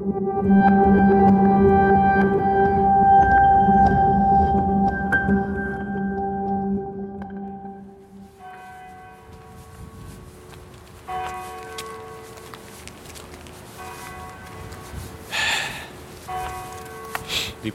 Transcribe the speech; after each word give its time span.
Diepe 0.00 0.12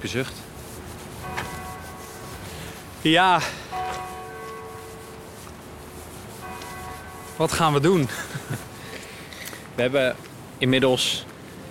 zucht. 0.08 0.34
Ja. 3.02 3.40
Wat 7.36 7.52
gaan 7.52 7.74
we 7.74 7.80
doen? 7.80 8.10
We 9.76 9.82
hebben 9.82 10.16
inmiddels 10.58 11.26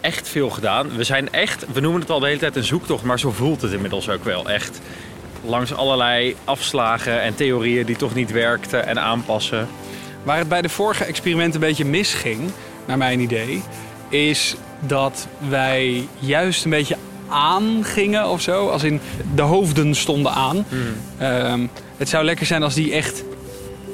echt 0.05 0.29
veel 0.29 0.50
gedaan. 0.50 0.96
We 0.96 1.05
zijn 1.05 1.32
echt, 1.32 1.66
we 1.73 1.80
noemen 1.80 2.00
het 2.00 2.11
al 2.11 2.21
de 2.21 2.26
hele 2.26 2.39
tijd 2.39 2.57
een 2.57 2.64
zoektocht, 2.64 3.04
maar 3.04 3.18
zo 3.18 3.31
voelt 3.31 3.62
het 3.62 3.72
inmiddels 3.72 4.08
ook 4.08 4.25
wel 4.25 4.49
echt. 4.49 4.81
Langs 5.45 5.75
allerlei 5.75 6.36
afslagen 6.45 7.22
en 7.22 7.35
theorieën 7.35 7.86
die 7.86 7.96
toch 7.96 8.14
niet 8.14 8.32
werkten 8.32 8.86
en 8.86 9.00
aanpassen. 9.00 9.68
Waar 10.22 10.39
het 10.39 10.48
bij 10.48 10.62
de 10.62 10.68
vorige 10.68 11.04
experimenten 11.04 11.54
een 11.62 11.68
beetje 11.68 11.85
misging, 11.85 12.50
naar 12.86 12.98
mijn 12.98 13.21
idee, 13.21 13.62
is 14.09 14.57
dat 14.81 15.26
wij 15.48 16.09
juist 16.18 16.64
een 16.64 16.71
beetje 16.71 16.96
aangingen 17.29 18.29
of 18.29 18.40
zo. 18.40 18.68
Als 18.68 18.82
in 18.82 19.00
de 19.34 19.43
hoofden 19.43 19.95
stonden 19.95 20.32
aan. 20.32 20.67
Ehm, 21.18 21.67
het 21.96 22.09
zou 22.09 22.25
lekker 22.25 22.46
zijn 22.46 22.62
als 22.62 22.75
die 22.75 22.93
echt 22.93 23.25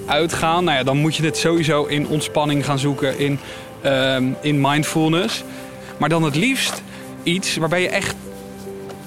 uitgaan. 0.06 0.64
Nou 0.64 0.78
ja, 0.78 0.84
dan 0.84 0.96
moet 0.96 1.16
je 1.16 1.24
het 1.24 1.36
sowieso 1.36 1.84
in 1.84 2.08
ontspanning 2.08 2.64
gaan 2.64 2.78
zoeken, 2.78 3.18
in, 3.18 3.38
ehm, 3.80 4.24
in 4.40 4.60
mindfulness. 4.60 5.44
Maar 6.00 6.08
dan 6.08 6.22
het 6.22 6.34
liefst 6.34 6.82
iets 7.22 7.56
waarbij 7.56 7.82
je 7.82 7.88
echt, 7.88 8.14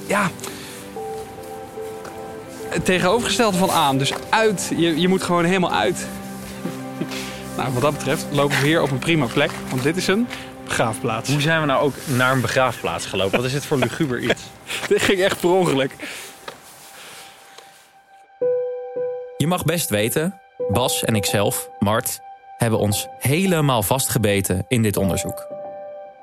ja, 0.08 0.30
het 2.70 2.86
tegenovergestelde 2.86 3.58
van 3.58 3.72
aan. 3.72 3.98
Dus 3.98 4.14
uit, 4.30 4.72
je, 4.78 5.00
je 5.00 5.08
moet 5.08 5.24
gewoon 5.24 5.44
helemaal 5.44 5.74
uit. 5.74 6.08
nou, 7.58 7.74
wat 7.74 7.82
dat 7.82 7.94
betreft 7.94 8.26
lopen 8.32 8.60
we 8.60 8.66
hier 8.66 8.82
op 8.82 8.92
een 8.92 9.00
prima 9.00 9.26
plek. 9.26 9.52
Want 9.70 9.84
dit 9.84 9.98
is 9.98 10.08
een 10.08 10.28
begraafplaats. 10.64 11.30
Hoe 11.30 11.42
zijn 11.42 11.60
we 11.60 11.66
nou 11.66 11.82
ook 11.82 11.94
naar 12.06 12.32
een 12.32 12.42
begraafplaats 12.42 13.06
gelopen? 13.06 13.38
Wat 13.38 13.46
is 13.46 13.52
dit 13.52 13.66
voor 13.66 13.78
luguber 13.78 14.20
iets? 14.30 14.42
Dit 14.88 15.02
ging 15.02 15.22
echt 15.22 15.40
per 15.40 15.50
ongeluk. 15.50 15.96
Je 19.38 19.48
mag 19.48 19.64
best 19.64 19.90
weten, 19.90 20.40
Bas 20.70 21.04
en 21.04 21.16
ikzelf, 21.16 21.70
Mart, 21.80 22.20
hebben 22.58 22.80
ons 22.80 23.08
helemaal 23.20 23.84
vastgebeten 23.84 24.66
in 24.68 24.82
dit 24.82 24.98
onderzoek. 24.98 25.53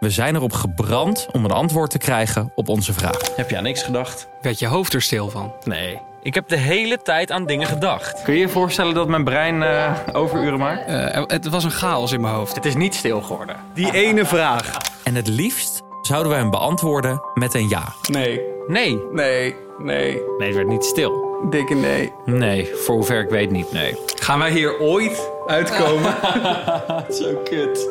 We 0.01 0.11
zijn 0.11 0.35
erop 0.35 0.53
gebrand 0.53 1.27
om 1.33 1.45
een 1.45 1.51
antwoord 1.51 1.91
te 1.91 1.99
krijgen 1.99 2.53
op 2.55 2.69
onze 2.69 2.93
vraag. 2.93 3.37
Heb 3.37 3.51
je 3.51 3.57
aan 3.57 3.63
niks 3.63 3.83
gedacht? 3.83 4.29
Werd 4.43 4.59
je 4.59 4.67
hoofd 4.67 4.93
er 4.95 5.03
stil 5.03 5.31
van? 5.31 5.53
Nee. 5.65 5.99
Ik 6.23 6.35
heb 6.35 6.49
de 6.49 6.57
hele 6.57 7.03
tijd 7.03 7.31
aan 7.31 7.47
dingen 7.47 7.67
gedacht. 7.67 8.23
Kun 8.23 8.35
je 8.35 8.41
je 8.41 8.49
voorstellen 8.49 8.95
dat 8.95 9.09
mijn 9.09 9.25
brein 9.25 9.63
eh, 9.63 9.93
overuren 10.13 10.59
maakt? 10.59 10.87
Eh, 10.87 11.23
het 11.27 11.49
was 11.49 11.65
een 11.65 11.71
chaos 11.71 12.13
in 12.13 12.21
mijn 12.21 12.35
hoofd. 12.35 12.55
Het 12.55 12.65
is 12.65 12.75
niet 12.75 12.95
stil 12.95 13.21
geworden. 13.21 13.57
Die 13.75 13.93
ene 13.93 14.25
vraag. 14.25 14.77
En 15.05 15.15
het 15.15 15.29
liefst 15.29 15.83
zouden 16.03 16.33
we 16.33 16.39
hem 16.39 16.51
beantwoorden 16.51 17.21
met 17.35 17.55
een 17.55 17.69
ja. 17.69 17.93
Nee, 18.11 18.41
Nee. 18.69 18.99
nee, 19.13 19.55
nee. 19.79 20.21
Nee, 20.39 20.47
het 20.49 20.55
werd 20.57 20.69
niet 20.69 20.85
stil. 20.85 21.29
Dikke 21.51 21.75
nee. 21.75 22.13
Nee, 22.25 22.71
voor 22.75 22.95
hoever 22.95 23.21
ik 23.21 23.29
weet 23.31 23.51
niet, 23.51 23.73
nee. 23.73 23.97
Gaan 24.21 24.39
wij 24.39 24.51
hier 24.51 24.79
ooit 24.79 25.31
uitkomen? 25.47 26.15
Zo 27.21 27.35
kut. 27.45 27.89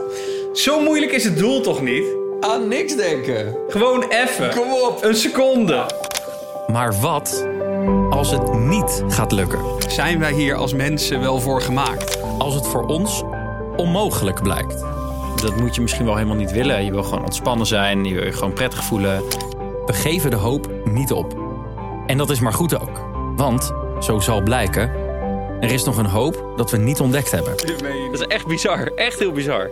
Zo 0.60 0.82
moeilijk 0.82 1.12
is 1.12 1.24
het 1.24 1.38
doel 1.38 1.62
toch 1.62 1.82
niet? 1.82 2.04
Aan 2.40 2.68
niks 2.68 2.96
denken. 2.96 3.56
Gewoon 3.68 4.04
even. 4.10 4.50
Kom 4.50 4.74
op. 4.74 5.04
Een 5.04 5.16
seconde. 5.16 5.86
Maar 6.68 7.00
wat 7.00 7.48
als 8.10 8.32
het 8.32 8.54
niet 8.54 9.04
gaat 9.08 9.32
lukken? 9.32 9.60
Zijn 9.88 10.20
wij 10.20 10.34
hier 10.34 10.56
als 10.56 10.74
mensen 10.74 11.20
wel 11.20 11.40
voor 11.40 11.62
gemaakt? 11.62 12.22
Als 12.38 12.56
het 12.56 12.68
voor 12.68 12.86
ons 12.86 13.24
onmogelijk 13.76 14.44
blijkt? 14.44 14.80
Dat 15.42 15.56
moet 15.56 15.76
je 15.76 15.82
misschien 15.82 16.06
wel 16.06 16.16
helemaal 16.16 16.36
niet 16.36 16.52
willen. 16.52 16.86
Je 16.86 16.92
wil 16.92 17.04
gewoon 17.04 17.24
ontspannen 17.24 17.68
zijn, 17.68 18.06
je 18.06 18.14
wil 18.14 18.26
je 18.26 18.34
gewoon 18.34 18.54
prettig 18.54 18.84
voelen. 18.84 19.24
We 19.86 19.94
geven 19.94 20.30
de 20.30 20.36
hoop 20.36 20.70
niet 20.86 21.12
op. 21.12 21.38
En 22.08 22.18
dat 22.18 22.30
is 22.30 22.40
maar 22.40 22.54
goed 22.54 22.80
ook. 22.80 23.06
Want, 23.36 23.74
zo 24.00 24.20
zal 24.20 24.42
blijken, 24.42 24.92
er 25.60 25.72
is 25.72 25.84
nog 25.84 25.98
een 25.98 26.06
hoop 26.06 26.54
dat 26.56 26.72
we 26.72 26.78
niet 26.78 27.00
ontdekt 27.00 27.32
hebben. 27.32 27.58
Dat 28.12 28.22
is 28.22 28.28
echt 28.28 28.48
bizar. 28.48 28.92
Echt 28.96 29.20
heel 29.20 29.32
bizar. 29.32 29.70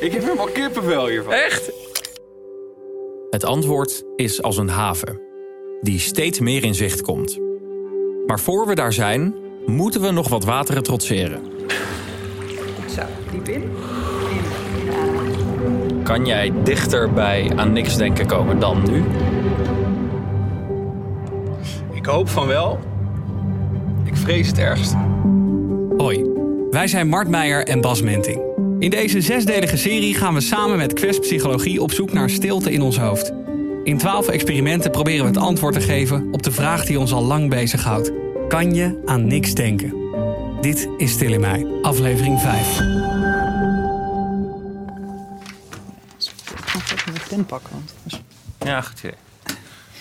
Ik 0.00 0.12
heb 0.12 0.22
helemaal 0.22 0.48
kippenvel 0.48 1.06
hiervan. 1.06 1.32
Echt? 1.32 1.72
Het 3.30 3.44
antwoord 3.44 4.04
is 4.16 4.42
als 4.42 4.56
een 4.56 4.68
haven, 4.68 5.20
die 5.80 5.98
steeds 5.98 6.40
meer 6.40 6.64
in 6.64 6.74
zicht 6.74 7.00
komt. 7.00 7.38
Maar 8.26 8.40
voor 8.40 8.66
we 8.66 8.74
daar 8.74 8.92
zijn, 8.92 9.34
moeten 9.66 10.00
we 10.00 10.10
nog 10.10 10.28
wat 10.28 10.44
wateren 10.44 10.82
trotseren. 10.82 11.42
Zo, 12.94 13.02
diep 13.32 13.48
in. 13.48 13.72
Kan 16.02 16.26
jij 16.26 16.52
dichter 16.62 17.12
bij 17.12 17.52
aan 17.56 17.72
niks 17.72 17.96
denken 17.96 18.26
komen 18.26 18.60
dan 18.60 18.82
nu? 18.90 19.04
Ik 21.92 22.06
hoop 22.06 22.28
van 22.28 22.46
wel. 22.46 22.78
Vrees 24.26 24.46
het 24.46 24.58
ergste. 24.58 24.96
Hoi, 25.96 26.24
wij 26.70 26.86
zijn 26.86 27.08
Mart 27.08 27.28
Meijer 27.28 27.66
en 27.66 27.80
Bas 27.80 28.02
Menting. 28.02 28.40
In 28.78 28.90
deze 28.90 29.20
zesdelige 29.20 29.76
serie 29.76 30.14
gaan 30.14 30.34
we 30.34 30.40
samen 30.40 30.76
met 30.76 30.92
Quest 30.92 31.20
Psychologie 31.20 31.82
op 31.82 31.92
zoek 31.92 32.12
naar 32.12 32.30
stilte 32.30 32.72
in 32.72 32.82
ons 32.82 32.98
hoofd. 32.98 33.32
In 33.84 33.98
twaalf 33.98 34.28
experimenten 34.28 34.90
proberen 34.90 35.22
we 35.24 35.30
het 35.30 35.38
antwoord 35.40 35.74
te 35.74 35.80
geven 35.80 36.28
op 36.32 36.42
de 36.42 36.52
vraag 36.52 36.84
die 36.84 36.98
ons 36.98 37.12
al 37.12 37.22
lang 37.22 37.50
bezighoudt. 37.50 38.10
Kan 38.48 38.74
je 38.74 39.02
aan 39.04 39.26
niks 39.26 39.54
denken? 39.54 39.94
Dit 40.60 40.88
is 40.96 41.10
Stil 41.12 41.32
in 41.32 41.40
mij, 41.40 41.66
aflevering 41.82 42.40
5. 42.40 42.70
Ik 42.70 42.76
ga 46.82 46.94
even 46.94 47.12
mijn 47.12 47.24
pen 47.28 47.46
pakken. 47.46 47.70
Want 47.72 47.94
anders- 48.02 48.22
Ja, 48.58 48.80
goed 48.80 48.98
idee. 48.98 49.12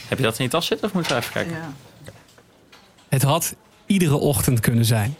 Heb 0.07 0.17
je 0.17 0.23
dat 0.23 0.37
in 0.37 0.43
je 0.43 0.49
tas 0.49 0.65
zitten 0.65 0.87
of 0.87 0.93
moet 0.93 1.07
je 1.07 1.15
even 1.15 1.31
kijken? 1.31 1.53
ja. 1.53 1.73
Het 3.09 3.23
had 3.23 3.55
iedere 3.85 4.15
ochtend 4.15 4.59
kunnen 4.59 4.85
zijn. 4.85 5.15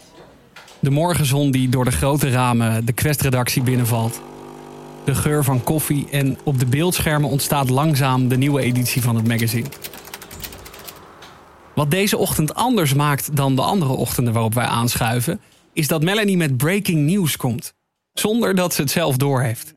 De 0.80 0.90
morgenzon 0.90 1.52
die 1.52 1.70
door 1.70 1.86
de 1.86 1.92
grote 1.92 2.30
ramen 2.30 2.86
de 2.86 2.94
Quest-redactie 2.94 3.62
binnenvalt. 3.62 4.22
De 5.06 5.16
geur 5.16 5.44
van 5.44 5.64
koffie 5.64 6.08
en 6.12 6.38
op 6.44 6.60
de 6.60 6.66
beeldschermen 6.66 7.30
ontstaat 7.30 7.70
langzaam 7.70 8.28
de 8.28 8.38
nieuwe 8.38 8.62
editie 8.62 9.02
van 9.02 9.16
het 9.16 9.28
magazine. 9.28 9.68
Wat 11.76 11.92
deze 11.92 12.18
ochtend 12.18 12.54
anders 12.54 12.94
maakt 12.94 13.36
dan 13.36 13.56
de 13.56 13.62
andere 13.62 13.92
ochtenden 13.92 14.34
waarop 14.34 14.54
wij 14.54 14.66
aanschuiven, 14.66 15.42
is 15.74 15.88
dat 15.88 16.04
Melanie 16.04 16.38
met 16.38 16.58
breaking 16.58 17.10
news 17.10 17.38
komt. 17.38 17.74
Zonder 18.14 18.56
dat 18.56 18.74
ze 18.74 18.82
het 18.82 18.92
zelf 18.92 19.18
doorheeft. 19.18 19.74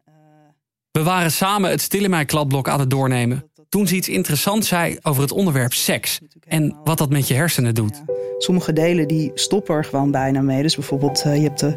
We 0.90 1.02
waren 1.02 1.32
samen 1.32 1.70
het 1.70 1.80
Stille 1.80 2.08
Mij 2.08 2.24
kladblok 2.24 2.68
aan 2.68 2.80
het 2.80 2.90
doornemen. 2.90 3.50
Toen 3.68 3.86
ze 3.86 3.94
iets 3.94 4.08
interessants 4.08 4.68
zei 4.68 4.98
over 5.02 5.22
het 5.22 5.32
onderwerp 5.32 5.72
seks. 5.72 6.20
En 6.46 6.76
wat 6.84 6.98
dat 6.98 7.10
met 7.10 7.28
je 7.28 7.34
hersenen 7.34 7.74
doet. 7.74 8.02
Sommige 8.38 8.72
delen 8.72 9.08
die 9.08 9.30
stoppen 9.34 9.74
er 9.74 9.84
gewoon 9.84 10.10
bijna 10.10 10.40
mee. 10.40 10.62
Dus 10.62 10.74
bijvoorbeeld, 10.74 11.22
eh, 11.22 11.36
je 11.36 11.42
hebt 11.42 11.60
de 11.60 11.74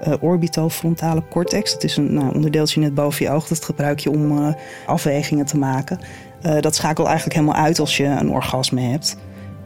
eh, 0.00 0.14
orbitofrontale 0.20 1.22
cortex. 1.30 1.72
Dat 1.72 1.84
is 1.84 1.96
een 1.96 2.14
nou, 2.14 2.34
onderdeeltje 2.34 2.80
net 2.80 2.94
boven 2.94 3.24
je 3.24 3.30
oog. 3.30 3.46
Dat 3.46 3.64
gebruik 3.64 3.98
je 3.98 4.10
om 4.10 4.38
eh, 4.38 4.54
afwegingen 4.86 5.46
te 5.46 5.58
maken. 5.58 5.98
Dat 6.60 6.74
schakelt 6.74 7.06
eigenlijk 7.06 7.36
helemaal 7.36 7.64
uit 7.64 7.78
als 7.78 7.96
je 7.96 8.04
een 8.04 8.30
orgasme 8.30 8.80
hebt. 8.80 9.16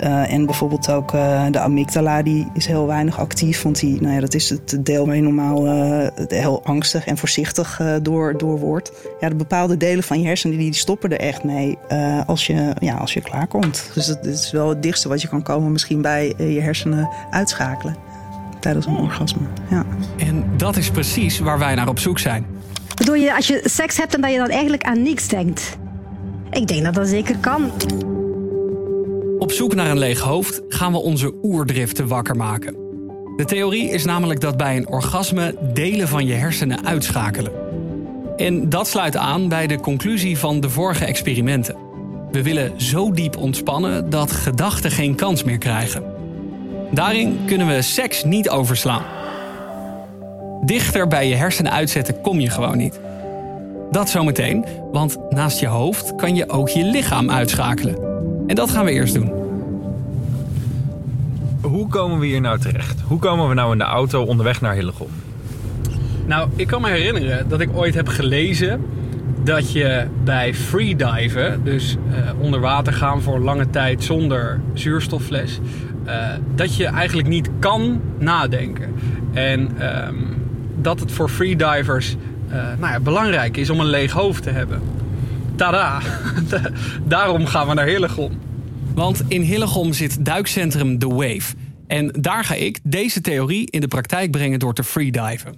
Eh, 0.04 0.32
en 0.32 0.46
bijvoorbeeld 0.46 0.90
ook 0.90 1.12
eh, 1.12 1.44
de 1.50 1.58
amygdala, 1.58 2.22
die 2.22 2.48
is 2.54 2.66
heel 2.66 2.86
weinig 2.86 3.18
actief. 3.18 3.62
Want 3.62 3.80
die, 3.80 4.00
nou 4.00 4.14
ja, 4.14 4.20
dat 4.20 4.34
is 4.34 4.50
het 4.50 4.76
deel 4.80 5.06
waar 5.06 5.16
je 5.16 5.22
normaal 5.22 5.66
eh, 5.66 6.26
heel 6.28 6.64
angstig 6.64 7.06
en 7.06 7.18
voorzichtig 7.18 7.80
eh, 7.80 7.94
door, 8.02 8.38
door 8.38 8.58
wordt. 8.58 8.92
Ja, 9.20 9.28
de 9.28 9.34
bepaalde 9.34 9.76
delen 9.76 10.04
van 10.04 10.20
je 10.20 10.26
hersenen 10.26 10.56
die, 10.56 10.70
die 10.70 10.78
stoppen 10.78 11.10
er 11.10 11.18
echt 11.18 11.44
mee 11.44 11.78
eh, 11.88 12.20
als, 12.26 12.46
je, 12.46 12.74
ja, 12.78 12.94
als 12.94 13.14
je 13.14 13.20
klaarkomt. 13.20 13.90
Dus 13.94 14.06
dat 14.06 14.26
is 14.26 14.50
wel 14.50 14.68
het 14.68 14.82
dichtste 14.82 15.08
wat 15.08 15.22
je 15.22 15.28
kan 15.28 15.42
komen 15.42 15.72
misschien 15.72 16.02
bij 16.02 16.34
je 16.36 16.60
hersenen 16.60 17.08
uitschakelen 17.30 17.96
tijdens 18.60 18.86
een 18.86 18.96
orgasme. 18.96 19.46
Ja. 19.70 19.84
En 20.16 20.44
dat 20.56 20.76
is 20.76 20.90
precies 20.90 21.38
waar 21.38 21.58
wij 21.58 21.74
naar 21.74 21.88
op 21.88 21.98
zoek 21.98 22.18
zijn. 22.18 22.46
Bedoel 22.94 23.14
je, 23.14 23.34
als 23.34 23.46
je 23.46 23.60
seks 23.64 23.96
hebt 23.96 24.14
en 24.14 24.20
dat 24.20 24.30
je 24.30 24.38
dan 24.38 24.48
eigenlijk 24.48 24.82
aan 24.82 25.02
niks 25.02 25.28
denkt? 25.28 25.76
Ik 26.50 26.66
denk 26.66 26.84
dat 26.84 26.94
dat 26.94 27.08
zeker 27.08 27.36
kan. 27.36 27.70
Op 29.44 29.52
zoek 29.52 29.74
naar 29.74 29.90
een 29.90 29.98
leeg 29.98 30.20
hoofd 30.20 30.60
gaan 30.68 30.92
we 30.92 30.98
onze 30.98 31.34
oerdriften 31.42 32.08
wakker 32.08 32.36
maken. 32.36 32.76
De 33.36 33.44
theorie 33.44 33.90
is 33.90 34.04
namelijk 34.04 34.40
dat 34.40 34.56
bij 34.56 34.76
een 34.76 34.88
orgasme 34.88 35.54
delen 35.72 36.08
van 36.08 36.26
je 36.26 36.32
hersenen 36.32 36.86
uitschakelen. 36.86 37.52
En 38.36 38.68
dat 38.68 38.88
sluit 38.88 39.16
aan 39.16 39.48
bij 39.48 39.66
de 39.66 39.80
conclusie 39.80 40.38
van 40.38 40.60
de 40.60 40.70
vorige 40.70 41.04
experimenten. 41.04 41.76
We 42.30 42.42
willen 42.42 42.80
zo 42.80 43.12
diep 43.12 43.36
ontspannen 43.36 44.10
dat 44.10 44.32
gedachten 44.32 44.90
geen 44.90 45.14
kans 45.14 45.42
meer 45.42 45.58
krijgen. 45.58 46.04
Daarin 46.90 47.38
kunnen 47.46 47.66
we 47.66 47.82
seks 47.82 48.24
niet 48.24 48.48
overslaan. 48.48 49.04
Dichter 50.64 51.08
bij 51.08 51.28
je 51.28 51.34
hersenen 51.34 51.72
uitzetten 51.72 52.20
kom 52.20 52.40
je 52.40 52.50
gewoon 52.50 52.76
niet. 52.76 53.00
Dat 53.90 54.10
zometeen, 54.10 54.64
want 54.92 55.16
naast 55.30 55.60
je 55.60 55.66
hoofd 55.66 56.14
kan 56.14 56.34
je 56.34 56.48
ook 56.48 56.68
je 56.68 56.84
lichaam 56.84 57.30
uitschakelen. 57.30 58.13
En 58.46 58.54
dat 58.54 58.70
gaan 58.70 58.84
we 58.84 58.90
eerst 58.90 59.14
doen. 59.14 59.32
Hoe 61.60 61.88
komen 61.88 62.18
we 62.18 62.26
hier 62.26 62.40
nou 62.40 62.58
terecht? 62.58 63.00
Hoe 63.00 63.18
komen 63.18 63.48
we 63.48 63.54
nou 63.54 63.72
in 63.72 63.78
de 63.78 63.84
auto 63.84 64.22
onderweg 64.22 64.60
naar 64.60 64.74
Hillegom? 64.74 65.08
Nou, 66.26 66.48
ik 66.56 66.66
kan 66.66 66.80
me 66.80 66.88
herinneren 66.88 67.48
dat 67.48 67.60
ik 67.60 67.68
ooit 67.76 67.94
heb 67.94 68.08
gelezen 68.08 68.80
dat 69.42 69.72
je 69.72 70.06
bij 70.24 70.54
freediven, 70.54 71.64
dus 71.64 71.96
eh, 72.10 72.30
onder 72.40 72.60
water 72.60 72.92
gaan 72.92 73.22
voor 73.22 73.38
lange 73.38 73.70
tijd 73.70 74.04
zonder 74.04 74.60
zuurstoffles, 74.74 75.60
eh, 76.04 76.28
dat 76.54 76.76
je 76.76 76.86
eigenlijk 76.86 77.28
niet 77.28 77.50
kan 77.58 78.00
nadenken. 78.18 78.94
En 79.32 79.70
ehm, 79.78 80.14
dat 80.80 81.00
het 81.00 81.12
voor 81.12 81.28
freedivers 81.28 82.16
eh 82.48 82.56
nou 82.78 82.92
ja, 82.92 83.00
belangrijk 83.00 83.56
is 83.56 83.70
om 83.70 83.80
een 83.80 83.86
leeg 83.86 84.12
hoofd 84.12 84.42
te 84.42 84.50
hebben. 84.50 84.80
Tada! 85.56 86.00
Daarom 87.04 87.46
gaan 87.46 87.68
we 87.68 87.74
naar 87.74 87.86
Hillegom. 87.86 88.32
Want 88.94 89.22
in 89.28 89.40
Hillegom 89.40 89.92
zit 89.92 90.24
duikcentrum 90.24 90.98
The 90.98 91.08
Wave. 91.08 91.54
En 91.86 92.14
daar 92.18 92.44
ga 92.44 92.54
ik 92.54 92.78
deze 92.82 93.20
theorie 93.20 93.70
in 93.70 93.80
de 93.80 93.88
praktijk 93.88 94.30
brengen 94.30 94.58
door 94.58 94.74
te 94.74 94.84
freediven. 94.84 95.54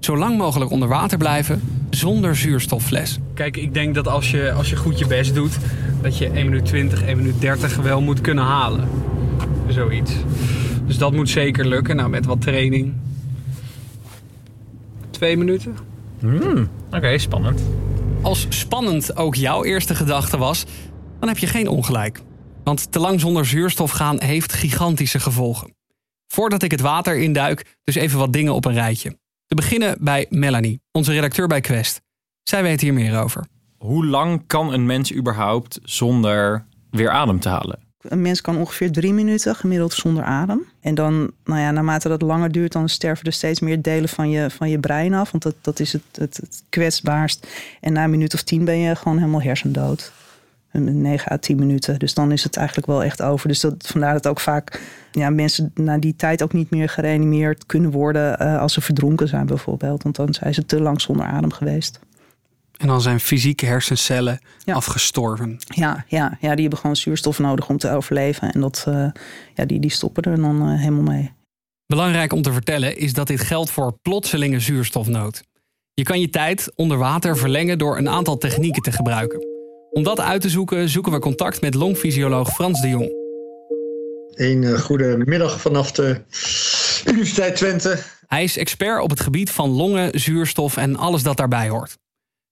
Zo 0.00 0.16
lang 0.16 0.38
mogelijk 0.38 0.70
onder 0.70 0.88
water 0.88 1.18
blijven 1.18 1.62
zonder 1.90 2.36
zuurstoffles. 2.36 3.18
Kijk, 3.34 3.56
ik 3.56 3.74
denk 3.74 3.94
dat 3.94 4.08
als 4.08 4.30
je, 4.30 4.52
als 4.52 4.70
je 4.70 4.76
goed 4.76 4.98
je 4.98 5.06
best 5.06 5.34
doet, 5.34 5.58
dat 6.02 6.18
je 6.18 6.30
1 6.30 6.44
minuut 6.44 6.64
20, 6.64 7.02
1 7.02 7.16
minuut 7.16 7.40
30 7.40 7.76
wel 7.76 8.00
moet 8.00 8.20
kunnen 8.20 8.44
halen. 8.44 8.88
Zoiets. 9.68 10.12
Dus 10.86 10.98
dat 10.98 11.12
moet 11.12 11.28
zeker 11.28 11.66
lukken. 11.66 11.96
Nou, 11.96 12.08
met 12.08 12.26
wat 12.26 12.40
training. 12.40 12.92
Twee 15.10 15.36
minuten. 15.36 15.76
Oké, 16.90 17.18
spannend. 17.18 17.62
Als 18.24 18.46
spannend 18.48 19.16
ook 19.16 19.34
jouw 19.34 19.64
eerste 19.64 19.94
gedachte 19.94 20.38
was, 20.38 20.64
dan 21.20 21.28
heb 21.28 21.38
je 21.38 21.46
geen 21.46 21.68
ongelijk. 21.68 22.20
Want 22.62 22.92
te 22.92 22.98
lang 22.98 23.20
zonder 23.20 23.46
zuurstof 23.46 23.90
gaan 23.90 24.22
heeft 24.22 24.52
gigantische 24.52 25.20
gevolgen. 25.20 25.74
Voordat 26.26 26.62
ik 26.62 26.70
het 26.70 26.80
water 26.80 27.18
induik, 27.18 27.76
dus 27.84 27.94
even 27.94 28.18
wat 28.18 28.32
dingen 28.32 28.54
op 28.54 28.64
een 28.64 28.72
rijtje. 28.72 29.18
Te 29.46 29.54
beginnen 29.54 29.96
bij 30.00 30.26
Melanie, 30.28 30.80
onze 30.92 31.12
redacteur 31.12 31.46
bij 31.46 31.60
Quest. 31.60 32.00
Zij 32.42 32.62
weet 32.62 32.80
hier 32.80 32.92
meer 32.92 33.20
over. 33.20 33.46
Hoe 33.78 34.06
lang 34.06 34.46
kan 34.46 34.72
een 34.72 34.86
mens 34.86 35.14
überhaupt 35.14 35.78
zonder 35.82 36.66
weer 36.90 37.10
adem 37.10 37.40
te 37.40 37.48
halen? 37.48 37.83
Een 38.08 38.22
mens 38.22 38.40
kan 38.40 38.56
ongeveer 38.56 38.92
drie 38.92 39.12
minuten 39.12 39.56
gemiddeld 39.56 39.92
zonder 39.92 40.24
adem. 40.24 40.66
En 40.80 40.94
dan, 40.94 41.30
nou 41.44 41.60
ja, 41.60 41.70
naarmate 41.70 42.08
dat 42.08 42.22
langer 42.22 42.52
duurt, 42.52 42.72
dan 42.72 42.88
sterven 42.88 43.26
er 43.26 43.32
steeds 43.32 43.60
meer 43.60 43.82
delen 43.82 44.08
van 44.08 44.30
je, 44.30 44.50
van 44.50 44.70
je 44.70 44.78
brein 44.78 45.14
af. 45.14 45.30
Want 45.30 45.42
dat, 45.42 45.54
dat 45.60 45.80
is 45.80 45.92
het, 45.92 46.02
het, 46.12 46.36
het 46.36 46.62
kwetsbaarst. 46.68 47.46
En 47.80 47.92
na 47.92 48.04
een 48.04 48.10
minuut 48.10 48.34
of 48.34 48.42
tien 48.42 48.64
ben 48.64 48.78
je 48.78 48.96
gewoon 48.96 49.18
helemaal 49.18 49.42
hersendood. 49.42 50.12
Een 50.70 51.00
9 51.00 51.32
à 51.32 51.36
10 51.36 51.58
minuten. 51.58 51.98
Dus 51.98 52.14
dan 52.14 52.32
is 52.32 52.44
het 52.44 52.56
eigenlijk 52.56 52.86
wel 52.86 53.04
echt 53.04 53.22
over. 53.22 53.48
Dus 53.48 53.60
dat, 53.60 53.74
vandaar 53.86 54.12
dat 54.12 54.26
ook 54.26 54.40
vaak 54.40 54.80
ja, 55.12 55.30
mensen 55.30 55.70
na 55.74 55.98
die 55.98 56.16
tijd 56.16 56.42
ook 56.42 56.52
niet 56.52 56.70
meer 56.70 56.88
gereanimeerd 56.88 57.66
kunnen 57.66 57.90
worden 57.90 58.38
eh, 58.38 58.60
als 58.60 58.72
ze 58.72 58.80
verdronken 58.80 59.28
zijn 59.28 59.46
bijvoorbeeld. 59.46 60.02
Want 60.02 60.16
dan 60.16 60.34
zijn 60.34 60.54
ze 60.54 60.66
te 60.66 60.80
lang 60.80 61.00
zonder 61.00 61.26
adem 61.26 61.52
geweest. 61.52 62.00
En 62.76 62.86
dan 62.86 63.00
zijn 63.00 63.20
fysieke 63.20 63.66
hersencellen 63.66 64.40
Ja. 64.64 64.74
afgestorven. 64.74 65.56
Ja, 65.64 66.04
ja, 66.08 66.38
ja, 66.40 66.52
die 66.52 66.60
hebben 66.60 66.78
gewoon 66.78 66.96
zuurstof 66.96 67.38
nodig 67.38 67.68
om 67.68 67.78
te 67.78 67.90
overleven. 67.90 68.52
En 68.52 68.60
dat, 68.60 68.84
eh, 68.88 69.06
ja, 69.54 69.64
die, 69.64 69.80
die 69.80 69.90
stoppen 69.90 70.22
er 70.22 70.40
dan 70.40 70.62
eh, 70.68 70.78
helemaal 70.78 71.02
mee. 71.14 71.32
Belangrijk 71.86 72.32
om 72.32 72.42
te 72.42 72.52
vertellen 72.52 72.96
is 72.96 73.12
dat 73.12 73.26
dit 73.26 73.40
geldt 73.40 73.70
voor 73.70 73.98
plotselinge 74.02 74.60
zuurstofnood. 74.60 75.42
Je 75.94 76.02
kan 76.02 76.20
je 76.20 76.30
tijd 76.30 76.72
onder 76.74 76.98
water 76.98 77.36
verlengen 77.36 77.78
door 77.78 77.98
een 77.98 78.08
aantal 78.08 78.38
technieken 78.38 78.82
te 78.82 78.92
gebruiken. 78.92 79.46
Om 79.90 80.02
dat 80.02 80.20
uit 80.20 80.40
te 80.40 80.48
zoeken, 80.48 80.88
zoeken 80.88 81.12
we 81.12 81.18
contact 81.18 81.60
met 81.60 81.74
longfysioloog 81.74 82.52
Frans 82.54 82.80
de 82.80 82.88
Jong. 82.88 83.12
Een 84.34 84.64
eh, 84.64 84.80
goede 84.80 85.22
middag 85.24 85.60
vanaf 85.60 85.92
de 85.92 86.20
Universiteit 87.06 87.56
Twente. 87.56 87.98
Hij 88.26 88.44
is 88.44 88.56
expert 88.56 89.02
op 89.02 89.10
het 89.10 89.20
gebied 89.20 89.50
van 89.50 89.70
longen, 89.70 90.20
zuurstof 90.20 90.76
en 90.76 90.96
alles 90.96 91.22
dat 91.22 91.36
daarbij 91.36 91.68
hoort. 91.68 91.96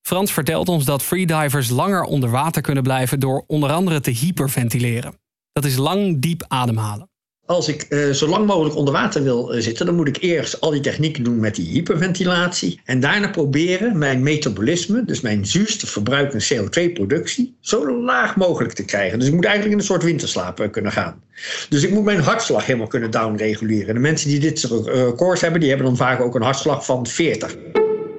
Frans 0.02 0.32
vertelt 0.32 0.68
ons 0.68 0.84
dat 0.84 1.02
freedivers 1.02 1.68
langer 1.68 2.02
onder 2.02 2.30
water 2.30 2.62
kunnen 2.62 2.82
blijven 2.82 3.20
door 3.20 3.44
onder 3.46 3.70
andere 3.70 4.00
te 4.00 4.10
hyperventileren. 4.10 5.14
Dat 5.52 5.64
is 5.64 5.76
lang 5.76 6.20
diep 6.20 6.44
ademhalen. 6.48 7.10
Als 7.46 7.68
ik 7.68 7.82
eh, 7.82 8.10
zo 8.10 8.28
lang 8.28 8.46
mogelijk 8.46 8.76
onder 8.76 8.94
water 8.94 9.22
wil 9.22 9.52
eh, 9.52 9.60
zitten, 9.60 9.86
dan 9.86 9.94
moet 9.94 10.08
ik 10.08 10.16
eerst 10.20 10.60
al 10.60 10.70
die 10.70 10.80
technieken 10.80 11.24
doen 11.24 11.40
met 11.40 11.54
die 11.54 11.68
hyperventilatie. 11.68 12.80
En 12.84 13.00
daarna 13.00 13.28
proberen 13.28 13.98
mijn 13.98 14.22
metabolisme, 14.22 15.04
dus 15.04 15.20
mijn 15.20 15.46
zuurstofverbruik 15.46 16.32
en 16.32 16.42
CO2-productie, 16.42 17.56
zo 17.60 18.02
laag 18.02 18.36
mogelijk 18.36 18.74
te 18.74 18.84
krijgen. 18.84 19.18
Dus 19.18 19.28
ik 19.28 19.34
moet 19.34 19.44
eigenlijk 19.44 19.74
in 19.74 19.80
een 19.80 19.86
soort 19.86 20.02
winterslaap 20.02 20.60
eh, 20.60 20.70
kunnen 20.70 20.92
gaan. 20.92 21.22
Dus 21.68 21.82
ik 21.82 21.90
moet 21.90 22.04
mijn 22.04 22.20
hartslag 22.20 22.66
helemaal 22.66 22.86
kunnen 22.86 23.10
downreguleren. 23.10 23.94
De 23.94 24.00
mensen 24.00 24.28
die 24.28 24.40
dit 24.40 24.58
soort 24.58 24.86
records 24.86 25.40
hebben, 25.40 25.60
die 25.60 25.68
hebben 25.68 25.86
dan 25.86 25.96
vaak 25.96 26.20
ook 26.20 26.34
een 26.34 26.42
hartslag 26.42 26.84
van 26.84 27.06
40. 27.06 27.56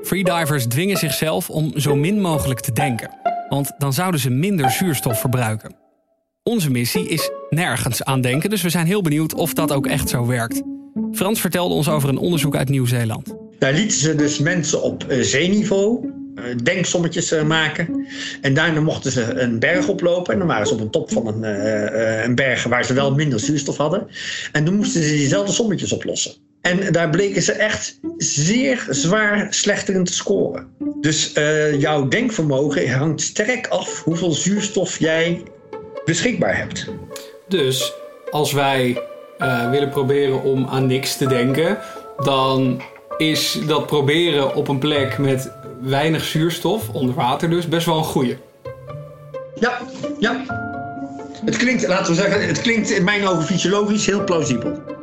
Freedivers 0.03 0.65
dwingen 0.65 0.97
zichzelf 0.97 1.49
om 1.49 1.79
zo 1.79 1.95
min 1.95 2.21
mogelijk 2.21 2.59
te 2.59 2.71
denken, 2.71 3.09
want 3.49 3.71
dan 3.77 3.93
zouden 3.93 4.19
ze 4.19 4.29
minder 4.29 4.71
zuurstof 4.71 5.19
verbruiken. 5.19 5.75
Onze 6.43 6.69
missie 6.69 7.07
is 7.07 7.29
nergens 7.49 8.03
aan 8.03 8.21
denken, 8.21 8.49
dus 8.49 8.61
we 8.61 8.69
zijn 8.69 8.85
heel 8.85 9.01
benieuwd 9.01 9.33
of 9.33 9.53
dat 9.53 9.71
ook 9.71 9.87
echt 9.87 10.09
zo 10.09 10.25
werkt. 10.25 10.61
Frans 11.11 11.41
vertelde 11.41 11.73
ons 11.73 11.89
over 11.89 12.09
een 12.09 12.17
onderzoek 12.17 12.55
uit 12.55 12.69
Nieuw-Zeeland. 12.69 13.35
Daar 13.59 13.73
lieten 13.73 13.97
ze 13.97 14.15
dus 14.15 14.39
mensen 14.39 14.81
op 14.81 15.03
eh, 15.03 15.21
zeeniveau 15.21 16.11
eh, 16.35 16.43
denksommetjes 16.63 17.31
eh, 17.31 17.43
maken. 17.43 18.07
En 18.41 18.53
daarna 18.53 18.81
mochten 18.81 19.11
ze 19.11 19.33
een 19.33 19.59
berg 19.59 19.87
oplopen. 19.87 20.33
En 20.33 20.39
dan 20.39 20.47
waren 20.47 20.67
ze 20.67 20.73
op 20.73 20.79
een 20.79 20.89
top 20.89 21.11
van 21.11 21.27
een, 21.27 21.43
een 22.25 22.35
berg 22.35 22.63
waar 22.63 22.85
ze 22.85 22.93
wel 22.93 23.15
minder 23.15 23.39
zuurstof 23.39 23.77
hadden. 23.77 24.07
En 24.51 24.65
toen 24.65 24.75
moesten 24.75 25.03
ze 25.03 25.09
diezelfde 25.09 25.53
sommetjes 25.53 25.93
oplossen. 25.93 26.33
En 26.63 26.91
daar 26.91 27.09
bleken 27.09 27.41
ze 27.41 27.51
echt 27.51 27.99
zeer 28.17 28.85
zwaar 28.89 29.47
slechter 29.49 29.95
in 29.95 30.03
te 30.03 30.13
scoren. 30.13 30.67
Dus 31.01 31.33
eh, 31.33 31.79
jouw 31.79 32.07
denkvermogen 32.07 32.91
hangt 32.91 33.21
sterk 33.21 33.67
af 33.67 34.03
hoeveel 34.03 34.31
zuurstof 34.31 34.99
jij 34.99 35.43
beschikbaar 36.05 36.57
hebt. 36.57 36.87
Dus 37.47 37.93
als 38.31 38.51
wij 38.51 39.01
eh, 39.37 39.69
willen 39.69 39.89
proberen 39.89 40.43
om 40.43 40.67
aan 40.67 40.87
niks 40.87 41.17
te 41.17 41.27
denken, 41.27 41.77
dan 42.17 42.81
is 43.17 43.59
dat 43.67 43.87
proberen 43.87 44.55
op 44.55 44.67
een 44.67 44.79
plek 44.79 45.17
met 45.17 45.51
weinig 45.81 46.23
zuurstof, 46.23 46.89
onder 46.89 47.15
water 47.15 47.49
dus, 47.49 47.67
best 47.67 47.85
wel 47.85 47.97
een 47.97 48.03
goeie. 48.03 48.37
Ja, 49.59 49.79
ja. 50.19 50.43
Het 51.45 51.57
klinkt, 51.57 51.87
laten 51.87 52.15
we 52.15 52.21
zeggen, 52.21 52.47
het 52.47 52.61
klinkt 52.61 52.89
in 52.89 53.03
mijn 53.03 53.27
ogen 53.27 53.43
fysiologisch 53.43 54.05
heel 54.05 54.23
plausibel. 54.23 55.01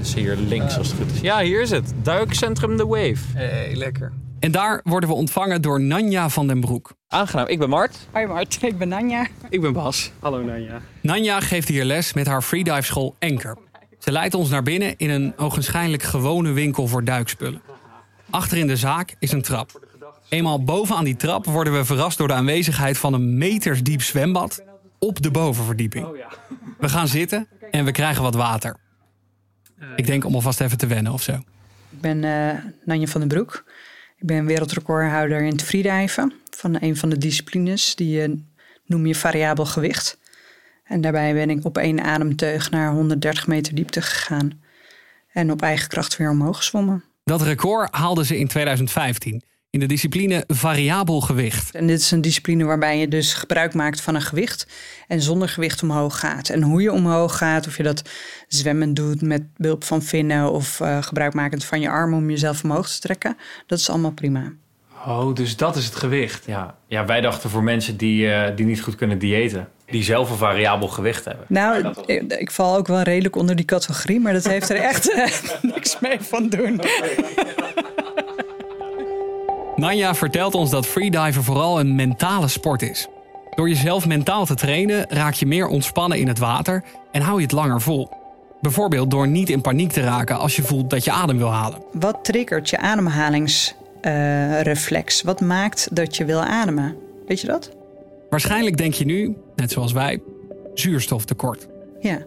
Is 0.00 0.14
hier 0.14 0.36
links 0.36 0.78
als 0.78 0.88
het 0.88 0.96
goed 0.96 1.12
is. 1.12 1.20
Ja, 1.20 1.40
hier 1.40 1.60
is 1.60 1.70
het. 1.70 1.92
Duikcentrum 2.02 2.76
The 2.76 2.86
Wave. 2.86 3.18
Hey, 3.34 3.76
lekker. 3.76 4.12
En 4.38 4.50
daar 4.50 4.80
worden 4.84 5.08
we 5.08 5.14
ontvangen 5.14 5.62
door 5.62 5.80
Nanja 5.80 6.28
van 6.28 6.46
den 6.46 6.60
Broek. 6.60 6.92
Aangenaam. 7.08 7.46
Ik 7.46 7.58
ben 7.58 7.68
Mart. 7.68 7.96
Hoi 8.10 8.26
Mart, 8.26 8.58
ik 8.62 8.78
ben 8.78 8.88
Nanja. 8.88 9.26
Ik 9.48 9.60
ben 9.60 9.72
Bas. 9.72 10.12
Hallo 10.18 10.42
Nanja. 10.42 10.80
Nanja 11.00 11.40
geeft 11.40 11.68
hier 11.68 11.84
les 11.84 12.12
met 12.12 12.26
haar 12.26 12.42
freedive 12.42 12.82
school 12.82 13.14
Anker. 13.18 13.56
Ze 13.98 14.12
leidt 14.12 14.34
ons 14.34 14.48
naar 14.48 14.62
binnen 14.62 14.94
in 14.96 15.10
een 15.10 15.32
ogenschijnlijk 15.36 16.02
gewone 16.02 16.52
winkel 16.52 16.86
voor 16.86 17.04
duikspullen. 17.04 17.60
Achter 18.30 18.58
in 18.58 18.66
de 18.66 18.76
zaak 18.76 19.14
is 19.18 19.32
een 19.32 19.42
trap. 19.42 19.88
Eenmaal 20.28 20.64
boven 20.64 20.96
aan 20.96 21.04
die 21.04 21.16
trap 21.16 21.44
worden 21.46 21.72
we 21.72 21.84
verrast 21.84 22.18
door 22.18 22.28
de 22.28 22.34
aanwezigheid 22.34 22.98
van 22.98 23.12
een 23.12 23.38
metersdiep 23.38 24.02
zwembad 24.02 24.64
op 24.98 25.22
de 25.22 25.30
bovenverdieping. 25.30 26.06
We 26.78 26.88
gaan 26.88 27.08
zitten 27.08 27.48
en 27.70 27.84
we 27.84 27.92
krijgen 27.92 28.22
wat 28.22 28.34
water. 28.34 28.76
Ik 29.96 30.06
denk 30.06 30.24
om 30.24 30.34
alvast 30.34 30.60
even 30.60 30.78
te 30.78 30.86
wennen 30.86 31.12
of 31.12 31.22
zo. 31.22 31.32
Ik 31.90 32.00
ben 32.00 32.24
eh 32.24 32.64
Nanja 32.84 33.06
van 33.06 33.20
den 33.20 33.28
Broek. 33.28 33.64
Ik 34.18 34.26
ben 34.26 34.46
wereldrecordhouder 34.46 35.40
in 35.40 35.52
het 35.52 35.62
freediven. 35.62 36.32
Van 36.50 36.76
een 36.80 36.96
van 36.96 37.08
de 37.08 37.18
disciplines, 37.18 37.94
die 37.94 38.22
eh, 38.22 38.30
noem 38.86 39.06
je 39.06 39.14
variabel 39.14 39.66
gewicht. 39.66 40.18
En 40.84 41.00
daarbij 41.00 41.34
ben 41.34 41.50
ik 41.50 41.64
op 41.64 41.78
één 41.78 42.02
ademteug 42.02 42.70
naar 42.70 42.92
130 42.92 43.46
meter 43.46 43.74
diepte 43.74 44.02
gegaan. 44.02 44.62
En 45.32 45.50
op 45.50 45.62
eigen 45.62 45.88
kracht 45.88 46.16
weer 46.16 46.30
omhoog 46.30 46.56
gezwommen. 46.56 47.04
Dat 47.24 47.42
record 47.42 47.94
haalde 47.94 48.24
ze 48.24 48.38
in 48.38 48.48
2015 48.48 49.42
in 49.70 49.80
de 49.80 49.86
discipline 49.86 50.44
variabel 50.46 51.20
gewicht. 51.20 51.74
En 51.74 51.86
dit 51.86 52.00
is 52.00 52.10
een 52.10 52.20
discipline 52.20 52.64
waarbij 52.64 52.98
je 52.98 53.08
dus 53.08 53.34
gebruik 53.34 53.74
maakt 53.74 54.00
van 54.00 54.14
een 54.14 54.22
gewicht 54.22 54.66
en 55.08 55.22
zonder 55.22 55.48
gewicht 55.48 55.82
omhoog 55.82 56.18
gaat. 56.18 56.48
En 56.48 56.62
hoe 56.62 56.82
je 56.82 56.92
omhoog 56.92 57.36
gaat, 57.36 57.66
of 57.66 57.76
je 57.76 57.82
dat 57.82 58.02
zwemmen 58.48 58.94
doet 58.94 59.22
met 59.22 59.42
behulp 59.56 59.84
van 59.84 60.02
vinnen 60.02 60.52
of 60.52 60.80
eh, 60.80 61.02
gebruikmakend 61.02 61.64
van 61.64 61.80
je 61.80 61.88
armen 61.88 62.18
om 62.18 62.30
jezelf 62.30 62.64
omhoog 62.64 62.88
te 62.88 63.00
trekken, 63.00 63.36
dat 63.66 63.78
is 63.78 63.90
allemaal 63.90 64.12
prima. 64.12 64.52
Oh, 65.06 65.34
dus 65.34 65.56
dat 65.56 65.76
is 65.76 65.84
het 65.84 65.94
gewicht. 65.94 66.44
Ja, 66.46 66.76
ja 66.86 67.04
wij 67.04 67.20
dachten 67.20 67.50
voor 67.50 67.62
mensen 67.62 67.96
die, 67.96 68.32
eh, 68.32 68.56
die 68.56 68.66
niet 68.66 68.82
goed 68.82 68.94
kunnen 68.94 69.18
diëten. 69.18 69.68
die 69.86 70.02
zelf 70.02 70.30
een 70.30 70.36
variabel 70.36 70.88
gewicht 70.88 71.24
hebben. 71.24 71.44
Nou, 71.48 71.94
ik, 72.06 72.32
ik 72.32 72.50
val 72.50 72.76
ook 72.76 72.86
wel 72.86 73.02
redelijk 73.02 73.36
onder 73.36 73.56
die 73.56 73.64
categorie, 73.64 74.20
maar 74.20 74.32
dat 74.32 74.44
heeft 74.44 74.70
er 74.70 74.76
echt 74.76 75.12
eh, 75.12 75.26
niks 75.74 75.98
mee 76.00 76.20
van 76.20 76.48
doen. 76.48 76.80
Nanja 79.80 80.14
vertelt 80.14 80.54
ons 80.54 80.70
dat 80.70 80.86
freediven 80.86 81.44
vooral 81.44 81.80
een 81.80 81.94
mentale 81.94 82.48
sport 82.48 82.82
is. 82.82 83.08
Door 83.54 83.68
jezelf 83.68 84.06
mentaal 84.06 84.44
te 84.44 84.54
trainen 84.54 85.06
raak 85.08 85.34
je 85.34 85.46
meer 85.46 85.66
ontspannen 85.66 86.18
in 86.18 86.28
het 86.28 86.38
water 86.38 86.84
en 87.12 87.22
hou 87.22 87.36
je 87.36 87.42
het 87.42 87.52
langer 87.52 87.80
vol. 87.80 88.08
Bijvoorbeeld 88.60 89.10
door 89.10 89.28
niet 89.28 89.50
in 89.50 89.60
paniek 89.60 89.92
te 89.92 90.00
raken 90.00 90.38
als 90.38 90.56
je 90.56 90.62
voelt 90.62 90.90
dat 90.90 91.04
je 91.04 91.10
adem 91.10 91.38
wil 91.38 91.50
halen. 91.50 91.82
Wat 91.92 92.24
triggert 92.24 92.70
je 92.70 92.78
ademhalingsreflex? 92.78 95.22
Wat 95.22 95.40
maakt 95.40 95.88
dat 95.92 96.16
je 96.16 96.24
wil 96.24 96.40
ademen? 96.40 96.96
Weet 97.26 97.40
je 97.40 97.46
dat? 97.46 97.70
Waarschijnlijk 98.30 98.76
denk 98.76 98.94
je 98.94 99.04
nu, 99.04 99.36
net 99.56 99.70
zoals 99.70 99.92
wij, 99.92 100.20
zuurstoftekort. 100.74 101.66
Ja, 102.00 102.18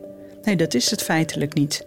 nee, 0.43 0.55
dat 0.55 0.73
is 0.73 0.91
het 0.91 1.03
feitelijk 1.03 1.53
niet. 1.53 1.85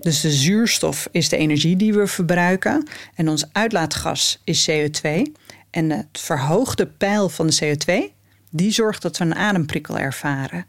Dus 0.00 0.20
de 0.20 0.32
zuurstof 0.32 1.08
is 1.10 1.28
de 1.28 1.36
energie 1.36 1.76
die 1.76 1.94
we 1.94 2.06
verbruiken 2.06 2.88
en 3.14 3.28
ons 3.28 3.44
uitlaatgas 3.52 4.40
is 4.44 4.70
CO2. 4.70 5.22
En 5.70 5.90
het 5.90 6.06
verhoogde 6.12 6.86
pijl 6.86 7.28
van 7.28 7.46
de 7.46 7.56
CO2, 7.64 8.14
die 8.50 8.70
zorgt 8.70 9.02
dat 9.02 9.18
we 9.18 9.24
een 9.24 9.34
ademprikkel 9.34 9.98
ervaren. 9.98 10.66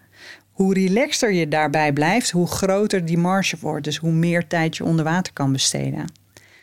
Hoe 0.52 0.74
relaxter 0.74 1.34
je 1.34 1.48
daarbij 1.48 1.94
blijft, 1.94 2.32
hoe 2.32 2.48
groter 2.48 3.06
die 3.06 3.18
marge 3.18 3.58
wordt. 3.60 3.84
Dus 3.84 3.98
hoe 3.98 4.12
meer 4.12 4.48
tijd 4.48 4.78
je 4.78 4.84
onder 4.84 5.06
water 5.06 5.34
kan 5.34 5.52
besteden. 5.52 6.06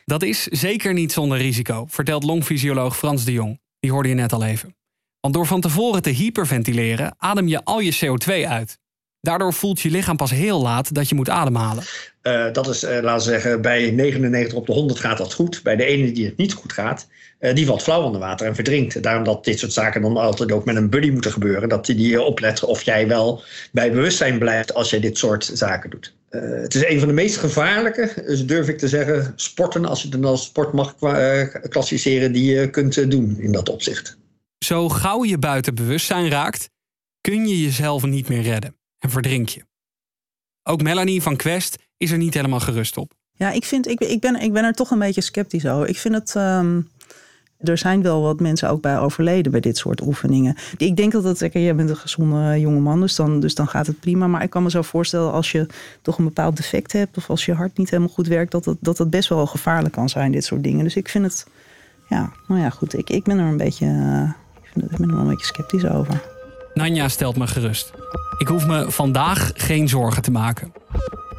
Dat 0.04 0.22
is 0.22 0.42
zeker 0.42 0.92
niet 0.92 1.12
zonder 1.12 1.38
risico, 1.38 1.86
vertelt 1.88 2.24
longfysioloog 2.24 2.96
Frans 2.96 3.24
de 3.24 3.32
Jong. 3.32 3.60
Die 3.80 3.90
hoorde 3.90 4.08
je 4.08 4.14
net 4.14 4.32
al 4.32 4.44
even. 4.44 4.76
Want 5.20 5.34
door 5.34 5.46
van 5.46 5.60
tevoren 5.60 6.02
te 6.02 6.10
hyperventileren, 6.10 7.14
adem 7.18 7.48
je 7.48 7.64
al 7.64 7.80
je 7.80 7.94
CO2 8.04 8.48
uit. 8.48 8.78
Daardoor 9.24 9.52
voelt 9.52 9.80
je 9.80 9.90
lichaam 9.90 10.16
pas 10.16 10.30
heel 10.30 10.62
laat 10.62 10.94
dat 10.94 11.08
je 11.08 11.14
moet 11.14 11.28
ademhalen. 11.28 11.84
Uh, 12.22 12.52
dat 12.52 12.68
is, 12.68 12.84
uh, 12.84 12.90
laten 12.90 13.26
we 13.26 13.32
zeggen, 13.32 13.62
bij 13.62 13.90
99 13.90 14.58
op 14.58 14.66
de 14.66 14.72
100 14.72 14.98
gaat 14.98 15.18
dat 15.18 15.32
goed. 15.32 15.62
Bij 15.62 15.76
de 15.76 15.84
ene 15.84 16.12
die 16.12 16.24
het 16.24 16.36
niet 16.36 16.52
goed 16.52 16.72
gaat, 16.72 17.08
uh, 17.40 17.54
die 17.54 17.66
valt 17.66 17.82
flauw 17.82 18.02
onder 18.02 18.20
water 18.20 18.46
en 18.46 18.54
verdrinkt. 18.54 19.02
Daarom 19.02 19.24
dat 19.24 19.44
dit 19.44 19.58
soort 19.58 19.72
zaken 19.72 20.02
dan 20.02 20.16
altijd 20.16 20.52
ook 20.52 20.64
met 20.64 20.76
een 20.76 20.90
buddy 20.90 21.10
moeten 21.10 21.32
gebeuren. 21.32 21.68
Dat 21.68 21.86
die, 21.86 21.94
die 21.94 22.22
oplet 22.22 22.64
of 22.64 22.82
jij 22.82 23.08
wel 23.08 23.42
bij 23.72 23.92
bewustzijn 23.92 24.38
blijft 24.38 24.74
als 24.74 24.90
jij 24.90 25.00
dit 25.00 25.18
soort 25.18 25.50
zaken 25.54 25.90
doet. 25.90 26.14
het 26.30 26.74
is 26.74 26.86
een 26.86 26.98
van 26.98 27.08
de 27.08 27.14
meest 27.14 27.36
gevaarlijke, 27.36 28.22
dus 28.26 28.46
durf 28.46 28.68
ik 28.68 28.78
te 28.78 28.88
zeggen, 28.88 29.32
sporten, 29.36 29.84
als 29.84 30.02
je 30.02 30.08
het 30.08 30.22
dan 30.22 30.30
als 30.30 30.44
sport 30.44 30.72
mag 30.72 30.94
klassificeren, 31.68 32.32
die 32.32 32.54
je 32.54 32.70
kunt 32.70 33.10
doen 33.10 33.36
in 33.38 33.52
dat 33.52 33.68
opzicht. 33.68 34.18
Zo 34.64 34.88
gauw 34.88 35.24
je 35.24 35.38
buiten 35.38 35.74
bewustzijn 35.74 36.30
raakt, 36.30 36.70
kun 37.20 37.48
je 37.48 37.62
jezelf 37.62 38.04
niet 38.04 38.28
meer 38.28 38.42
redden 38.42 38.74
en 39.04 39.10
verdrink 39.10 39.48
je. 39.48 39.64
Ook 40.62 40.82
Melanie 40.82 41.22
van 41.22 41.36
Quest 41.36 41.78
is 41.96 42.10
er 42.10 42.18
niet 42.18 42.34
helemaal 42.34 42.60
gerust 42.60 42.96
op. 42.96 43.12
Ja, 43.32 43.50
ik, 43.50 43.64
vind, 43.64 43.88
ik, 43.88 44.00
ik, 44.00 44.20
ben, 44.20 44.40
ik 44.40 44.52
ben 44.52 44.64
er 44.64 44.72
toch 44.72 44.90
een 44.90 44.98
beetje 44.98 45.20
sceptisch 45.20 45.66
over. 45.66 45.88
Ik 45.88 45.98
vind 45.98 46.14
het. 46.14 46.34
Um, 46.34 46.88
er 47.58 47.78
zijn 47.78 48.02
wel 48.02 48.22
wat 48.22 48.40
mensen 48.40 48.68
ook 48.70 48.80
bij 48.80 48.98
overleden 48.98 49.52
bij 49.52 49.60
dit 49.60 49.76
soort 49.76 50.00
oefeningen. 50.00 50.56
Ik 50.76 50.96
denk 50.96 51.12
dat 51.12 51.24
het. 51.24 51.38
Kijk, 51.38 51.54
jij 51.54 51.74
bent 51.74 51.90
een 51.90 51.96
gezonde 51.96 52.60
jonge 52.60 52.80
man, 52.80 53.00
dus 53.00 53.14
dan, 53.14 53.40
dus 53.40 53.54
dan 53.54 53.68
gaat 53.68 53.86
het 53.86 54.00
prima. 54.00 54.26
Maar 54.26 54.42
ik 54.42 54.50
kan 54.50 54.62
me 54.62 54.70
zo 54.70 54.82
voorstellen 54.82 55.32
als 55.32 55.52
je 55.52 55.66
toch 56.02 56.18
een 56.18 56.24
bepaald 56.24 56.56
defect 56.56 56.92
hebt. 56.92 57.16
of 57.16 57.30
als 57.30 57.44
je 57.44 57.52
hart 57.52 57.78
niet 57.78 57.90
helemaal 57.90 58.14
goed 58.14 58.26
werkt. 58.26 58.52
dat 58.52 58.64
het, 58.64 58.78
dat 58.80 59.10
best 59.10 59.28
wel 59.28 59.46
gevaarlijk 59.46 59.94
kan 59.94 60.08
zijn, 60.08 60.32
dit 60.32 60.44
soort 60.44 60.62
dingen. 60.62 60.84
Dus 60.84 60.96
ik 60.96 61.08
vind 61.08 61.24
het. 61.24 61.46
Ja, 62.08 62.32
nou 62.48 62.60
ja, 62.60 62.70
goed. 62.70 62.98
Ik, 62.98 63.10
ik 63.10 63.24
ben 63.24 63.38
er 63.38 63.46
een 63.46 63.56
beetje. 63.56 63.86
Uh, 63.86 64.32
ik 64.74 64.96
ben 64.96 65.08
er 65.08 65.14
wel 65.14 65.24
een 65.24 65.28
beetje 65.28 65.46
sceptisch 65.46 65.86
over. 65.86 66.33
Nanja 66.74 67.08
stelt 67.08 67.36
me 67.36 67.46
gerust. 67.46 67.92
Ik 68.38 68.48
hoef 68.48 68.66
me 68.66 68.90
vandaag 68.90 69.50
geen 69.54 69.88
zorgen 69.88 70.22
te 70.22 70.30
maken. 70.30 70.72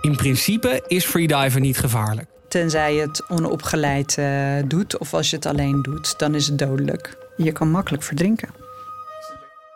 In 0.01 0.15
principe 0.15 0.83
is 0.87 1.05
freediven 1.05 1.61
niet 1.61 1.77
gevaarlijk. 1.77 2.29
Tenzij 2.47 2.95
je 2.95 3.01
het 3.01 3.23
onopgeleid 3.29 4.17
uh, 4.19 4.55
doet 4.65 4.97
of 4.97 5.13
als 5.13 5.29
je 5.29 5.35
het 5.35 5.45
alleen 5.45 5.81
doet, 5.81 6.19
dan 6.19 6.35
is 6.35 6.47
het 6.47 6.57
dodelijk. 6.57 7.17
Je 7.37 7.51
kan 7.51 7.71
makkelijk 7.71 8.03
verdrinken. 8.03 8.49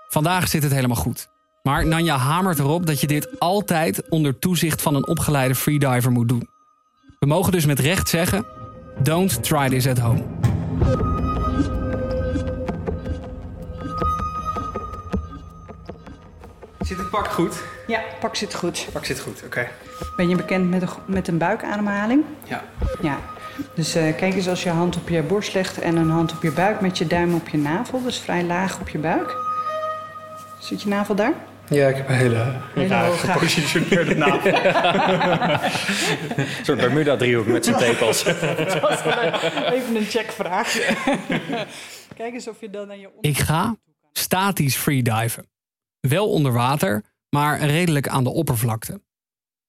Vandaag 0.10 0.48
zit 0.48 0.64
het 0.64 0.74
helemaal 0.74 0.96
goed. 0.96 1.28
Maar 1.64 1.88
Nanja 1.88 2.18
hamert 2.18 2.60
erop 2.60 2.86
dat 2.86 3.02
je 3.02 3.08
dit 3.08 3.40
altijd 3.40 4.10
onder 4.10 4.40
toezicht 4.40 4.82
van 4.82 4.96
een 4.96 5.08
opgeleide 5.08 5.56
freediver 5.56 6.12
moet 6.12 6.30
doen. 6.30 6.50
We 7.20 7.28
mogen 7.28 7.52
dus 7.52 7.66
met 7.66 7.80
recht 7.80 8.10
zeggen: 8.10 8.46
don't 9.04 9.44
try 9.44 9.70
this 9.70 9.88
at 9.88 10.00
home. 10.00 10.24
Zit 16.90 16.98
het 16.98 17.10
pak 17.10 17.28
goed? 17.28 17.64
Ja, 17.88 18.02
pak 18.20 18.36
zit 18.36 18.54
goed. 18.54 18.88
Pak 18.92 19.06
zit 19.06 19.20
goed, 19.20 19.44
oké. 19.46 19.68
Ben 20.16 20.30
je 20.30 20.36
bekend 20.36 20.70
met 20.70 20.82
een, 20.82 20.90
met 21.06 21.28
een 21.28 21.38
buikademhaling? 21.38 22.24
Ja. 22.44 22.64
Ja. 23.02 23.20
Dus 23.76 23.96
uh, 23.96 24.16
kijk 24.16 24.34
eens 24.34 24.48
als 24.48 24.64
je 24.64 24.70
hand 24.70 24.96
op 24.96 25.10
je 25.10 25.22
borst 25.22 25.54
legt 25.54 25.80
en 25.80 25.96
een 25.96 26.10
hand 26.10 26.32
op 26.32 26.44
je 26.44 26.52
buik 26.52 26.82
met 26.82 26.98
je 26.98 27.08
duim 27.08 27.34
op 27.34 27.50
je 27.50 27.58
navel. 27.58 28.04
Dus 28.04 28.20
vrij 28.20 28.44
laag 28.44 28.80
op 28.80 28.90
je 28.90 28.98
buik. 28.98 29.36
Zit 30.60 30.82
je 30.82 30.90
navel 30.90 31.16
daar? 31.16 31.34
Ja, 31.68 31.88
ik 31.88 31.96
heb 31.96 32.10
een 32.10 32.16
hele, 32.16 32.56
hele 32.74 32.88
raar 32.88 33.12
gepositioneerde 33.12 34.16
navel. 34.16 34.54
een 36.44 36.48
soort 36.64 36.80
Bermuda-driehoek 36.80 37.48
met 37.48 37.66
zijn 37.66 37.78
tepels. 37.78 38.24
Dat 38.58 38.80
was 38.80 39.00
even 39.72 39.96
een 39.96 40.06
checkvraag. 40.06 40.74
Kijk 42.18 42.34
eens 42.34 42.48
of 42.48 42.62
je 42.62 42.70
dan 42.70 42.92
aan 42.92 43.00
je... 43.00 43.10
Ik 43.22 43.38
ga 43.38 43.76
statisch 44.12 44.76
freediven. 44.76 45.58
Wel 46.00 46.30
onder 46.30 46.52
water, 46.52 47.04
maar 47.30 47.60
redelijk 47.60 48.08
aan 48.08 48.24
de 48.24 48.30
oppervlakte. 48.30 49.02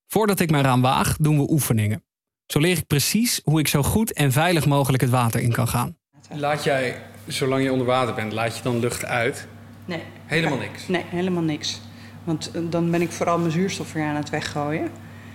Voordat 0.07 0.41
ik 0.41 0.51
me 0.51 0.59
eraan 0.59 0.81
waag, 0.81 1.17
doen 1.17 1.39
we 1.39 1.51
oefeningen. 1.51 2.05
Zo 2.47 2.59
leer 2.59 2.77
ik 2.77 2.87
precies 2.87 3.41
hoe 3.45 3.59
ik 3.59 3.69
zo 3.69 3.83
goed 3.83 4.13
en 4.13 4.33
veilig 4.33 4.67
mogelijk 4.67 5.03
het 5.03 5.11
water 5.11 5.41
in 5.41 5.53
kan 5.53 5.69
gaan. 5.69 5.97
Laat 6.31 6.65
jij, 6.65 7.03
zolang 7.27 7.63
je 7.63 7.73
onder 7.73 7.87
water 7.87 8.15
bent, 8.15 8.33
laat 8.33 8.57
je 8.57 8.63
dan 8.63 8.79
lucht 8.79 9.05
uit? 9.05 9.47
Nee. 9.85 10.03
Helemaal 10.27 10.59
niks? 10.59 10.89
Nee, 10.89 11.05
helemaal 11.07 11.43
niks. 11.43 11.81
Want 12.25 12.51
eh, 12.51 12.63
dan 12.71 12.91
ben 12.91 13.03
ik 13.03 13.11
vooral 13.11 13.39
mijn 13.39 13.51
zuurstof 13.51 13.93
weer 13.93 14.05
aan 14.05 14.17
het 14.17 14.31
weggooien. 14.31 14.89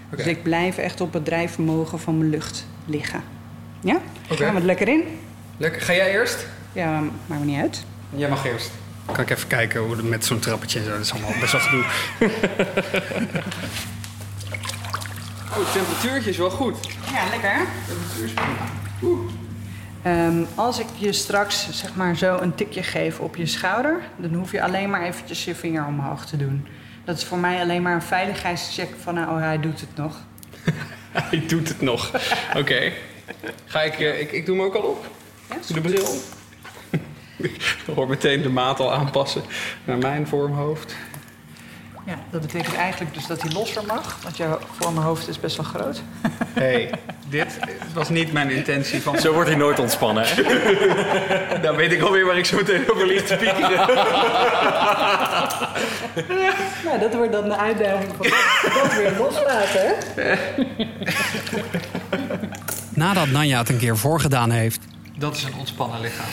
Okay. 0.05 0.17
Dus 0.17 0.25
ik 0.25 0.43
blijf 0.43 0.77
echt 0.77 1.01
op 1.01 1.13
het 1.13 1.25
drijfvermogen 1.25 1.99
van 1.99 2.17
mijn 2.17 2.29
lucht 2.29 2.65
liggen. 2.85 3.23
Ja? 3.81 3.99
Okay. 4.23 4.37
Gaan 4.37 4.49
we 4.49 4.55
het 4.55 4.63
lekker 4.63 4.87
in? 4.87 5.03
Lekker. 5.57 5.81
Ga 5.81 5.93
jij 5.93 6.11
eerst? 6.11 6.47
Ja, 6.73 6.99
maakt 7.25 7.41
me 7.41 7.45
niet 7.45 7.59
uit. 7.59 7.83
Jij 8.15 8.29
mag 8.29 8.45
eerst. 8.45 8.71
Kan 9.05 9.23
ik 9.23 9.29
even 9.29 9.47
kijken 9.47 9.81
hoe 9.81 9.95
het 9.95 10.09
met 10.09 10.25
zo'n 10.25 10.39
trappetje 10.39 10.79
en 10.79 10.85
zo. 10.85 10.91
Dat 10.91 10.99
is 10.99 11.11
allemaal 11.11 11.39
best 11.39 11.51
wel 11.51 11.61
gedoe. 11.61 11.83
oh, 15.51 15.57
het 15.57 15.71
temperatuurtje 15.73 16.29
is 16.29 16.37
wel 16.37 16.49
goed. 16.49 16.77
Ja, 17.11 17.29
lekker. 17.29 17.67
Temperatuur 17.87 18.25
is 18.25 18.33
prima. 18.33 18.73
Um, 20.05 20.47
als 20.55 20.79
ik 20.79 20.87
je 20.97 21.13
straks 21.13 21.67
zeg 21.71 21.95
maar 21.95 22.17
zo 22.17 22.37
een 22.37 22.55
tikje 22.55 22.83
geef 22.83 23.19
op 23.19 23.35
je 23.35 23.45
schouder, 23.45 24.01
dan 24.15 24.33
hoef 24.33 24.51
je 24.51 24.61
alleen 24.61 24.89
maar 24.89 25.03
eventjes 25.03 25.45
je 25.45 25.55
vinger 25.55 25.85
omhoog 25.85 26.25
te 26.25 26.37
doen. 26.37 26.67
Dat 27.03 27.17
is 27.17 27.23
voor 27.23 27.37
mij 27.37 27.61
alleen 27.61 27.81
maar 27.81 27.93
een 27.93 28.01
veiligheidscheck 28.01 28.89
van, 29.01 29.13
nou, 29.13 29.29
oh, 29.29 29.39
hij 29.39 29.59
doet 29.59 29.79
het 29.79 29.95
nog. 29.95 30.17
hij 31.29 31.45
doet 31.47 31.67
het 31.67 31.81
nog. 31.81 32.11
Oké. 32.49 32.59
Okay. 32.59 32.93
Ga 33.65 33.81
ik, 33.81 33.99
uh, 33.99 34.19
ik, 34.19 34.31
ik 34.31 34.45
doe 34.45 34.55
hem 34.57 34.65
ook 34.65 34.75
al 34.75 34.81
op. 34.81 35.09
Ja, 35.49 35.55
doe 35.67 35.81
de 35.81 35.89
bril 35.89 36.05
op. 36.05 36.34
Ik 37.45 37.75
hoor 37.95 38.07
meteen 38.07 38.41
de 38.41 38.49
maat 38.49 38.79
al 38.79 38.93
aanpassen 38.93 39.43
naar 39.83 39.97
mijn 39.97 40.27
vormhoofd. 40.27 40.95
Ja, 42.05 42.19
dat 42.29 42.41
betekent 42.41 42.75
eigenlijk 42.75 43.13
dus 43.13 43.27
dat 43.27 43.41
hij 43.41 43.51
losser 43.51 43.83
mag, 43.85 44.17
want 44.23 44.37
jouw 44.37 44.59
vormhoofd 44.79 45.27
is 45.27 45.39
best 45.39 45.55
wel 45.57 45.65
groot. 45.65 46.01
Hé, 46.53 46.61
hey, 46.71 46.91
dit 47.29 47.59
was 47.93 48.09
niet 48.09 48.31
mijn 48.31 48.49
intentie 48.49 49.01
van... 49.01 49.19
Zo 49.19 49.33
wordt 49.33 49.49
hij 49.49 49.57
nooit 49.57 49.79
ontspannen, 49.79 50.23
hè? 50.27 51.59
Dan 51.65 51.75
weet 51.75 51.91
ik 51.91 52.01
alweer 52.01 52.25
waar 52.25 52.37
ik 52.37 52.45
zo 52.45 52.55
meteen 52.55 52.91
over 52.91 53.07
ligt 53.07 53.27
te 53.27 53.35
piekeren. 53.35 53.87
nou, 56.85 56.99
dat 56.99 57.13
wordt 57.13 57.31
dan 57.31 57.49
de 57.49 57.57
uitdaging 57.57 58.11
van 58.17 58.27
dat 58.81 58.95
weer 58.95 59.13
loslaten, 59.17 59.95
hè? 60.15 60.35
Nadat 62.89 63.27
Nanja 63.27 63.57
het 63.57 63.69
een 63.69 63.77
keer 63.77 63.97
voorgedaan 63.97 64.51
heeft... 64.51 64.79
Dat 65.17 65.35
is 65.35 65.43
een 65.43 65.55
ontspannen 65.57 66.01
lichaam. 66.01 66.29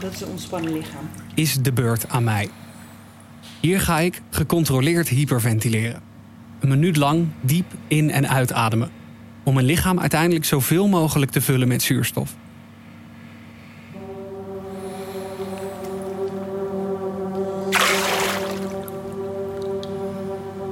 Dat 0.00 0.12
is 0.12 0.20
een 0.20 0.28
ontspannen 0.28 0.72
lichaam. 0.72 1.08
Is 1.34 1.54
de 1.54 1.72
beurt 1.72 2.08
aan 2.08 2.24
mij. 2.24 2.48
Hier 3.60 3.80
ga 3.80 3.98
ik 3.98 4.22
gecontroleerd 4.30 5.08
hyperventileren. 5.08 6.00
Een 6.60 6.68
minuut 6.68 6.96
lang 6.96 7.26
diep 7.40 7.66
in- 7.88 8.10
en 8.10 8.28
uitademen. 8.28 8.90
Om 9.42 9.54
mijn 9.54 9.66
lichaam 9.66 10.00
uiteindelijk 10.00 10.44
zoveel 10.44 10.88
mogelijk 10.88 11.30
te 11.30 11.40
vullen 11.40 11.68
met 11.68 11.82
zuurstof. 11.82 12.34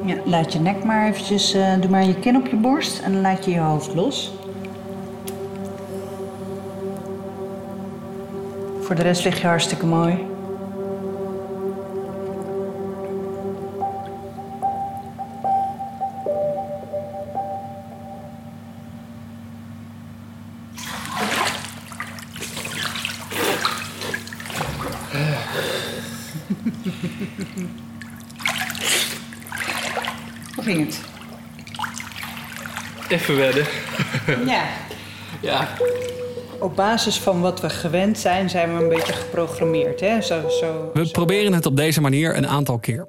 Ja, 0.05 0.17
laat 0.25 0.53
je 0.53 0.59
nek 0.59 0.85
maar 0.85 1.09
eventjes, 1.09 1.55
uh, 1.55 1.81
doe 1.81 1.91
maar 1.91 2.05
je 2.05 2.19
kin 2.19 2.37
op 2.37 2.47
je 2.47 2.57
borst 2.57 3.01
en 3.01 3.13
dan 3.13 3.21
laat 3.21 3.45
je 3.45 3.51
je 3.51 3.59
hoofd 3.59 3.95
los. 3.95 4.33
Voor 8.85 8.95
de 8.95 9.03
rest 9.03 9.25
lig 9.25 9.41
je 9.41 9.47
hartstikke 9.47 9.87
mooi. 9.87 10.13
Hoe 30.55 30.65
ging 30.65 30.87
het? 30.87 31.01
Even 33.09 33.37
wedden. 33.37 33.67
Ja. 34.47 34.63
ja. 35.41 35.69
Op 36.59 36.77
basis 36.77 37.19
van 37.19 37.41
wat 37.41 37.61
we 37.61 37.71
gewend 37.71 38.19
zijn, 38.19 38.51
zijn 38.51 38.77
we 38.77 38.83
een 38.83 38.89
beetje 38.89 39.13
geprogrammeerd. 39.13 40.01
Hè? 40.01 40.21
Zo, 40.21 40.49
zo, 40.49 40.91
We 40.93 41.11
proberen 41.11 41.53
het 41.53 41.67
op 41.67 41.77
deze 41.77 42.01
manier 42.01 42.37
een 42.37 42.49
aantal 42.49 42.79
keer. 42.79 43.09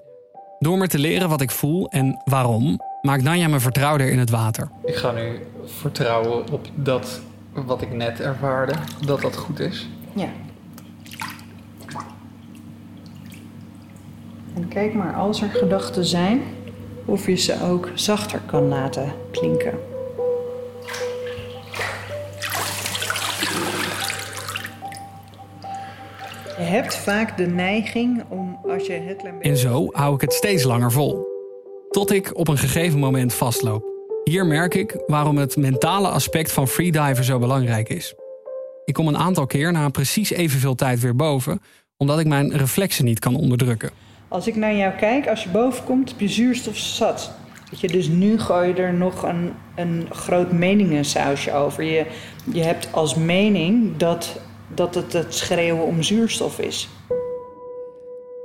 Door 0.60 0.78
me 0.78 0.88
te 0.88 1.00
leren 1.00 1.30
wat 1.30 1.42
ik 1.42 1.52
voel 1.52 1.90
en 1.90 2.22
waarom, 2.26 2.80
maakt 3.02 3.24
Nanja 3.24 3.48
me 3.48 3.60
vertrouwder 3.60 4.10
in 4.10 4.20
het 4.20 4.30
water. 4.30 4.70
Ik 4.86 4.96
ga 4.96 5.12
nu 5.12 5.40
vertrouwen 5.66 6.52
op 6.52 6.68
dat 6.76 7.22
wat 7.54 7.82
ik 7.82 7.94
net 7.94 8.22
ervaarde, 8.22 8.74
dat 9.06 9.22
dat 9.22 9.36
goed 9.36 9.60
is. 9.60 9.90
Ja. 10.14 10.30
En 14.56 14.68
kijk 14.68 14.94
maar, 14.94 15.16
als 15.16 15.42
er 15.42 15.50
gedachten 15.50 16.06
zijn, 16.06 16.42
of 17.06 17.26
je 17.26 17.36
ze 17.36 17.64
ook 17.64 17.90
zachter 17.94 18.40
kan 18.46 18.68
laten 18.68 19.14
klinken. 19.32 19.74
Hebt 26.76 26.96
vaak 26.96 27.38
de 27.38 27.48
neiging 27.48 28.24
om 28.30 28.60
als 28.68 28.86
je 28.86 28.94
het 28.94 29.18
klein 29.18 29.38
beetje... 29.38 29.52
En 29.52 29.58
zo 29.58 29.90
hou 29.92 30.16
ik 30.16 30.22
het 30.22 30.34
steeds 30.34 30.64
langer 30.64 30.92
vol. 30.92 31.28
Tot 31.90 32.12
ik 32.12 32.38
op 32.38 32.48
een 32.48 32.58
gegeven 32.58 33.00
moment 33.00 33.34
vastloop. 33.34 33.86
Hier 34.24 34.46
merk 34.46 34.74
ik 34.74 35.04
waarom 35.08 35.38
het 35.38 35.58
mentale 35.58 36.08
aspect 36.08 36.52
van 36.52 36.68
freediven 36.68 37.24
zo 37.24 37.40
belangrijk 37.40 37.90
is. 37.90 38.14
Ik 38.86 38.94
kom 38.94 39.08
een 39.08 39.18
aantal 39.18 39.46
keer 39.46 39.72
na 39.72 39.90
precies 39.90 40.30
evenveel 40.30 40.76
tijd 40.76 41.00
weer 41.00 41.16
boven, 41.16 41.62
omdat 41.98 42.20
ik 42.20 42.28
mijn 42.28 42.58
reflexen 42.58 43.06
niet 43.06 43.20
kan 43.20 43.36
onderdrukken. 43.36 43.90
Als 44.28 44.48
ik 44.48 44.56
naar 44.56 44.76
jou 44.76 44.94
kijk, 44.94 45.28
als 45.28 45.44
je 45.44 45.50
boven 45.50 45.84
komt, 45.84 46.10
heb 46.10 46.20
je 46.20 46.28
zuurstof 46.28 46.78
zat. 46.78 47.32
Weet 47.72 47.80
je, 47.80 47.88
dus 47.88 48.08
nu 48.08 48.40
gooi 48.40 48.68
je 48.68 48.74
er 48.74 48.94
nog 48.94 49.24
een, 49.24 49.54
een 49.76 50.08
groot 50.12 50.52
meningensausje 50.52 51.54
over. 51.54 51.84
Je, 51.84 52.06
je 52.54 52.62
hebt 52.62 52.88
als 52.92 53.16
mening 53.16 53.98
dat, 53.98 54.40
dat 54.78 54.96
het 54.96 55.14
het 55.14 55.36
schreeuwen 55.36 55.86
om 55.86 56.04
zuurstof 56.04 56.60
is. 56.60 56.90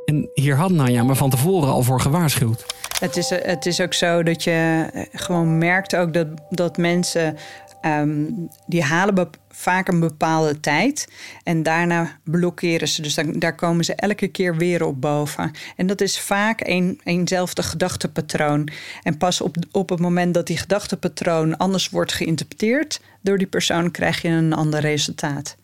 En 0.05 0.31
hier 0.35 0.57
had 0.57 0.71
Nanja 0.71 1.03
me 1.03 1.15
van 1.15 1.31
tevoren 1.31 1.69
al 1.69 1.83
voor 1.83 2.01
gewaarschuwd. 2.01 2.67
Het 2.99 3.17
is, 3.17 3.31
het 3.31 3.67
is 3.67 3.81
ook 3.81 3.95
zo 3.95 4.23
dat 4.23 4.45
je 4.45 4.87
eh, 4.93 5.03
gewoon 5.13 5.59
merkt 5.59 5.97
ook 5.97 6.13
dat, 6.13 6.27
dat 6.51 6.77
mensen... 6.77 7.37
ehm, 7.81 8.25
die 8.67 8.83
halen 8.83 9.15
vaak 9.61 9.89
een 9.89 10.01
bepaalde 10.01 10.61
tijd 10.61 11.09
en 11.45 11.63
daarna 11.63 12.19
blokkeren 12.25 12.89
ze. 12.89 13.03
Dus 13.03 13.15
dan, 13.15 13.33
daar 13.33 13.55
komen 13.55 13.85
ze 13.85 13.95
elke 13.95 14.29
keer 14.29 14.57
weer 14.57 14.85
op 14.85 15.01
boven. 15.01 15.51
En 15.77 15.87
dat 15.87 16.01
is 16.01 16.21
vaak 16.21 16.61
een, 16.65 17.01
eenzelfde 17.05 17.63
gedachtepatroon. 17.63 18.69
En 19.03 19.17
pas 19.17 19.41
op, 19.41 19.57
op 19.71 19.89
het 19.89 20.01
moment 20.01 20.35
dat 20.35 20.47
die 20.47 20.59
gedachtepatroon 20.59 21.57
anders 21.57 21.89
wordt 21.89 22.13
geïnterpreteerd... 22.13 23.01
door 23.21 23.39
die 23.39 23.47
persoon 23.47 23.91
krijg 23.91 24.23
je 24.23 24.29
een 24.29 24.53
ander 24.53 24.81
resultaat. 24.81 25.57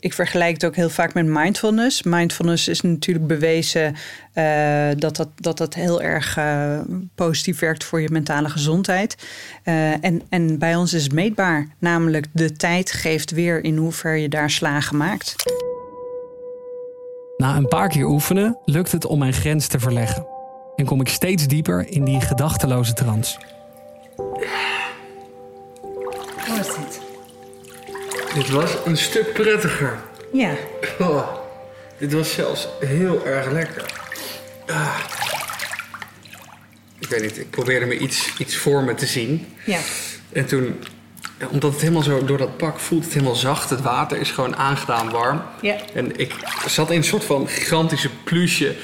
Ik 0.00 0.12
vergelijk 0.12 0.52
het 0.52 0.64
ook 0.64 0.76
heel 0.76 0.90
vaak 0.90 1.14
met 1.14 1.26
mindfulness. 1.26 2.02
Mindfulness 2.02 2.68
is 2.68 2.80
natuurlijk 2.80 3.26
bewezen 3.26 3.94
eh, 4.32 4.88
dat, 4.96 5.16
dat, 5.16 5.28
dat 5.34 5.58
dat 5.58 5.74
heel 5.74 6.02
erg 6.02 6.36
eh, 6.36 6.78
positief 7.14 7.58
werkt 7.58 7.84
voor 7.84 8.00
je 8.00 8.08
mentale 8.10 8.48
gezondheid. 8.48 9.16
Eh, 9.62 10.04
en, 10.04 10.22
en 10.28 10.58
bij 10.58 10.76
ons 10.76 10.92
is 10.92 11.02
het 11.02 11.12
meetbaar. 11.12 11.66
Namelijk 11.78 12.26
de 12.32 12.52
tijd 12.52 12.92
geeft 12.92 13.30
weer 13.30 13.64
in 13.64 13.76
hoever 13.76 14.16
je 14.16 14.28
daar 14.28 14.50
slagen 14.50 14.96
maakt. 14.96 15.34
Na 17.36 17.56
een 17.56 17.68
paar 17.68 17.88
keer 17.88 18.06
oefenen 18.06 18.58
lukt 18.64 18.92
het 18.92 19.06
om 19.06 19.18
mijn 19.18 19.32
grens 19.32 19.66
te 19.66 19.78
verleggen. 19.78 20.26
En 20.76 20.84
kom 20.84 21.00
ik 21.00 21.08
steeds 21.08 21.46
dieper 21.46 21.88
in 21.88 22.04
die 22.04 22.20
gedachteloze 22.20 22.92
trance. 22.92 23.57
Dit 28.34 28.48
was 28.50 28.70
een 28.84 28.96
stuk 28.96 29.32
prettiger. 29.32 29.98
Ja, 30.32 30.54
Oh, 30.98 31.28
dit 31.98 32.12
was 32.12 32.32
zelfs 32.32 32.68
heel 32.80 33.26
erg 33.26 33.50
lekker. 33.50 33.84
Ah. 34.66 34.98
Ik 36.98 37.08
weet 37.08 37.22
niet, 37.22 37.38
ik 37.38 37.50
probeerde 37.50 37.86
me 37.86 37.98
iets, 37.98 38.32
iets 38.38 38.56
voor 38.56 38.82
me 38.82 38.94
te 38.94 39.06
zien. 39.06 39.46
ja. 39.64 39.78
En 40.32 40.46
toen, 40.46 40.84
omdat 41.50 41.72
het 41.72 41.80
helemaal 41.80 42.02
zo 42.02 42.24
door 42.24 42.38
dat 42.38 42.56
pak 42.56 42.78
voelt 42.78 43.04
het 43.04 43.12
helemaal 43.12 43.34
zacht. 43.34 43.70
Het 43.70 43.80
water 43.80 44.18
is 44.20 44.30
gewoon 44.30 44.56
aangenaam 44.56 45.10
warm. 45.10 45.42
Ja. 45.60 45.76
En 45.94 46.16
ik 46.18 46.34
zat 46.66 46.90
in 46.90 46.96
een 46.96 47.04
soort 47.04 47.24
van 47.24 47.48
gigantische 47.48 48.10
pluche, 48.24 48.74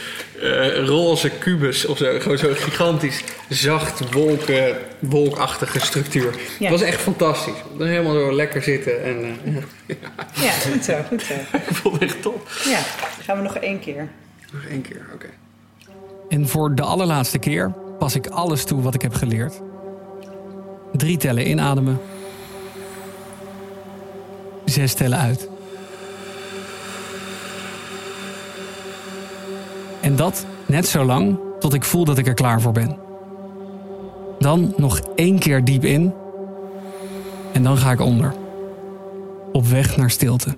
eh, 0.43 0.87
roze 0.87 1.31
kubus 1.31 1.87
of 1.87 1.99
zo. 1.99 2.19
Gewoon 2.19 2.39
zo'n 2.39 2.55
gigantisch, 2.55 3.25
zacht, 3.49 4.13
wolken, 4.13 4.77
wolkachtige 4.99 5.81
structuur. 5.81 6.35
Ja. 6.59 6.71
Het 6.71 6.71
was 6.71 6.89
echt 6.89 7.01
fantastisch. 7.01 7.55
Dan 7.79 7.87
helemaal 7.87 8.13
zo 8.15 8.33
lekker 8.33 8.63
zitten 8.63 9.05
en 9.05 9.25
eh, 9.45 9.55
ja, 9.87 9.95
ja, 10.45 10.51
goed 10.51 10.85
zo, 10.85 10.95
goed 11.09 11.23
zo. 11.23 11.35
ik 11.69 11.75
vond 11.75 11.95
het 11.95 12.03
echt 12.03 12.23
top. 12.23 12.49
Ja, 12.65 12.79
gaan 13.23 13.37
we 13.37 13.43
nog 13.43 13.57
één 13.57 13.81
keer. 13.81 14.09
Nog 14.53 14.65
één 14.65 14.83
keer, 14.83 15.07
oké. 15.15 15.27
En 16.29 16.49
voor 16.49 16.75
de 16.75 16.83
allerlaatste 16.83 17.39
keer 17.39 17.73
pas 17.99 18.15
ik 18.15 18.27
alles 18.27 18.65
toe 18.65 18.83
wat 18.83 18.95
ik 18.95 19.03
heb 19.03 19.15
geleerd. 19.15 19.61
Drie 20.93 21.17
tellen 21.17 21.49
inademen. 21.49 22.01
Zes 24.65 24.95
tellen 24.95 25.19
uit. 25.19 25.49
En 30.05 30.17
dat 30.17 30.47
net 30.67 30.87
zo 30.87 31.05
lang 31.05 31.39
tot 31.59 31.75
ik 31.75 31.85
voel 31.85 32.05
dat 32.05 32.19
ik 32.19 32.27
er 32.27 32.35
klaar 32.35 32.61
voor 32.61 32.73
ben. 32.73 32.97
Dan 34.39 34.75
nog 34.77 35.01
één 35.15 35.39
keer 35.39 35.65
diep 35.65 35.85
in. 35.85 36.13
En 37.53 37.63
dan 37.63 37.77
ga 37.77 37.91
ik 37.91 38.01
onder. 38.01 38.35
Op 39.53 39.67
weg 39.67 39.97
naar 39.97 40.11
stilte. 40.11 40.57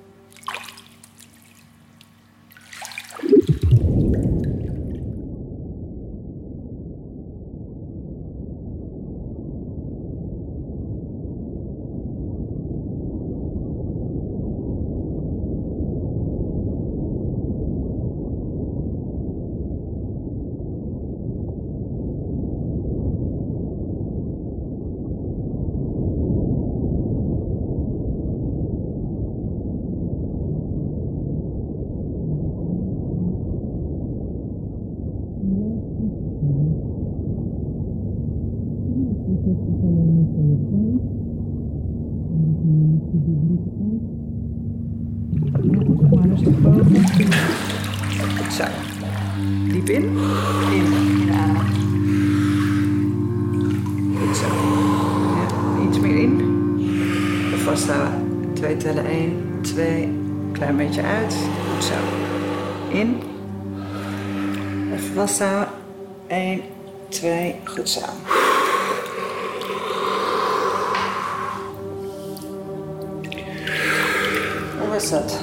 Dat? 74.97 75.41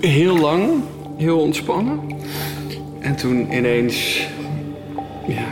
Heel 0.00 0.38
lang, 0.38 0.82
heel 1.16 1.40
ontspannen. 1.40 2.00
En 3.00 3.16
toen 3.16 3.52
ineens, 3.52 4.26
ja, 5.26 5.44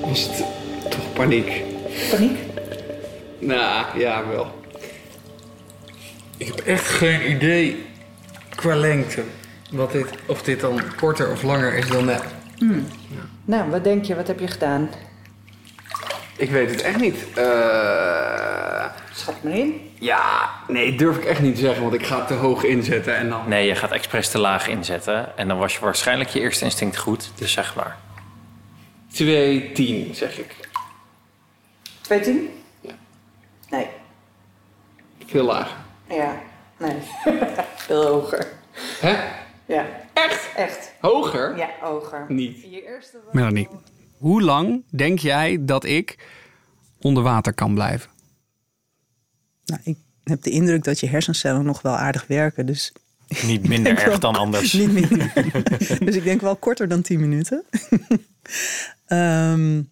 was 0.00 0.26
het 0.26 0.44
toch 0.90 1.12
paniek. 1.12 1.62
Paniek? 2.10 2.38
Nou, 3.38 3.98
ja, 3.98 4.26
wel. 4.26 4.46
Ik 6.36 6.46
heb 6.46 6.58
echt 6.58 6.86
geen 6.86 7.30
idee 7.30 7.84
qua 8.54 8.74
lengte. 8.76 9.22
Wat 9.70 9.92
dit, 9.92 10.06
of 10.26 10.42
dit 10.42 10.60
dan 10.60 10.80
korter 10.96 11.30
of 11.30 11.42
langer 11.42 11.74
is 11.74 11.88
dan 11.88 12.04
net. 12.04 12.22
Nou, 13.44 13.70
wat 13.70 13.84
denk 13.84 14.04
je? 14.04 14.14
Wat 14.14 14.26
heb 14.26 14.40
je 14.40 14.48
gedaan? 14.48 14.90
Ik 16.36 16.50
weet 16.50 16.70
het 16.70 16.82
echt 16.82 17.00
niet. 17.00 17.16
Eh, 17.34 18.57
Schat 19.28 19.42
maar 19.42 19.52
in. 19.52 19.90
Ja, 19.98 20.50
nee, 20.68 20.96
durf 20.96 21.16
ik 21.16 21.24
echt 21.24 21.40
niet 21.40 21.54
te 21.54 21.60
zeggen, 21.60 21.82
want 21.82 21.94
ik 21.94 22.06
ga 22.06 22.24
te 22.24 22.34
hoog 22.34 22.64
inzetten 22.64 23.16
en 23.16 23.28
dan... 23.28 23.48
Nee, 23.48 23.66
je 23.66 23.74
gaat 23.74 23.92
expres 23.92 24.30
te 24.30 24.38
laag 24.38 24.68
inzetten. 24.68 25.36
En 25.36 25.48
dan 25.48 25.58
was 25.58 25.74
je 25.74 25.80
waarschijnlijk 25.80 26.30
je 26.30 26.40
eerste 26.40 26.64
instinct 26.64 26.96
goed. 26.96 27.30
Dus 27.34 27.52
zeg 27.52 27.74
maar. 27.74 27.96
210, 29.12 30.14
zeg 30.14 30.38
ik. 30.38 30.54
210? 32.00 32.50
Ja. 32.80 32.92
Nee. 33.70 33.86
Veel 35.26 35.44
lager. 35.44 35.76
Ja. 36.08 36.40
Nee. 36.78 36.96
Veel 37.76 38.06
hoger. 38.06 38.46
Hè? 39.00 39.16
Ja. 39.66 39.86
Echt? 40.12 40.48
Echt. 40.56 40.92
Hoger? 41.00 41.56
Ja, 41.56 41.68
hoger. 41.80 42.24
Niet. 42.28 42.62
Je 42.62 42.86
eerste. 42.86 43.18
Melanie, 43.32 43.68
hoe 44.18 44.42
lang 44.42 44.84
denk 44.90 45.18
jij 45.18 45.58
dat 45.60 45.84
ik 45.84 46.18
onder 47.00 47.22
water 47.22 47.54
kan 47.54 47.74
blijven? 47.74 48.10
Nou, 49.68 49.80
ik 49.84 49.96
heb 50.24 50.42
de 50.42 50.50
indruk 50.50 50.84
dat 50.84 51.00
je 51.00 51.08
hersencellen 51.08 51.64
nog 51.64 51.82
wel 51.82 51.96
aardig 51.96 52.26
werken. 52.26 52.66
Dus 52.66 52.92
Niet 53.42 53.68
minder 53.68 53.92
erg 53.92 54.04
wel- 54.04 54.18
dan 54.18 54.36
anders. 54.36 54.72
Niet 54.72 54.92
minder. 54.92 55.32
dus 56.04 56.14
ik 56.16 56.24
denk 56.24 56.40
wel 56.40 56.56
korter 56.56 56.88
dan 56.88 57.02
10 57.02 57.20
minuten. 57.20 57.64
Ehm, 59.06 59.82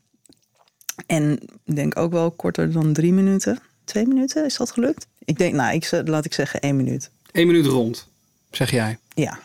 en 1.07 1.39
ik 1.65 1.77
denk 1.77 1.99
ook 1.99 2.13
wel 2.13 2.31
korter 2.31 2.73
dan 2.73 2.93
drie 2.93 3.13
minuten. 3.13 3.59
Twee 3.85 4.07
minuten, 4.07 4.45
is 4.45 4.57
dat 4.57 4.71
gelukt? 4.71 5.07
Ik 5.25 5.39
denk, 5.39 5.55
nou, 5.55 5.75
ik, 5.75 5.91
laat 6.05 6.25
ik 6.25 6.35
zeggen 6.35 6.61
één 6.61 6.77
minuut. 6.77 7.11
Eén 7.33 7.47
minuut 7.47 7.67
rond, 7.67 8.09
zeg 8.51 8.71
jij. 8.71 8.99
Ja. 9.15 9.39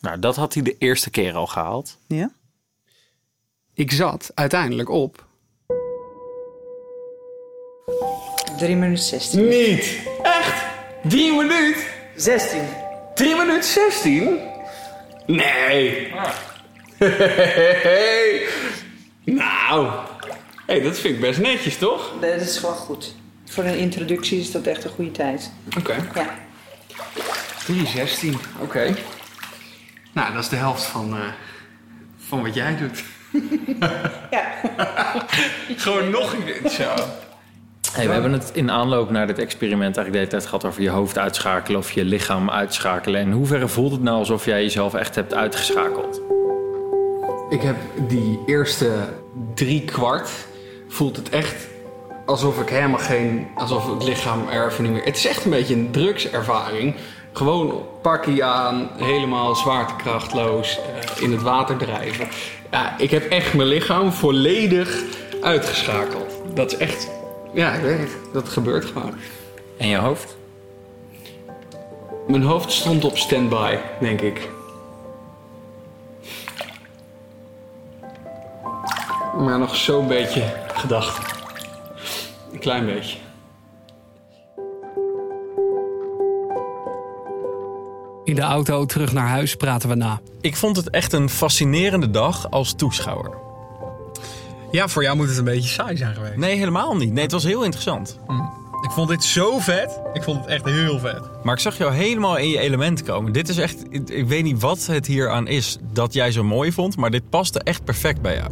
Nou, 0.00 0.18
dat 0.18 0.36
had 0.36 0.54
hij 0.54 0.62
de 0.62 0.76
eerste 0.78 1.10
keer 1.10 1.34
al 1.34 1.46
gehaald. 1.46 1.98
Ja? 2.06 2.30
Ik 3.74 3.92
zat 3.92 4.30
uiteindelijk 4.34 4.88
op... 4.88 5.26
3 8.60 8.76
minuten 8.76 9.04
16. 9.04 9.48
Niet! 9.48 9.98
Echt? 10.22 10.64
3 11.02 11.32
minuten? 11.32 11.82
16. 12.16 12.60
3 13.14 13.36
minuten 13.36 13.64
16? 13.64 14.38
Nee. 15.26 16.12
nou, 19.24 19.90
hey, 20.66 20.80
dat 20.80 20.98
vind 20.98 21.14
ik 21.14 21.20
best 21.20 21.38
netjes, 21.38 21.76
toch? 21.76 22.12
Dat 22.20 22.40
is 22.40 22.60
wel 22.60 22.72
goed. 22.72 23.14
Voor 23.44 23.64
een 23.64 23.78
introductie 23.78 24.40
is 24.40 24.50
dat 24.50 24.66
echt 24.66 24.84
een 24.84 24.90
goede 24.90 25.10
tijd. 25.10 25.50
Oké. 25.78 25.94
Ja. 26.14 26.34
316, 27.64 28.36
oké. 28.60 28.94
Nou, 30.12 30.32
dat 30.32 30.42
is 30.42 30.48
de 30.48 30.56
helft 30.56 30.82
van, 30.82 31.16
eh, 31.16 31.32
van 32.28 32.42
wat 32.42 32.54
jij 32.54 32.76
doet. 32.76 33.02
Ja. 34.30 34.52
Gewoon 35.76 36.10
nog 36.10 36.32
een 36.32 36.44
keer 36.44 36.70
zo. 36.70 36.94
Hey, 37.92 38.06
we 38.06 38.12
hebben 38.12 38.32
het 38.32 38.50
in 38.54 38.70
aanloop 38.70 39.10
naar 39.10 39.26
dit 39.26 39.38
experiment 39.38 39.96
eigenlijk 39.96 40.12
de 40.12 40.18
hele 40.18 40.30
tijd 40.30 40.44
gehad 40.44 40.64
over 40.64 40.82
je 40.82 40.90
hoofd 40.90 41.18
uitschakelen 41.18 41.80
of 41.80 41.92
je 41.92 42.04
lichaam 42.04 42.50
uitschakelen. 42.50 43.20
En 43.20 43.26
in 43.26 43.32
hoeverre 43.32 43.68
voelt 43.68 43.92
het 43.92 44.02
nou 44.02 44.18
alsof 44.18 44.44
jij 44.44 44.62
jezelf 44.62 44.94
echt 44.94 45.14
hebt 45.14 45.34
uitgeschakeld? 45.34 46.20
Ik 47.50 47.62
heb 47.62 47.76
die 48.08 48.38
eerste 48.46 48.90
drie 49.54 49.84
kwart 49.84 50.30
voelt 50.88 51.16
het 51.16 51.28
echt 51.28 51.68
alsof 52.26 52.60
ik 52.60 52.68
helemaal 52.68 52.98
geen, 52.98 53.46
alsof 53.54 53.90
het 53.90 54.04
lichaam 54.04 54.48
er 54.48 54.66
even 54.66 54.82
niet 54.82 54.92
meer. 54.92 55.04
Het 55.04 55.16
is 55.16 55.26
echt 55.26 55.44
een 55.44 55.50
beetje 55.50 55.74
een 55.74 55.90
drugservaring. 55.90 56.94
Gewoon 57.32 57.86
pakkie 58.02 58.44
aan, 58.44 58.90
helemaal 58.96 59.54
zwaartekrachtloos 59.54 60.78
eh, 60.78 61.22
in 61.22 61.32
het 61.32 61.42
water 61.42 61.76
drijven. 61.76 62.28
Ja, 62.70 62.94
ik 62.98 63.10
heb 63.10 63.30
echt 63.30 63.54
mijn 63.54 63.68
lichaam 63.68 64.12
volledig 64.12 65.02
uitgeschakeld. 65.40 66.34
Dat 66.54 66.72
is 66.72 66.78
echt, 66.78 67.10
ja, 67.54 67.72
ik 67.72 67.82
weet 67.82 67.98
het. 67.98 68.16
Dat 68.32 68.48
gebeurt 68.48 68.84
gewoon. 68.84 69.14
En 69.76 69.88
je 69.88 69.96
hoofd? 69.96 70.36
Mijn 72.28 72.42
hoofd 72.42 72.72
stond 72.72 73.04
op 73.04 73.16
standby, 73.16 73.78
denk 74.00 74.20
ik. 74.20 74.48
Maar 79.38 79.58
nog 79.58 79.76
zo'n 79.76 80.08
beetje 80.08 80.52
gedachten. 80.74 81.24
Een 82.52 82.58
klein 82.58 82.86
beetje. 82.86 83.18
In 88.24 88.34
de 88.34 88.42
auto 88.42 88.84
terug 88.84 89.12
naar 89.12 89.28
huis 89.28 89.56
praten 89.56 89.88
we 89.88 89.94
na. 89.94 90.20
Ik 90.40 90.56
vond 90.56 90.76
het 90.76 90.90
echt 90.90 91.12
een 91.12 91.28
fascinerende 91.28 92.10
dag 92.10 92.50
als 92.50 92.74
toeschouwer. 92.74 93.49
Ja, 94.70 94.88
voor 94.88 95.02
jou 95.02 95.16
moet 95.16 95.28
het 95.28 95.38
een 95.38 95.44
beetje 95.44 95.68
saai 95.68 95.96
zijn 95.96 96.14
geweest. 96.14 96.36
Nee, 96.36 96.56
helemaal 96.56 96.96
niet. 96.96 97.12
Nee, 97.12 97.22
het 97.22 97.32
was 97.32 97.44
heel 97.44 97.62
interessant. 97.62 98.18
Ik 98.82 98.90
vond 98.90 99.08
dit 99.08 99.24
zo 99.24 99.58
vet. 99.58 100.00
Ik 100.12 100.22
vond 100.22 100.40
het 100.40 100.46
echt 100.46 100.64
heel 100.64 100.98
vet. 100.98 101.20
Maar 101.42 101.54
ik 101.54 101.60
zag 101.60 101.78
jou 101.78 101.92
helemaal 101.92 102.36
in 102.36 102.48
je 102.48 102.58
element 102.58 103.02
komen. 103.02 103.32
Dit 103.32 103.48
is 103.48 103.58
echt, 103.58 103.84
ik, 103.90 104.10
ik 104.10 104.26
weet 104.26 104.42
niet 104.42 104.60
wat 104.60 104.86
het 104.86 105.06
hier 105.06 105.30
aan 105.30 105.46
is 105.46 105.78
dat 105.92 106.12
jij 106.12 106.32
zo 106.32 106.44
mooi 106.44 106.72
vond, 106.72 106.96
maar 106.96 107.10
dit 107.10 107.30
paste 107.30 107.60
echt 107.60 107.84
perfect 107.84 108.20
bij 108.20 108.36
jou. 108.36 108.50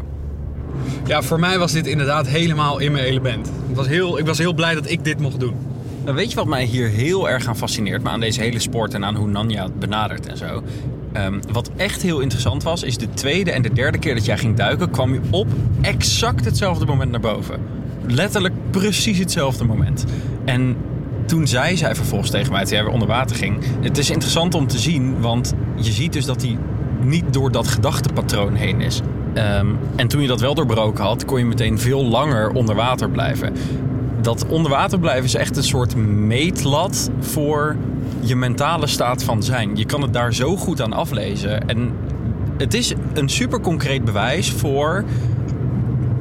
Ja, 1.07 1.23
voor 1.23 1.41
mij 1.41 1.59
was 1.59 1.73
dit 1.73 1.87
inderdaad 1.87 2.27
helemaal 2.27 2.79
in 2.79 2.93
mijn 2.93 3.05
element. 3.05 3.49
Ik 3.69 3.77
was 3.77 3.87
heel, 3.87 4.19
ik 4.19 4.27
was 4.27 4.39
heel 4.39 4.53
blij 4.53 4.75
dat 4.75 4.91
ik 4.91 5.05
dit 5.05 5.21
mocht 5.21 5.41
doen. 5.41 5.57
Nou, 6.05 6.17
weet 6.17 6.31
je 6.31 6.37
wat 6.37 6.47
mij 6.47 6.65
hier 6.65 6.89
heel 6.89 7.29
erg 7.29 7.47
aan 7.47 7.57
fascineert, 7.57 8.03
maar 8.03 8.13
aan 8.13 8.21
deze 8.21 8.41
hele 8.41 8.59
sport 8.59 8.95
en 8.95 9.05
aan 9.05 9.17
hoe 9.17 9.29
Nanja 9.29 9.63
het 9.63 9.79
benadert 9.79 10.27
en 10.27 10.37
zo? 10.37 10.63
Ehm, 11.19 11.41
wat 11.53 11.71
echt 11.77 12.03
heel 12.03 12.21
interessant 12.21 12.63
was, 12.63 12.83
is 12.83 12.97
de 12.97 13.09
tweede 13.15 13.51
en 13.51 13.63
de 13.63 13.73
derde 13.73 13.99
keer 13.99 14.15
dat 14.15 14.25
jij 14.25 14.39
ging 14.39 14.57
duiken, 14.57 14.91
kwam 14.91 15.13
je 15.13 15.21
op 15.31 15.47
exact 15.81 16.45
hetzelfde 16.45 16.87
moment 16.87 17.11
naar 17.11 17.21
boven. 17.21 17.61
Letterlijk 18.07 18.55
precies 18.71 19.19
hetzelfde 19.19 19.65
moment. 19.65 20.05
En 20.45 20.77
toen 21.27 21.47
zei 21.47 21.77
zij 21.77 21.95
vervolgens 21.95 22.31
tegen 22.31 22.53
mij, 22.53 22.63
toen 22.63 22.73
jij 22.73 22.85
weer 22.85 22.93
onder 22.93 23.09
water 23.09 23.37
ging... 23.37 23.65
Het 23.81 23.99
is 23.99 24.11
interessant 24.11 24.55
om 24.55 24.67
te 24.67 24.79
zien, 24.79 25.21
want 25.21 25.55
je 25.77 25.93
ziet 25.93 26.13
dus 26.13 26.25
dat 26.25 26.43
hij 26.43 26.59
niet 27.03 27.33
door 27.33 27.53
dat 27.53 27.69
gedachtepatroon 27.69 28.55
heen 28.55 28.81
is. 28.81 29.01
Ehm, 29.35 29.67
en 29.97 30.09
toen 30.09 30.23
je 30.23 30.29
dat 30.29 30.41
wel 30.41 30.55
doorbroken 30.55 31.05
had, 31.05 31.25
kon 31.25 31.39
je 31.39 31.45
meteen 31.45 31.79
veel 31.79 32.05
langer 32.05 32.51
onder 32.51 32.75
water 32.75 33.11
blijven. 33.11 33.53
Dat 34.21 34.47
onder 34.47 34.71
water 34.71 34.99
blijven 34.99 35.25
is 35.25 35.35
echt 35.35 35.57
een 35.57 35.63
soort 35.63 35.97
meetlat 35.97 37.11
voor 37.21 37.77
je 38.29 38.37
mentale 38.37 38.87
staat 38.87 39.25
van 39.25 39.43
zijn. 39.43 39.77
Je 39.77 39.85
kan 39.85 40.03
het 40.03 40.13
daar 40.13 40.35
zo 40.35 40.57
goed 40.57 40.83
aan 40.83 40.93
aflezen. 40.93 41.69
En 41.69 41.93
het 42.57 42.75
is 42.75 42.93
een 43.15 43.29
super 43.29 43.61
concreet 43.61 44.05
bewijs 44.05 44.51
voor 44.51 45.05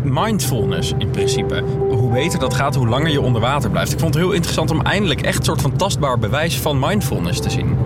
mindfulness 0.04 0.94
in 0.98 1.10
principe. 1.10 1.64
Hoe 1.90 2.12
beter 2.12 2.40
dat 2.40 2.54
gaat, 2.54 2.76
hoe 2.76 2.88
langer 2.88 3.12
je 3.12 3.22
onder 3.22 3.42
water 3.42 3.70
blijft. 3.70 3.92
Ik 3.94 4.00
vond 4.00 4.14
het 4.14 4.24
heel 4.24 4.34
interessant 4.34 4.72
om 4.72 4.82
eindelijk 4.82 5.22
echt 5.22 5.38
een 5.38 5.46
soort 5.46 5.62
van 5.62 5.76
tastbaar 5.76 6.20
bewijs 6.20 6.60
van 6.60 6.80
mindfulness 6.80 7.40
te 7.40 7.50
zien. 7.50 7.78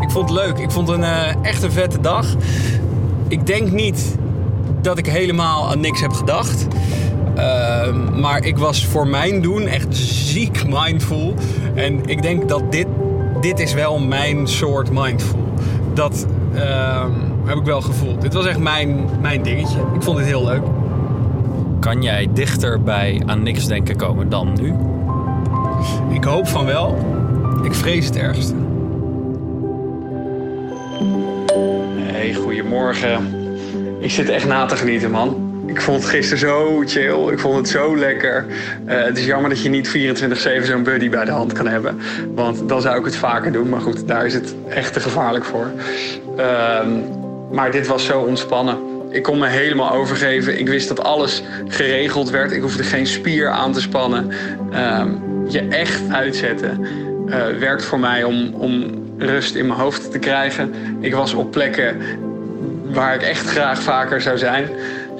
Ik 0.00 0.10
vond 0.10 0.28
het 0.28 0.38
leuk. 0.38 0.58
Ik 0.58 0.70
vond 0.70 0.88
een, 0.88 1.04
eh, 1.04 1.34
echt 1.42 1.62
een 1.62 1.72
vette 1.72 2.00
dag. 2.00 2.26
Ik 3.28 3.46
denk 3.46 3.70
niet 3.70 4.16
dat 4.80 4.98
ik 4.98 5.06
helemaal 5.06 5.70
aan 5.70 5.80
niks 5.80 6.00
heb 6.00 6.12
gedacht. 6.12 6.66
Ehm, 7.34 8.20
maar 8.20 8.44
ik 8.44 8.58
was 8.58 8.86
voor 8.86 9.06
mijn 9.06 9.42
doen 9.42 9.66
echt 9.66 9.96
ziek 9.96 10.64
mindful. 10.68 11.34
En 11.74 12.00
ik 12.06 12.22
denk 12.22 12.48
dat 12.48 12.72
dit, 12.72 12.86
dit 13.42 13.60
is 13.60 13.72
wel 13.72 13.98
mijn 13.98 14.48
soort 14.48 14.90
mindful. 14.90 15.54
Dat 15.94 16.26
ehm, 16.54 17.10
heb 17.44 17.56
ik 17.56 17.64
wel 17.64 17.80
gevoeld. 17.80 18.20
Dit 18.20 18.32
was 18.32 18.46
echt 18.46 18.58
mijn, 18.58 19.08
mijn 19.20 19.42
dingetje. 19.42 19.78
Ik 19.94 20.02
vond 20.02 20.16
dit 20.16 20.26
heel 20.26 20.44
leuk. 20.44 20.62
Kan 21.80 22.02
jij 22.02 22.28
dichter 22.32 22.82
bij 22.82 23.22
aan 23.26 23.42
niks 23.42 23.66
denken 23.66 23.96
komen 23.96 24.28
dan 24.28 24.56
nu? 24.60 24.74
Ik 26.14 26.24
hoop 26.24 26.48
van 26.48 26.66
wel. 26.66 26.98
Ik 27.62 27.74
vrees 27.74 28.06
het 28.06 28.16
ergste. 28.16 28.54
Hey, 31.96 32.34
goedemorgen. 32.34 33.34
Ik 33.98 34.10
zit 34.10 34.28
echt 34.28 34.46
na 34.46 34.66
te 34.66 34.76
genieten, 34.76 35.10
man. 35.10 35.51
Ik 35.72 35.80
vond 35.80 36.02
het 36.02 36.10
gisteren 36.10 36.38
zo 36.38 36.82
chill. 36.86 37.32
Ik 37.32 37.38
vond 37.38 37.56
het 37.56 37.68
zo 37.68 37.96
lekker. 37.96 38.46
Eh, 38.84 39.02
het 39.02 39.18
is 39.18 39.24
jammer 39.24 39.50
dat 39.50 39.62
je 39.62 39.68
niet 39.68 39.88
24-7 39.88 40.66
zo'n 40.66 40.82
buddy 40.82 41.08
bij 41.08 41.24
de 41.24 41.30
hand 41.30 41.52
kan 41.52 41.66
hebben. 41.66 41.98
Want 42.34 42.68
dan 42.68 42.80
zou 42.80 42.98
ik 42.98 43.04
het 43.04 43.16
vaker 43.16 43.52
doen. 43.52 43.68
Maar 43.68 43.80
goed, 43.80 44.08
daar 44.08 44.26
is 44.26 44.34
het 44.34 44.54
echt 44.68 44.92
te 44.92 45.00
gevaarlijk 45.00 45.44
voor. 45.44 45.70
Ehm, 46.36 46.88
maar 47.50 47.70
dit 47.70 47.86
was 47.86 48.04
zo 48.04 48.20
ontspannen. 48.20 48.76
Ik 49.10 49.22
kon 49.22 49.38
me 49.38 49.46
helemaal 49.46 49.92
overgeven. 49.92 50.58
Ik 50.58 50.68
wist 50.68 50.88
dat 50.88 51.02
alles 51.02 51.42
geregeld 51.68 52.30
werd. 52.30 52.52
Ik 52.52 52.60
hoefde 52.60 52.82
geen 52.82 53.06
spier 53.06 53.48
aan 53.48 53.72
te 53.72 53.80
spannen. 53.80 54.30
Ehm, 54.72 55.10
je 55.48 55.60
echt 55.60 56.02
uitzetten 56.10 56.86
eh, 57.28 57.46
werkt 57.58 57.84
voor 57.84 58.00
mij 58.00 58.24
om, 58.24 58.54
om 58.54 59.02
rust 59.18 59.54
in 59.54 59.66
mijn 59.66 59.80
hoofd 59.80 60.10
te 60.10 60.18
krijgen. 60.18 60.74
Ik 61.00 61.14
was 61.14 61.34
op 61.34 61.50
plekken 61.50 61.96
waar 62.92 63.14
ik 63.14 63.22
echt 63.22 63.46
graag 63.46 63.82
vaker 63.82 64.20
zou 64.20 64.38
zijn. 64.38 64.68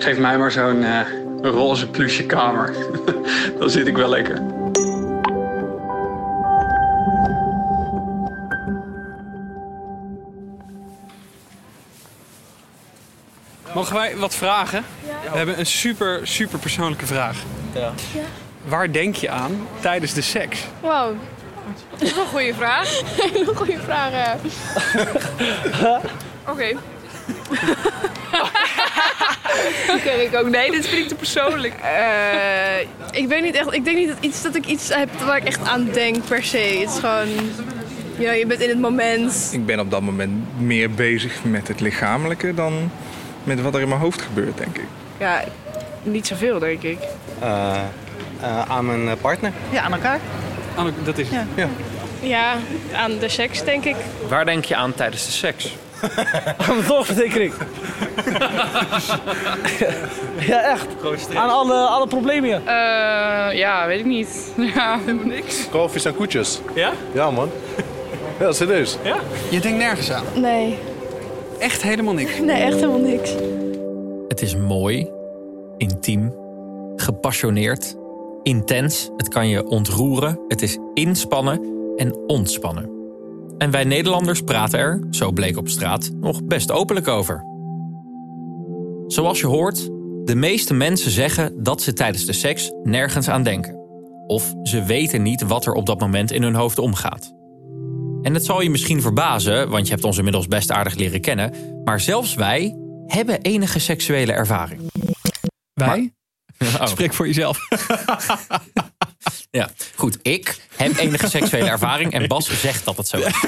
Geef 0.02 0.18
mij 0.18 0.38
maar 0.38 0.50
zo'n 0.50 0.84
eh, 0.84 1.00
roze 1.42 1.88
plusje 1.88 2.26
kamer. 2.26 2.74
Dan 3.58 3.70
zit 3.70 3.86
ik 3.86 3.96
wel 3.96 4.08
lekker. 4.08 4.42
Mogen 13.74 13.94
wij 13.94 14.16
wat 14.16 14.34
vragen? 14.34 14.84
We 15.30 15.36
hebben 15.36 15.58
een 15.58 15.66
super, 15.66 16.20
super 16.26 16.58
persoonlijke 16.58 17.06
vraag. 17.06 17.36
Ja. 17.72 17.92
Waar 18.64 18.92
denk 18.92 19.14
je 19.14 19.30
aan 19.30 19.66
tijdens 19.80 20.12
de 20.14 20.22
seks? 20.22 20.66
Wow, 20.80 21.16
dat 21.90 22.00
is 22.00 22.16
een 22.16 22.26
goede 22.26 22.54
vraag. 22.54 23.00
Hele 23.32 23.54
goede 23.54 23.78
vraag, 23.78 24.12
ja. 24.12 24.36
Oké. 26.46 26.66
Oké, 29.96 30.10
ik 30.10 30.36
ook. 30.36 30.48
Nee, 30.48 30.70
dit 30.70 30.86
vind 30.86 31.02
ik 31.02 31.08
te 31.08 31.14
persoonlijk. 31.14 31.74
Eh, 31.82 33.20
ik 33.20 33.28
weet 33.28 33.42
niet 33.42 33.54
echt. 33.54 33.72
Ik 33.72 33.84
denk 33.84 33.96
niet 33.96 34.08
dat, 34.08 34.16
iets, 34.20 34.42
dat 34.42 34.54
ik 34.54 34.66
iets 34.66 34.94
heb 34.94 35.20
waar 35.20 35.36
ik 35.36 35.44
echt 35.44 35.68
aan 35.68 35.88
denk 35.92 36.24
per 36.28 36.44
se. 36.44 36.58
Het 36.58 36.90
is 36.90 36.98
gewoon. 36.98 37.28
Ja, 38.18 38.32
je 38.32 38.46
bent 38.46 38.60
in 38.60 38.68
het 38.68 38.80
moment. 38.80 39.48
Ik 39.52 39.66
ben 39.66 39.80
op 39.80 39.90
dat 39.90 40.02
moment 40.02 40.60
meer 40.60 40.90
bezig 40.90 41.44
met 41.44 41.68
het 41.68 41.80
lichamelijke 41.80 42.54
dan 42.54 42.90
met 43.44 43.60
wat 43.60 43.74
er 43.74 43.80
in 43.80 43.88
mijn 43.88 44.00
hoofd 44.00 44.22
gebeurt, 44.22 44.58
denk 44.58 44.76
ik. 44.76 44.86
Ja, 45.18 45.44
niet 46.02 46.26
zoveel, 46.26 46.58
denk 46.58 46.82
ik. 46.82 46.98
Eh, 47.38 47.80
eh, 48.40 48.70
aan 48.70 48.86
mijn 48.86 49.18
partner. 49.18 49.52
Ja, 49.70 49.82
aan 49.82 49.92
elkaar. 49.92 50.20
dat 51.04 51.18
is 51.18 51.28
het. 51.30 51.46
Ja. 51.54 51.68
ja, 52.20 52.56
aan 52.92 53.18
de 53.18 53.28
seks, 53.28 53.64
denk 53.64 53.84
ik. 53.84 53.96
Waar 54.28 54.44
denk 54.44 54.64
je 54.64 54.76
aan 54.76 54.94
tijdens 54.94 55.26
de 55.26 55.32
seks? 55.32 55.76
Aan 56.68 56.76
de 56.76 56.82
zorgverzekering. 56.86 57.52
ja, 60.50 60.62
echt. 60.62 60.86
Aan 61.34 61.50
alle, 61.50 61.74
alle 61.74 62.06
problemen 62.06 62.44
hier. 62.44 62.60
Eh, 62.64 63.58
ja, 63.58 63.86
weet 63.86 63.98
ik 63.98 64.04
niet. 64.06 64.52
Ja, 64.74 64.98
helemaal 64.98 65.26
niks. 65.26 65.68
Kalfjes 65.70 66.04
en 66.04 66.14
koetjes. 66.14 66.60
Ja? 66.74 66.92
Ja, 67.12 67.30
man. 67.30 67.50
Ja, 68.38 68.52
serieus. 68.52 68.96
Ja? 69.02 69.16
Je 69.50 69.60
denkt 69.60 69.78
nergens 69.78 70.12
aan? 70.12 70.24
Nee. 70.34 70.78
Echt 71.58 71.82
helemaal 71.82 72.14
niks? 72.14 72.38
Nee, 72.40 72.62
echt 72.62 72.74
helemaal 72.74 72.98
niks. 72.98 73.34
Het 74.28 74.42
is 74.42 74.56
mooi, 74.56 75.10
intiem, 75.76 76.34
gepassioneerd, 76.96 77.96
intens. 78.42 79.10
Het 79.16 79.28
kan 79.28 79.48
je 79.48 79.66
ontroeren. 79.66 80.40
Het 80.48 80.62
is 80.62 80.78
inspannen 80.94 81.60
en 81.96 82.16
ontspannen. 82.26 83.01
En 83.62 83.70
wij 83.70 83.84
Nederlanders 83.84 84.40
praten 84.40 84.78
er, 84.78 85.06
zo 85.10 85.32
bleek 85.32 85.56
op 85.56 85.68
straat, 85.68 86.10
nog 86.20 86.44
best 86.44 86.70
openlijk 86.70 87.08
over. 87.08 87.44
Zoals 89.06 89.40
je 89.40 89.46
hoort, 89.46 89.84
de 90.24 90.34
meeste 90.34 90.74
mensen 90.74 91.10
zeggen 91.10 91.62
dat 91.62 91.82
ze 91.82 91.92
tijdens 91.92 92.24
de 92.24 92.32
seks 92.32 92.72
nergens 92.82 93.28
aan 93.28 93.42
denken. 93.42 93.76
Of 94.26 94.54
ze 94.62 94.82
weten 94.84 95.22
niet 95.22 95.42
wat 95.42 95.66
er 95.66 95.72
op 95.72 95.86
dat 95.86 96.00
moment 96.00 96.30
in 96.32 96.42
hun 96.42 96.54
hoofd 96.54 96.78
omgaat. 96.78 97.32
En 98.22 98.34
het 98.34 98.44
zal 98.44 98.60
je 98.60 98.70
misschien 98.70 99.02
verbazen, 99.02 99.68
want 99.70 99.86
je 99.86 99.92
hebt 99.92 100.04
ons 100.04 100.16
inmiddels 100.16 100.48
best 100.48 100.70
aardig 100.70 100.94
leren 100.94 101.20
kennen, 101.20 101.54
maar 101.84 102.00
zelfs 102.00 102.34
wij 102.34 102.76
hebben 103.06 103.40
enige 103.40 103.78
seksuele 103.78 104.32
ervaring. 104.32 104.80
Wij? 105.72 106.12
Oh. 106.80 106.86
Spreek 106.86 107.12
voor 107.12 107.26
jezelf. 107.26 107.58
Ja, 109.56 109.70
goed. 109.94 110.18
Ik 110.22 110.68
heb 110.76 110.96
enige 110.96 111.28
seksuele 111.38 111.68
ervaring 111.68 112.12
en 112.12 112.28
Bas 112.28 112.60
zegt 112.60 112.84
dat 112.84 112.96
het 112.96 113.08
zo 113.08 113.18
is. 113.18 113.44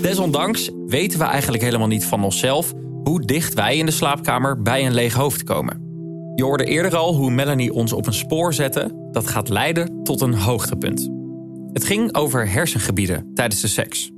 Desondanks 0.00 0.70
weten 0.86 1.18
we 1.18 1.24
eigenlijk 1.24 1.62
helemaal 1.62 1.86
niet 1.86 2.04
van 2.04 2.24
onszelf 2.24 2.72
hoe 3.04 3.24
dicht 3.24 3.54
wij 3.54 3.76
in 3.76 3.86
de 3.86 3.92
slaapkamer 3.92 4.62
bij 4.62 4.86
een 4.86 4.94
leeg 4.94 5.14
hoofd 5.14 5.44
komen. 5.44 5.80
Je 6.34 6.42
hoorde 6.42 6.64
eerder 6.64 6.96
al 6.96 7.14
hoe 7.14 7.30
Melanie 7.30 7.72
ons 7.72 7.92
op 7.92 8.06
een 8.06 8.14
spoor 8.14 8.54
zette 8.54 9.08
dat 9.12 9.28
gaat 9.28 9.48
leiden 9.48 10.02
tot 10.02 10.20
een 10.20 10.34
hoogtepunt. 10.34 11.08
Het 11.72 11.84
ging 11.84 12.14
over 12.14 12.50
hersengebieden 12.50 13.30
tijdens 13.34 13.60
de 13.60 13.68
seks. 13.68 14.10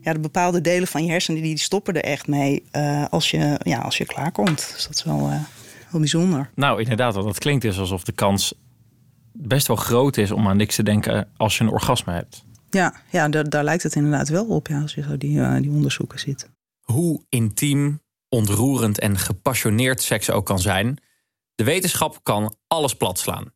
Ja, 0.00 0.12
de 0.12 0.20
bepaalde 0.20 0.60
delen 0.60 0.88
van 0.88 1.04
je 1.04 1.10
hersenen 1.10 1.42
die 1.42 1.58
stoppen 1.58 1.94
er 1.94 2.04
echt 2.04 2.26
mee 2.26 2.62
eh, 2.70 3.04
als, 3.10 3.30
je, 3.30 3.60
ja, 3.62 3.78
als 3.78 3.98
je 3.98 4.06
klaarkomt. 4.06 4.72
Dus 4.74 4.86
dat 4.86 4.96
is 4.96 5.04
wel, 5.04 5.28
eh, 5.30 5.40
wel 5.90 6.00
bijzonder. 6.00 6.50
Nou, 6.54 6.80
inderdaad, 6.80 7.14
want 7.14 7.26
dat 7.26 7.38
klinkt 7.38 7.62
dus 7.62 7.78
alsof 7.78 8.04
de 8.04 8.12
kans 8.12 8.54
best 9.38 9.66
wel 9.66 9.76
groot 9.76 10.16
is 10.16 10.30
om 10.30 10.48
aan 10.48 10.56
niks 10.56 10.74
te 10.74 10.82
denken 10.82 11.28
als 11.36 11.58
je 11.58 11.64
een 11.64 11.70
orgasme 11.70 12.12
hebt. 12.12 12.44
Ja, 12.70 12.94
ja 13.10 13.28
daar, 13.28 13.48
daar 13.48 13.64
lijkt 13.64 13.82
het 13.82 13.94
inderdaad 13.94 14.28
wel 14.28 14.46
op 14.46 14.68
ja, 14.68 14.80
als 14.80 14.94
je 14.94 15.02
zo 15.02 15.16
die, 15.16 15.40
eh, 15.40 15.56
die 15.56 15.70
onderzoeken 15.70 16.18
ziet. 16.18 16.50
Hoe 16.80 17.24
intiem, 17.28 18.00
ontroerend 18.28 18.98
en 18.98 19.18
gepassioneerd 19.18 20.02
seks 20.02 20.30
ook 20.30 20.46
kan 20.46 20.58
zijn, 20.58 20.98
de 21.54 21.64
wetenschap 21.64 22.18
kan 22.22 22.54
alles 22.66 22.96
platslaan. 22.96 23.52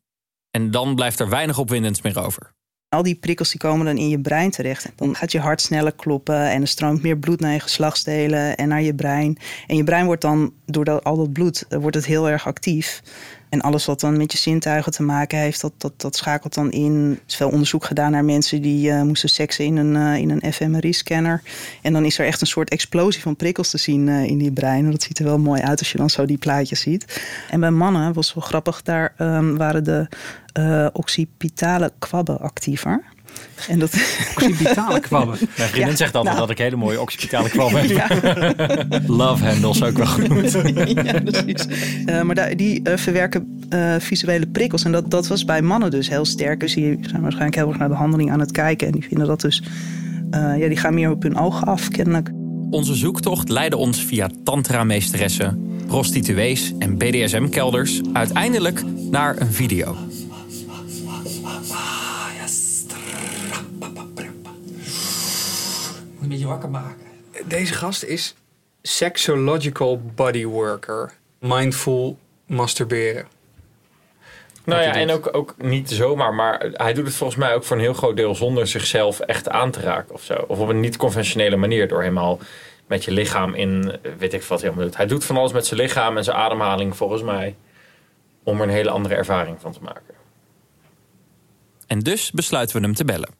En 0.51 0.71
dan 0.71 0.95
blijft 0.95 1.19
er 1.19 1.29
weinig 1.29 1.57
opwindends 1.57 2.01
meer 2.01 2.23
over. 2.23 2.53
Al 2.89 3.03
die 3.03 3.15
prikkels 3.15 3.49
die 3.49 3.59
komen 3.59 3.85
dan 3.85 3.97
in 3.97 4.09
je 4.09 4.19
brein 4.19 4.51
terecht. 4.51 4.91
Dan 4.95 5.15
gaat 5.15 5.31
je 5.31 5.39
hart 5.39 5.61
sneller 5.61 5.91
kloppen 5.91 6.49
en 6.49 6.61
er 6.61 6.67
stroomt 6.67 7.01
meer 7.01 7.17
bloed 7.17 7.39
naar 7.39 7.53
je 7.53 7.59
geslachtsdelen 7.59 8.57
en 8.57 8.67
naar 8.67 8.81
je 8.81 8.95
brein. 8.95 9.37
En 9.67 9.75
je 9.75 9.83
brein 9.83 10.05
wordt 10.05 10.21
dan, 10.21 10.53
door 10.65 10.85
dat, 10.85 11.03
al 11.03 11.17
dat 11.17 11.33
bloed, 11.33 11.65
eh, 11.69 11.79
wordt 11.79 11.95
het 11.95 12.05
heel 12.05 12.29
erg 12.29 12.47
actief. 12.47 13.01
En 13.51 13.61
alles 13.61 13.85
wat 13.85 13.99
dan 13.99 14.17
met 14.17 14.31
je 14.31 14.37
zintuigen 14.37 14.91
te 14.91 15.03
maken 15.03 15.37
heeft, 15.37 15.61
dat, 15.61 15.73
dat, 15.77 15.93
dat 15.97 16.15
schakelt 16.15 16.53
dan 16.53 16.71
in. 16.71 17.11
Er 17.11 17.23
is 17.27 17.35
veel 17.35 17.49
onderzoek 17.49 17.85
gedaan 17.85 18.11
naar 18.11 18.25
mensen 18.25 18.61
die 18.61 18.91
eh, 18.91 19.01
moesten 19.01 19.29
seksen 19.29 19.65
in 19.65 19.77
een, 19.77 19.95
eh, 19.95 20.15
in 20.15 20.29
een 20.29 20.53
fMRI-scanner. 20.53 21.41
En 21.81 21.93
dan 21.93 22.05
is 22.05 22.19
er 22.19 22.25
echt 22.25 22.41
een 22.41 22.47
soort 22.47 22.69
explosie 22.69 23.21
van 23.21 23.35
prikkels 23.35 23.69
te 23.69 23.77
zien 23.77 24.09
eh, 24.09 24.23
in 24.23 24.37
die 24.37 24.51
brein. 24.51 24.85
En 24.85 24.91
dat 24.91 25.03
ziet 25.03 25.19
er 25.19 25.25
wel 25.25 25.39
mooi 25.39 25.61
uit 25.61 25.79
als 25.79 25.91
je 25.91 25.97
dan 25.97 26.09
zo 26.09 26.25
die 26.25 26.37
plaatjes 26.37 26.79
ziet. 26.79 27.21
En 27.49 27.59
bij 27.59 27.71
mannen 27.71 28.13
was 28.13 28.33
wel 28.33 28.43
grappig, 28.43 28.81
daar 28.81 29.13
ehm, 29.17 29.55
waren 29.55 29.83
de 29.83 30.07
occipitale 30.93 31.91
kwabben 31.99 32.39
actiever. 32.39 33.03
En 33.67 33.79
dat... 33.79 33.93
Occipitale 34.35 34.99
kwabben? 34.99 35.37
Mijn 35.57 35.69
vriendin 35.69 35.91
Ja, 35.91 35.95
zegt 35.97 36.15
altijd 36.15 36.35
nou. 36.35 36.47
dat 36.47 36.57
ik 36.57 36.63
hele 36.63 36.75
mooie 36.75 37.01
occipitale 37.01 37.49
kwam 37.49 37.73
heb. 37.75 37.89
Ja. 37.89 38.07
Love 39.07 39.45
handles 39.45 39.83
ook 39.83 39.97
wel 39.97 40.05
genoemd. 40.05 40.51
ja, 41.05 41.21
precies. 41.23 41.67
Eh, 42.05 42.21
maar 42.21 42.35
daar- 42.35 42.55
die 42.57 42.81
eh, 42.83 42.97
verwerken 42.97 43.65
eh, 43.69 43.95
visuele 43.99 44.47
prikkels. 44.47 44.83
En 44.83 44.91
dat, 44.91 45.11
dat 45.11 45.27
was 45.27 45.45
bij 45.45 45.61
mannen 45.61 45.91
dus 45.91 46.09
heel 46.09 46.25
sterk. 46.25 46.59
Dus 46.59 46.73
die 46.73 46.97
zijn 47.01 47.21
waarschijnlijk 47.21 47.55
heel 47.55 47.67
erg 47.69 47.77
naar 47.77 47.89
behandeling 47.89 48.31
aan 48.31 48.39
het 48.39 48.51
kijken. 48.51 48.87
En 48.87 48.93
die 48.93 49.03
vinden 49.07 49.27
dat 49.27 49.41
dus... 49.41 49.63
eh, 50.31 50.57
ja, 50.57 50.67
die 50.67 50.77
gaan 50.77 50.93
meer 50.93 51.11
op 51.11 51.23
hun 51.23 51.37
ogen 51.37 51.67
af, 51.67 51.87
kennelijk. 51.87 52.29
Onze 52.69 52.95
zoektocht 52.95 53.49
leidde 53.49 53.77
ons 53.77 54.05
via 54.05 54.29
tantra-meesteressen, 54.43 55.65
prostituees 55.87 56.73
en 56.79 56.97
BDSM-kelders 56.97 58.01
uiteindelijk 58.13 58.83
naar 59.11 59.41
een 59.41 59.51
video. 59.53 59.95
Beetje 66.41 66.59
wakker 66.59 66.69
maken. 66.69 67.47
Deze 67.47 67.73
gast 67.73 68.03
is 68.03 68.35
sexological 68.81 70.01
bodyworker. 70.15 71.13
Mindful 71.39 72.17
masturberen. 72.45 73.27
Nou 74.63 74.81
ja, 74.81 74.93
en 74.93 75.11
ook, 75.11 75.35
ook 75.35 75.55
niet 75.57 75.89
zomaar, 75.89 76.33
maar 76.33 76.69
hij 76.73 76.93
doet 76.93 77.05
het 77.05 77.15
volgens 77.15 77.39
mij 77.39 77.53
ook 77.53 77.63
voor 77.63 77.75
een 77.75 77.81
heel 77.81 77.93
groot 77.93 78.15
deel 78.15 78.35
zonder 78.35 78.67
zichzelf 78.67 79.19
echt 79.19 79.49
aan 79.49 79.71
te 79.71 79.79
raken 79.79 80.13
of 80.13 80.23
zo. 80.23 80.45
Of 80.47 80.59
op 80.59 80.69
een 80.69 80.79
niet-conventionele 80.79 81.55
manier, 81.55 81.87
door 81.87 82.01
helemaal 82.01 82.39
met 82.87 83.03
je 83.03 83.11
lichaam 83.11 83.53
in, 83.53 83.99
weet 84.17 84.33
ik 84.33 84.43
wat 84.43 84.59
hij 84.59 84.69
allemaal 84.69 84.87
doet. 84.87 84.97
Hij 84.97 85.05
doet 85.05 85.25
van 85.25 85.37
alles 85.37 85.51
met 85.51 85.65
zijn 85.65 85.79
lichaam 85.79 86.17
en 86.17 86.23
zijn 86.23 86.37
ademhaling 86.37 86.97
volgens 86.97 87.21
mij, 87.21 87.55
om 88.43 88.57
er 88.57 88.63
een 88.63 88.73
hele 88.73 88.89
andere 88.89 89.15
ervaring 89.15 89.61
van 89.61 89.71
te 89.71 89.81
maken. 89.81 90.15
En 91.87 91.99
dus 91.99 92.31
besluiten 92.31 92.75
we 92.75 92.81
hem 92.85 92.95
te 92.95 93.05
bellen. 93.05 93.39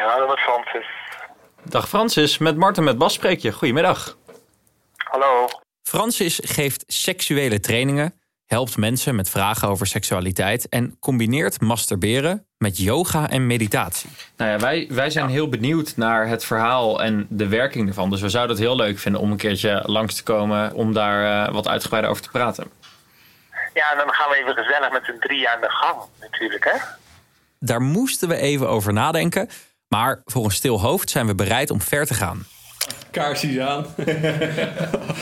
Ja, 0.00 0.18
dat 0.18 0.28
was 0.28 0.40
Francis. 0.40 0.86
Dag 1.70 1.88
Francis, 1.88 2.38
met 2.38 2.56
Marten 2.56 2.84
met 2.84 2.98
Bas 2.98 3.12
spreek 3.12 3.40
je. 3.40 3.52
Goedemiddag. 3.52 4.16
Hallo. 4.96 5.48
Francis 5.82 6.40
geeft 6.42 6.84
seksuele 6.86 7.60
trainingen, 7.60 8.20
helpt 8.46 8.76
mensen 8.76 9.14
met 9.14 9.30
vragen 9.30 9.68
over 9.68 9.86
seksualiteit 9.86 10.68
en 10.68 10.96
combineert 11.00 11.60
masturberen 11.60 12.46
met 12.58 12.78
yoga 12.78 13.28
en 13.28 13.46
meditatie. 13.46 14.10
Nou 14.36 14.50
ja, 14.50 14.58
wij, 14.58 14.88
wij 14.90 15.10
zijn 15.10 15.28
heel 15.28 15.48
benieuwd 15.48 15.96
naar 15.96 16.28
het 16.28 16.44
verhaal 16.44 17.02
en 17.02 17.26
de 17.28 17.48
werking 17.48 17.88
ervan. 17.88 18.10
Dus 18.10 18.20
we 18.20 18.28
zouden 18.28 18.56
het 18.56 18.64
heel 18.64 18.76
leuk 18.76 18.98
vinden 18.98 19.20
om 19.20 19.30
een 19.30 19.36
keertje 19.36 19.82
langs 19.86 20.14
te 20.14 20.22
komen 20.22 20.74
om 20.74 20.92
daar 20.92 21.46
eh, 21.46 21.54
wat 21.54 21.68
uitgebreider 21.68 22.10
over 22.10 22.22
te 22.22 22.30
praten. 22.30 22.70
Ja, 23.74 23.90
en 23.92 23.96
dan 23.96 24.12
gaan 24.12 24.30
we 24.30 24.36
even 24.36 24.54
gezellig 24.54 24.92
met 24.92 25.04
z'n 25.04 25.18
drieën 25.20 25.48
aan 25.48 25.60
de 25.60 25.70
gang, 25.70 25.98
natuurlijk, 26.20 26.64
hè? 26.64 26.76
Daar 27.58 27.82
moesten 27.82 28.28
we 28.28 28.36
even 28.36 28.68
over 28.68 28.92
nadenken, 28.92 29.48
maar 29.94 30.20
voor 30.24 30.44
een 30.44 30.50
stil 30.50 30.80
hoofd 30.80 31.10
zijn 31.10 31.26
we 31.26 31.34
bereid 31.34 31.70
om 31.70 31.80
ver 31.80 32.06
te 32.06 32.14
gaan. 32.14 32.46
Kaarsjes 33.10 33.58
aan. 33.58 33.86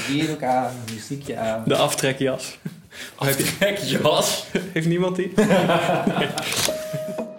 Hier 0.08 0.30
ook 0.30 0.42
aan, 0.42 0.72
muziekje 0.92 1.36
aan. 1.36 1.62
De 1.66 1.76
aftrekjas. 1.76 2.58
Aftrekjas? 3.14 4.44
Heeft 4.72 4.86
niemand 4.86 5.16
die? 5.16 5.32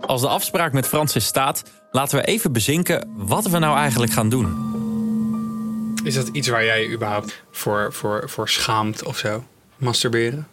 Als 0.02 0.22
de 0.22 0.28
afspraak 0.28 0.74
met 0.74 0.88
Francis 0.88 1.26
staat, 1.26 1.64
laten 1.92 2.18
we 2.20 2.26
even 2.26 2.52
bezinken 2.52 3.14
wat 3.16 3.48
we 3.48 3.60
nou 3.60 3.78
eigenlijk 3.78 4.12
gaan 4.12 4.30
doen. 4.30 4.68
Is 6.04 6.16
dat 6.16 6.28
iets 6.28 6.48
waar 6.48 6.66
jij 6.66 6.82
je 6.82 6.90
überhaupt 6.94 7.44
voor, 7.52 7.94
voor, 7.94 8.30
voor 8.30 8.50
schaamt 8.50 9.04
of 9.04 9.18
zo? 9.18 9.44
Masturberen? 9.78 10.48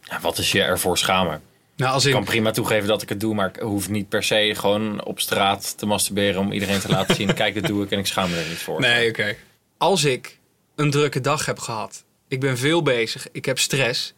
Ja, 0.00 0.20
wat 0.20 0.38
is 0.38 0.52
je 0.52 0.62
ervoor 0.62 0.98
schamen? 0.98 1.42
Nou, 1.78 1.92
als 1.92 2.04
Ik 2.04 2.12
kan 2.12 2.24
prima 2.24 2.50
toegeven 2.50 2.88
dat 2.88 3.02
ik 3.02 3.08
het 3.08 3.20
doe, 3.20 3.34
maar 3.34 3.48
ik 3.48 3.56
hoef 3.56 3.88
niet 3.88 4.08
per 4.08 4.22
se 4.22 4.54
gewoon 4.54 5.04
op 5.04 5.20
straat 5.20 5.78
te 5.78 5.86
masturberen 5.86 6.40
om 6.40 6.52
iedereen 6.52 6.80
te 6.80 6.88
laten 6.88 7.14
zien. 7.14 7.34
Kijk, 7.42 7.54
dat 7.54 7.64
doe 7.64 7.84
ik 7.84 7.90
en 7.90 7.98
ik 7.98 8.06
schaam 8.06 8.30
me 8.30 8.36
er 8.36 8.48
niet 8.48 8.58
voor. 8.58 8.80
Nee, 8.80 9.08
oké. 9.08 9.36
Als 9.76 10.04
ik 10.04 10.38
een 10.74 10.90
drukke 10.90 11.20
dag 11.20 11.46
heb 11.46 11.58
gehad, 11.58 12.04
ik 12.28 12.40
ben 12.40 12.58
veel 12.58 12.82
bezig, 12.82 13.26
ik 13.32 13.44
heb 13.44 13.58
stress 13.58 14.14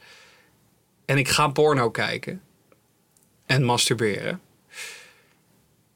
en 1.05 1.19
ik 1.19 1.29
ga 1.29 1.49
porno 1.49 1.91
kijken 1.91 2.43
en 3.47 3.65
masturberen, 3.65 4.41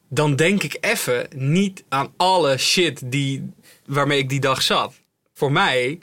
dan 0.09 0.37
denk 0.37 0.63
ik 0.63 0.77
even 0.81 1.29
niet 1.35 1.85
aan 1.89 2.13
alle 2.17 2.59
shit 2.59 3.01
die, 3.05 3.53
waarmee 3.87 4.19
ik 4.19 4.29
die 4.29 4.41
dag 4.41 4.63
zat. 4.63 4.95
Voor 5.35 5.53
mij 5.53 5.99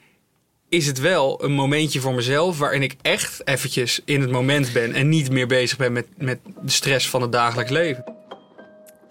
is 0.71 0.87
het 0.87 0.99
wel 0.99 1.43
een 1.43 1.51
momentje 1.51 1.99
voor 1.99 2.13
mezelf 2.13 2.57
waarin 2.57 2.83
ik 2.83 2.95
echt 3.01 3.47
eventjes 3.47 4.01
in 4.05 4.21
het 4.21 4.31
moment 4.31 4.73
ben 4.73 4.93
en 4.93 5.09
niet 5.09 5.31
meer 5.31 5.47
bezig 5.47 5.77
ben 5.77 5.93
met, 5.93 6.07
met 6.17 6.39
de 6.61 6.71
stress 6.71 7.09
van 7.09 7.21
het 7.21 7.31
dagelijks 7.31 7.71
leven. 7.71 8.03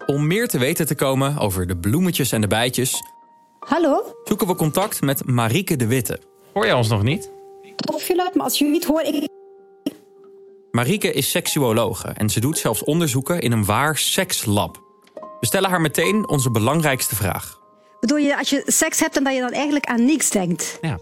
Om 0.05 0.27
meer 0.27 0.47
te 0.47 0.57
weten 0.57 0.85
te 0.85 0.95
komen 0.95 1.37
over 1.37 1.67
de 1.67 1.77
bloemetjes 1.77 2.31
en 2.31 2.41
de 2.41 2.47
bijtjes, 2.47 3.03
Hallo? 3.59 4.15
zoeken 4.23 4.47
we 4.47 4.55
contact 4.55 5.01
met 5.01 5.25
Marieke 5.25 5.75
de 5.75 5.87
Witte. 5.87 6.19
Hoor 6.53 6.65
jij 6.65 6.73
ons 6.73 6.87
nog 6.87 7.03
niet? 7.03 7.31
Of 7.93 8.07
je 8.07 8.15
luidt, 8.15 8.35
maar 8.35 8.43
als 8.43 8.57
je 8.57 8.65
niet 8.65 8.85
hoort... 8.85 9.07
Ik... 9.07 9.27
Marieke 10.71 11.13
is 11.13 11.29
seksuologe 11.29 12.07
en 12.07 12.29
ze 12.29 12.39
doet 12.39 12.57
zelfs 12.57 12.83
onderzoeken 12.83 13.41
in 13.41 13.51
een 13.51 13.65
waar 13.65 13.97
sekslab. 13.97 14.81
We 15.39 15.45
stellen 15.45 15.69
haar 15.69 15.81
meteen 15.81 16.29
onze 16.29 16.51
belangrijkste 16.51 17.15
vraag. 17.15 17.59
Bedoel 17.99 18.17
je, 18.17 18.37
als 18.37 18.49
je 18.49 18.63
seks 18.65 18.99
hebt 18.99 19.17
en 19.17 19.23
dat 19.23 19.33
je 19.33 19.39
dan 19.39 19.51
eigenlijk 19.51 19.85
aan 19.85 20.05
niks 20.05 20.29
denkt? 20.29 20.77
Ja. 20.81 20.99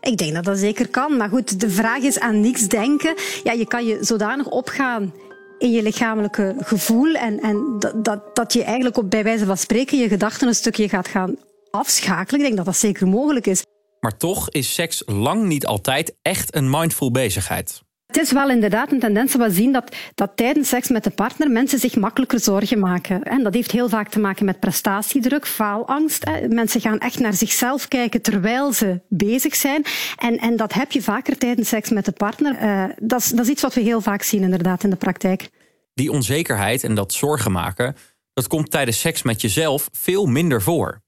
Ik 0.00 0.16
denk 0.16 0.34
dat 0.34 0.44
dat 0.44 0.58
zeker 0.58 0.88
kan. 0.88 1.16
Maar 1.16 1.28
goed, 1.28 1.60
de 1.60 1.70
vraag 1.70 2.02
is 2.02 2.18
aan 2.18 2.40
niks 2.40 2.68
denken. 2.68 3.14
Ja, 3.44 3.52
je 3.52 3.66
kan 3.66 3.86
je 3.86 3.98
zodanig 4.00 4.46
opgaan 4.46 5.12
in 5.58 5.70
je 5.70 5.82
lichamelijke 5.82 6.54
gevoel. 6.58 7.14
En, 7.14 7.40
en 7.40 7.78
dat, 7.96 8.36
dat, 8.36 8.52
je 8.52 8.64
eigenlijk 8.64 8.96
op, 8.96 9.10
bij 9.10 9.22
wijze 9.22 9.44
van 9.44 9.56
spreken 9.56 9.98
je 9.98 10.08
gedachten 10.08 10.48
een 10.48 10.54
stukje 10.54 10.88
gaat 10.88 11.08
gaan 11.08 11.36
afschakelen. 11.70 12.40
Ik 12.40 12.46
denk 12.46 12.56
dat 12.56 12.66
dat 12.66 12.76
zeker 12.76 13.08
mogelijk 13.08 13.46
is. 13.46 13.62
Maar 14.00 14.16
toch 14.16 14.50
is 14.50 14.74
seks 14.74 15.02
lang 15.06 15.44
niet 15.44 15.66
altijd 15.66 16.14
echt 16.22 16.54
een 16.54 16.70
mindful 16.70 17.10
bezigheid. 17.10 17.82
Het 18.10 18.20
is 18.20 18.32
wel 18.32 18.50
inderdaad 18.50 18.92
een 18.92 18.98
tendens 18.98 19.32
dat 19.32 19.46
we 19.46 19.54
zien 19.54 19.72
dat, 19.72 19.96
dat 20.14 20.30
tijdens 20.34 20.68
seks 20.68 20.88
met 20.88 21.04
de 21.04 21.10
partner 21.10 21.50
mensen 21.50 21.78
zich 21.78 21.96
makkelijker 21.96 22.40
zorgen 22.40 22.78
maken. 22.78 23.22
En 23.22 23.42
dat 23.42 23.54
heeft 23.54 23.70
heel 23.70 23.88
vaak 23.88 24.08
te 24.08 24.20
maken 24.20 24.44
met 24.44 24.60
prestatiedruk, 24.60 25.46
faalangst. 25.46 26.24
Mensen 26.48 26.80
gaan 26.80 26.98
echt 26.98 27.18
naar 27.18 27.34
zichzelf 27.34 27.88
kijken 27.88 28.22
terwijl 28.22 28.72
ze 28.72 29.00
bezig 29.08 29.54
zijn. 29.54 29.84
En, 30.16 30.38
en 30.38 30.56
dat 30.56 30.72
heb 30.72 30.92
je 30.92 31.02
vaker 31.02 31.38
tijdens 31.38 31.68
seks 31.68 31.90
met 31.90 32.04
de 32.04 32.12
partner. 32.12 32.62
Uh, 32.62 32.84
dat, 32.98 33.20
is, 33.20 33.28
dat 33.28 33.44
is 33.44 33.50
iets 33.50 33.62
wat 33.62 33.74
we 33.74 33.80
heel 33.80 34.00
vaak 34.00 34.22
zien 34.22 34.42
inderdaad 34.42 34.84
in 34.84 34.90
de 34.90 34.96
praktijk. 34.96 35.50
Die 35.94 36.12
onzekerheid 36.12 36.84
en 36.84 36.94
dat 36.94 37.12
zorgen 37.12 37.52
maken, 37.52 37.96
dat 38.32 38.46
komt 38.46 38.70
tijdens 38.70 39.00
seks 39.00 39.22
met 39.22 39.40
jezelf 39.40 39.88
veel 39.92 40.26
minder 40.26 40.62
voor. 40.62 41.02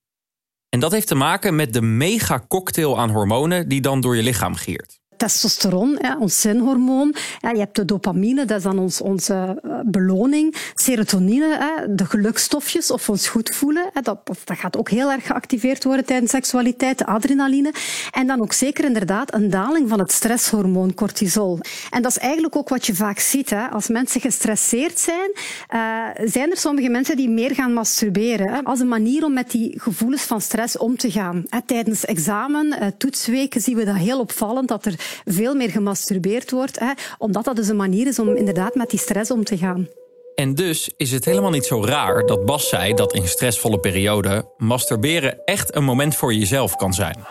En 0.69 0.81
dat 0.81 0.93
heeft 0.93 1.07
te 1.07 1.15
maken 1.15 1.55
met 1.55 1.73
de 1.73 1.83
mega 1.83 2.45
cocktail 2.49 2.99
aan 2.99 3.11
hormonen 3.11 3.69
die 3.69 3.81
dan 3.81 4.01
door 4.01 4.17
je 4.17 4.23
lichaam 4.23 4.55
giert 4.55 5.02
testosteron, 5.17 5.97
hè, 6.01 6.17
ons 6.17 6.41
zinhormoon. 6.41 7.15
Ja, 7.41 7.51
je 7.51 7.59
hebt 7.59 7.77
de 7.77 7.85
dopamine, 7.85 8.45
dat 8.45 8.57
is 8.57 8.63
dan 8.63 8.79
ons, 8.79 9.01
onze 9.01 9.63
beloning. 9.85 10.55
Serotonine, 10.75 11.57
hè, 11.59 11.95
de 11.95 12.05
gelukstofjes 12.05 12.91
of 12.91 13.09
ons 13.09 13.29
goed 13.29 13.55
voelen. 13.55 13.91
Hè, 13.93 14.01
dat, 14.01 14.19
dat 14.25 14.59
gaat 14.59 14.77
ook 14.77 14.91
heel 14.91 15.11
erg 15.11 15.27
geactiveerd 15.27 15.85
worden 15.85 16.05
tijdens 16.05 16.31
seksualiteit. 16.31 16.99
De 16.99 17.07
adrenaline. 17.07 17.73
En 18.11 18.27
dan 18.27 18.41
ook 18.41 18.53
zeker 18.53 18.85
inderdaad 18.85 19.35
een 19.35 19.51
daling 19.51 19.89
van 19.89 19.99
het 19.99 20.13
stresshormoon 20.13 20.95
cortisol. 20.95 21.59
En 21.91 22.03
dat 22.03 22.11
is 22.11 22.19
eigenlijk 22.19 22.57
ook 22.57 22.69
wat 22.69 22.87
je 22.87 22.95
vaak 22.95 23.19
ziet. 23.19 23.51
Hè. 23.51 23.67
Als 23.67 23.89
mensen 23.89 24.21
gestresseerd 24.21 24.99
zijn, 24.99 25.31
uh, 25.75 26.29
zijn 26.29 26.51
er 26.51 26.57
sommige 26.57 26.89
mensen 26.89 27.17
die 27.17 27.31
meer 27.31 27.55
gaan 27.55 27.73
masturberen. 27.73 28.49
Hè, 28.49 28.63
als 28.63 28.81
een 28.81 28.89
manier 28.89 29.25
om 29.25 29.33
met 29.33 29.51
die 29.51 29.81
gevoelens 29.81 30.23
van 30.23 30.41
stress 30.41 30.79
om 30.79 30.97
te 30.97 31.11
gaan. 31.11 31.45
Hè. 31.49 31.59
Tijdens 31.67 32.05
examen, 32.05 32.67
uh, 32.67 32.87
toetsweken 32.99 33.61
zien 33.61 33.77
we 33.77 33.85
dat 33.85 33.97
heel 33.97 34.21
opvallend, 34.21 34.69
dat 34.69 34.85
er 34.85 35.02
veel 35.25 35.55
meer 35.55 35.71
gemasturbeerd 35.71 36.51
wordt. 36.51 36.79
Hè, 36.79 36.93
omdat 37.19 37.45
dat 37.45 37.57
dus 37.57 37.69
een 37.69 37.77
manier 37.77 38.07
is 38.07 38.19
om 38.19 38.37
inderdaad 38.37 38.75
met 38.75 38.91
die 38.91 38.99
stress 38.99 39.31
om 39.31 39.45
te 39.45 39.57
gaan. 39.57 39.89
En 40.35 40.55
dus 40.55 40.91
is 40.97 41.13
het 41.13 41.25
helemaal 41.25 41.51
niet 41.51 41.65
zo 41.65 41.85
raar 41.85 42.27
dat 42.27 42.45
Bas 42.45 42.69
zei 42.69 42.95
dat 42.95 43.15
in 43.15 43.29
stressvolle 43.29 43.79
perioden 43.79 44.49
masturberen 44.57 45.45
echt 45.45 45.75
een 45.75 45.85
moment 45.85 46.17
voor 46.17 46.35
jezelf 46.35 46.77
kan 46.77 46.95
zijn. 46.95 47.25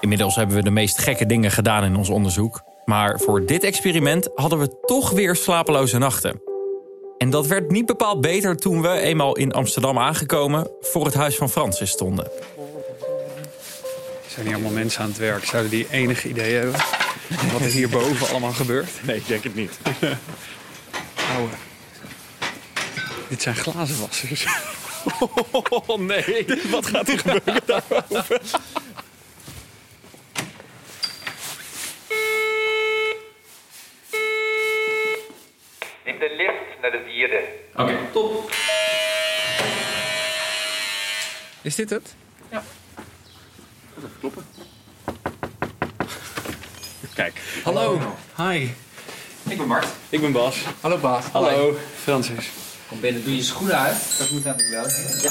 Inmiddels 0.00 0.36
hebben 0.36 0.56
we 0.56 0.62
de 0.62 0.70
meest 0.70 0.98
gekke 0.98 1.26
dingen 1.26 1.50
gedaan 1.50 1.84
in 1.84 1.96
ons 1.96 2.08
onderzoek. 2.08 2.62
Maar 2.84 3.20
voor 3.20 3.46
dit 3.46 3.64
experiment 3.64 4.28
hadden 4.34 4.58
we 4.58 4.80
toch 4.80 5.10
weer 5.10 5.36
slapeloze 5.36 5.98
nachten. 5.98 6.40
En 7.18 7.30
dat 7.30 7.46
werd 7.46 7.70
niet 7.70 7.86
bepaald 7.86 8.20
beter 8.20 8.56
toen 8.56 8.82
we 8.82 8.88
eenmaal 8.88 9.36
in 9.36 9.52
Amsterdam 9.52 9.98
aangekomen 9.98 10.70
voor 10.80 11.04
het 11.04 11.14
huis 11.14 11.36
van 11.36 11.50
Francis 11.50 11.90
stonden. 11.90 12.30
Er 14.36 14.42
zijn 14.42 14.54
hier 14.54 14.64
allemaal 14.64 14.82
mensen 14.82 15.02
aan 15.02 15.08
het 15.08 15.18
werk. 15.18 15.44
Zouden 15.44 15.70
die 15.70 15.86
enige 15.90 16.28
idee 16.28 16.54
hebben 16.54 16.80
wat 17.52 17.60
er 17.60 17.66
hierboven 17.66 18.28
allemaal 18.28 18.52
gebeurt? 18.52 18.90
Nee, 19.02 19.16
ik 19.16 19.26
denk 19.26 19.44
het 19.44 19.54
niet. 19.54 19.78
Ouwe. 21.34 21.48
Dit 23.28 23.42
zijn 23.42 23.54
glazenwassers. 23.54 24.46
Oh 25.70 25.98
nee, 25.98 26.46
wat 26.70 26.86
gaat 26.86 27.08
er 27.08 27.18
gebeuren 27.18 27.62
daarboven? 27.66 28.40
Neem 36.04 36.18
de 36.18 36.34
lift 36.36 36.80
naar 36.82 36.90
de 36.90 37.02
vierde. 37.06 37.44
Oké, 37.72 37.82
okay, 37.82 38.10
top. 38.12 38.50
Is 41.62 41.74
dit 41.74 41.90
het? 41.90 42.14
Even 44.06 44.18
kloppen. 44.20 44.44
Kijk. 47.14 47.42
Hallo. 47.64 48.00
Hi. 48.36 48.68
Ik 49.48 49.58
ben 49.58 49.68
Bart. 49.68 49.86
Ik 50.08 50.20
ben 50.20 50.32
Bas. 50.32 50.64
Hallo 50.80 50.98
Bas. 50.98 51.24
Hallo. 51.24 51.76
Francis. 52.02 52.50
Kom 52.88 53.00
binnen, 53.00 53.24
doe 53.24 53.36
je 53.36 53.42
schoenen 53.42 53.78
uit. 53.78 54.14
Dat 54.18 54.30
moet 54.30 54.46
eigenlijk 54.46 54.74
wel. 54.74 54.90
Ja. 55.22 55.30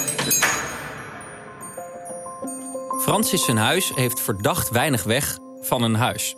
Francis 3.01 3.45
zijn 3.45 3.57
huis 3.57 3.91
heeft 3.95 4.19
verdacht 4.19 4.69
weinig 4.69 5.03
weg 5.03 5.37
van 5.61 5.81
een 5.81 5.95
huis. 5.95 6.35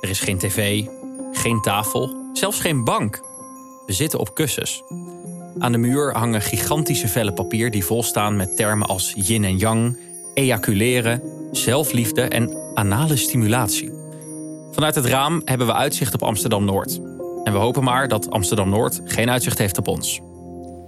Er 0.00 0.08
is 0.08 0.20
geen 0.20 0.38
tv, 0.38 0.84
geen 1.32 1.60
tafel, 1.60 2.30
zelfs 2.32 2.60
geen 2.60 2.84
bank. 2.84 3.20
We 3.86 3.92
zitten 3.92 4.18
op 4.18 4.34
kussens. 4.34 4.82
Aan 5.58 5.72
de 5.72 5.78
muur 5.78 6.16
hangen 6.16 6.42
gigantische 6.42 7.08
vellen 7.08 7.34
papier 7.34 7.70
die 7.70 7.84
volstaan 7.84 8.36
met 8.36 8.56
termen 8.56 8.88
als 8.88 9.12
yin 9.16 9.44
en 9.44 9.56
yang, 9.56 9.98
ejaculeren, 10.34 11.35
zelfliefde 11.58 12.22
en 12.22 12.56
anale 12.74 13.16
stimulatie. 13.16 13.92
Vanuit 14.72 14.94
het 14.94 15.04
raam 15.04 15.42
hebben 15.44 15.66
we 15.66 15.72
uitzicht 15.72 16.14
op 16.14 16.22
Amsterdam 16.22 16.64
Noord. 16.64 17.00
En 17.44 17.52
we 17.52 17.58
hopen 17.58 17.84
maar 17.84 18.08
dat 18.08 18.30
Amsterdam 18.30 18.68
Noord 18.68 19.00
geen 19.04 19.30
uitzicht 19.30 19.58
heeft 19.58 19.78
op 19.78 19.88
ons. 19.88 20.20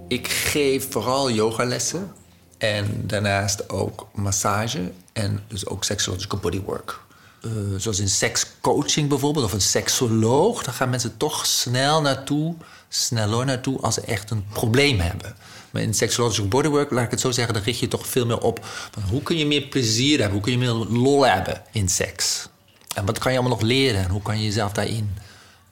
Ik 0.07 0.27
geef 0.27 0.91
vooral 0.91 1.31
yogalessen 1.31 2.11
en 2.57 3.03
daarnaast 3.05 3.69
ook 3.69 4.07
massage 4.13 4.91
en 5.13 5.43
dus 5.47 5.67
ook 5.67 5.83
sexological 5.83 6.39
bodywork. 6.39 6.99
Uh, 7.41 7.51
zoals 7.77 7.99
in 7.99 8.09
sekscoaching 8.09 9.09
bijvoorbeeld, 9.09 9.45
of 9.45 9.53
een 9.53 9.61
seksoloog, 9.61 10.63
daar 10.63 10.73
gaan 10.73 10.89
mensen 10.89 11.17
toch 11.17 11.45
snel 11.45 12.01
naartoe, 12.01 12.55
sneller 12.89 13.45
naartoe 13.45 13.79
als 13.79 13.93
ze 13.93 14.01
echt 14.01 14.29
een 14.29 14.45
probleem 14.53 14.99
hebben. 14.99 15.35
Maar 15.71 15.81
in 15.81 15.93
sexological 15.93 16.47
bodywork, 16.47 16.91
laat 16.91 17.05
ik 17.05 17.11
het 17.11 17.19
zo 17.19 17.31
zeggen, 17.31 17.53
dan 17.53 17.63
richt 17.63 17.79
je 17.79 17.87
toch 17.87 18.07
veel 18.07 18.25
meer 18.25 18.39
op 18.39 18.65
van 18.91 19.03
hoe 19.03 19.23
kun 19.23 19.37
je 19.37 19.45
meer 19.45 19.61
plezier 19.61 20.19
hebben, 20.19 20.33
hoe 20.33 20.41
kun 20.41 20.51
je 20.51 20.57
meer 20.57 20.99
lol 20.99 21.27
hebben 21.27 21.61
in 21.71 21.89
seks. 21.89 22.47
En 22.95 23.05
wat 23.05 23.19
kan 23.19 23.31
je 23.31 23.37
allemaal 23.37 23.57
nog 23.57 23.67
leren 23.67 24.03
en 24.03 24.09
hoe 24.09 24.21
kan 24.21 24.37
je 24.37 24.45
jezelf 24.45 24.71
daarin 24.71 25.09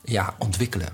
ja, 0.04 0.34
ontwikkelen. 0.38 0.88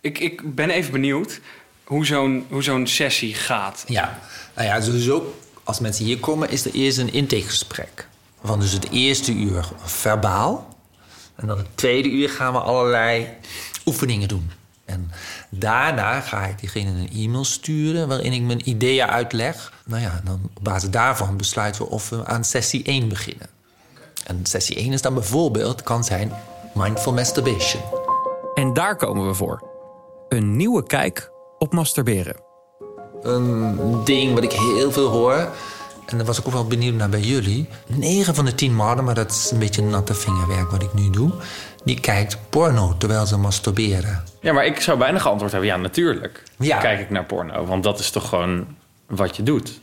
Ik, 0.00 0.18
ik 0.18 0.54
ben 0.54 0.70
even 0.70 0.92
benieuwd 0.92 1.40
hoe 1.84 2.06
zo'n 2.06 2.46
hoe 2.50 2.62
zo'n 2.62 2.86
sessie 2.86 3.34
gaat. 3.34 3.84
Ja, 3.86 4.18
nou 4.54 4.66
ja, 4.66 4.80
sowieso 4.80 5.34
als 5.64 5.80
mensen 5.80 6.04
hier 6.04 6.18
komen 6.18 6.50
is 6.50 6.64
er 6.64 6.72
eerst 6.72 6.98
een 6.98 7.12
intakegesprek. 7.12 8.08
Van 8.44 8.60
dus 8.60 8.72
het 8.72 8.90
eerste 8.90 9.32
uur 9.32 9.68
verbaal. 9.84 10.78
En 11.34 11.46
dan 11.46 11.58
het 11.58 11.76
tweede 11.76 12.08
uur 12.08 12.28
gaan 12.28 12.52
we 12.52 12.58
allerlei 12.58 13.28
oefeningen 13.86 14.28
doen. 14.28 14.50
En 14.84 15.10
daarna 15.50 16.20
ga 16.20 16.44
ik 16.44 16.58
diegene 16.58 16.90
een 16.90 17.10
e-mail 17.12 17.44
sturen 17.44 18.08
waarin 18.08 18.32
ik 18.32 18.42
mijn 18.42 18.68
ideeën 18.68 19.06
uitleg. 19.06 19.72
Nou 19.84 20.02
ja, 20.02 20.20
dan 20.24 20.40
op 20.54 20.64
basis 20.64 20.90
daarvan 20.90 21.36
besluiten 21.36 21.82
we 21.82 21.90
of 21.90 22.08
we 22.08 22.26
aan 22.26 22.44
sessie 22.44 22.84
1 22.84 23.08
beginnen. 23.08 23.46
En 24.26 24.40
sessie 24.42 24.76
1 24.76 24.92
is 24.92 25.02
dan 25.02 25.14
bijvoorbeeld, 25.14 25.82
kan 25.82 26.04
zijn 26.04 26.32
mindful 26.74 27.12
masturbation. 27.12 27.82
En 28.54 28.72
daar 28.72 28.96
komen 28.96 29.26
we 29.26 29.34
voor. 29.34 29.62
Een 30.28 30.56
nieuwe 30.56 30.86
kijk 30.86 31.30
op 31.58 31.72
masturberen. 31.72 32.36
Een 33.22 34.04
ding 34.04 34.34
wat 34.34 34.42
ik 34.42 34.52
heel 34.52 34.92
veel 34.92 35.08
hoor 35.08 35.48
en 36.10 36.16
daar 36.16 36.26
was 36.26 36.38
ik 36.38 36.46
ook 36.46 36.52
wel 36.52 36.66
benieuwd 36.66 36.94
naar 36.94 37.08
bij 37.08 37.20
jullie. 37.20 37.68
9 37.86 38.34
van 38.34 38.44
de 38.44 38.54
10 38.54 38.74
mannen, 38.74 39.04
maar 39.04 39.14
dat 39.14 39.30
is 39.30 39.50
een 39.50 39.58
beetje 39.58 39.82
natte 39.82 40.14
vingerwerk 40.14 40.70
wat 40.70 40.82
ik 40.82 40.94
nu 40.94 41.10
doe. 41.10 41.32
Die 41.84 42.00
kijkt 42.00 42.38
porno 42.50 42.94
terwijl 42.98 43.26
ze 43.26 43.36
masturberen. 43.36 44.24
Ja, 44.40 44.52
maar 44.52 44.66
ik 44.66 44.80
zou 44.80 44.98
bijna 44.98 45.18
geantwoord 45.18 45.52
hebben, 45.52 45.70
ja, 45.70 45.76
natuurlijk. 45.76 46.42
Ja. 46.58 46.78
Kijk 46.78 47.00
ik 47.00 47.10
naar 47.10 47.24
porno, 47.24 47.64
want 47.64 47.82
dat 47.82 47.98
is 47.98 48.10
toch 48.10 48.28
gewoon 48.28 48.76
wat 49.06 49.36
je 49.36 49.42
doet. 49.42 49.80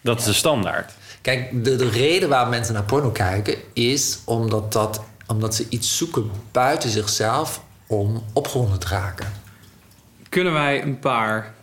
Dat 0.00 0.18
is 0.18 0.24
de 0.24 0.32
standaard. 0.32 0.92
Kijk, 1.22 1.64
de, 1.64 1.76
de 1.76 1.88
reden 1.88 2.28
waar 2.28 2.48
mensen 2.48 2.74
naar 2.74 2.82
porno 2.82 3.10
kijken 3.10 3.56
is 3.72 4.18
omdat, 4.24 4.72
dat, 4.72 5.02
omdat 5.26 5.54
ze 5.54 5.66
iets 5.68 5.96
zoeken 5.96 6.30
buiten 6.52 6.90
zichzelf 6.90 7.62
om 7.86 8.24
opgewonden 8.32 8.78
te 8.78 8.88
raken. 8.88 9.32
Kunnen 10.28 10.52
wij 10.52 10.82
een 10.82 10.98
paar 10.98 11.54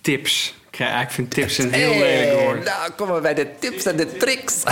tips 0.00 0.54
krijgen? 0.78 1.00
Ik 1.00 1.10
vind 1.10 1.30
tips 1.30 1.58
een 1.58 1.72
heel 1.72 1.98
lelijk 1.98 2.40
woord. 2.40 2.64
Nou, 2.64 2.90
komen 2.90 3.14
we 3.14 3.20
bij 3.20 3.34
de 3.34 3.48
tips 3.58 3.84
en 3.84 3.96
de 3.96 4.16
tricks. 4.16 4.62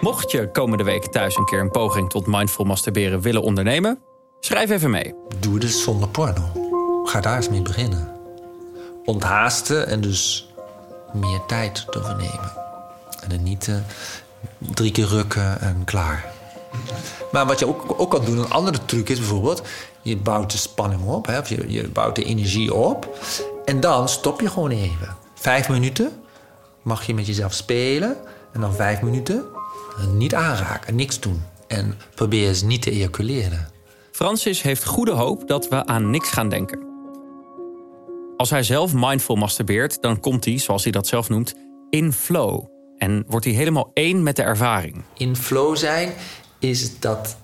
Mocht 0.00 0.30
je 0.30 0.50
komende 0.50 0.84
week 0.84 1.06
thuis 1.06 1.36
een 1.36 1.44
keer 1.44 1.60
een 1.60 1.70
poging 1.70 2.10
tot 2.10 2.26
mindful 2.26 2.64
masturberen 2.64 3.20
willen 3.20 3.42
ondernemen, 3.42 3.98
schrijf 4.40 4.70
even 4.70 4.90
mee. 4.90 5.14
Doe 5.38 5.58
dus 5.58 5.82
zonder 5.82 6.08
porno. 6.08 6.42
Ga 7.04 7.20
daar 7.20 7.36
eens 7.36 7.48
mee 7.48 7.62
beginnen. 7.62 8.12
Onthaasten 9.04 9.86
en 9.86 10.00
dus 10.00 10.52
meer 11.12 11.40
tijd 11.46 11.86
te 11.90 12.02
vernemen. 12.02 12.52
En 13.20 13.28
dan 13.28 13.42
niet 13.42 13.68
eh, 13.68 13.74
drie 14.58 14.92
keer 14.92 15.06
rukken 15.06 15.60
en 15.60 15.82
klaar. 15.84 16.32
Maar 17.32 17.46
wat 17.46 17.58
je 17.58 17.66
ook, 17.66 17.94
ook 17.96 18.10
kan 18.10 18.24
doen, 18.24 18.38
een 18.38 18.50
andere 18.50 18.84
truc 18.84 19.08
is 19.08 19.18
bijvoorbeeld... 19.18 19.62
je 20.02 20.16
bouwt 20.16 20.50
de 20.50 20.58
spanning 20.58 21.02
op, 21.06 21.26
hè, 21.26 21.38
of 21.38 21.48
je, 21.48 21.72
je 21.72 21.88
bouwt 21.88 22.16
de 22.16 22.24
energie 22.24 22.74
op... 22.74 23.18
en 23.64 23.80
dan 23.80 24.08
stop 24.08 24.40
je 24.40 24.48
gewoon 24.48 24.70
even. 24.70 25.23
Vijf 25.44 25.68
minuten 25.68 26.12
mag 26.82 27.06
je 27.06 27.14
met 27.14 27.26
jezelf 27.26 27.52
spelen... 27.52 28.16
en 28.52 28.60
dan 28.60 28.74
vijf 28.74 29.02
minuten 29.02 29.44
niet 30.12 30.34
aanraken, 30.34 30.94
niks 30.94 31.20
doen. 31.20 31.42
En 31.66 31.98
probeer 32.14 32.48
eens 32.48 32.62
niet 32.62 32.82
te 32.82 32.90
ejaculeren. 32.90 33.68
Francis 34.12 34.62
heeft 34.62 34.84
goede 34.84 35.10
hoop 35.10 35.48
dat 35.48 35.68
we 35.68 35.86
aan 35.86 36.10
niks 36.10 36.30
gaan 36.30 36.48
denken. 36.48 36.78
Als 38.36 38.50
hij 38.50 38.62
zelf 38.62 38.94
mindful 38.94 39.36
masturbeert, 39.36 40.02
dan 40.02 40.20
komt 40.20 40.44
hij, 40.44 40.58
zoals 40.58 40.82
hij 40.82 40.92
dat 40.92 41.06
zelf 41.06 41.28
noemt, 41.28 41.54
in 41.90 42.12
flow. 42.12 42.64
En 42.98 43.24
wordt 43.26 43.44
hij 43.44 43.54
helemaal 43.54 43.90
één 43.94 44.22
met 44.22 44.36
de 44.36 44.42
ervaring. 44.42 45.02
in 45.16 45.36
flow 45.36 45.76
zijn 45.76 46.12
is 46.58 46.98
dat 46.98 47.36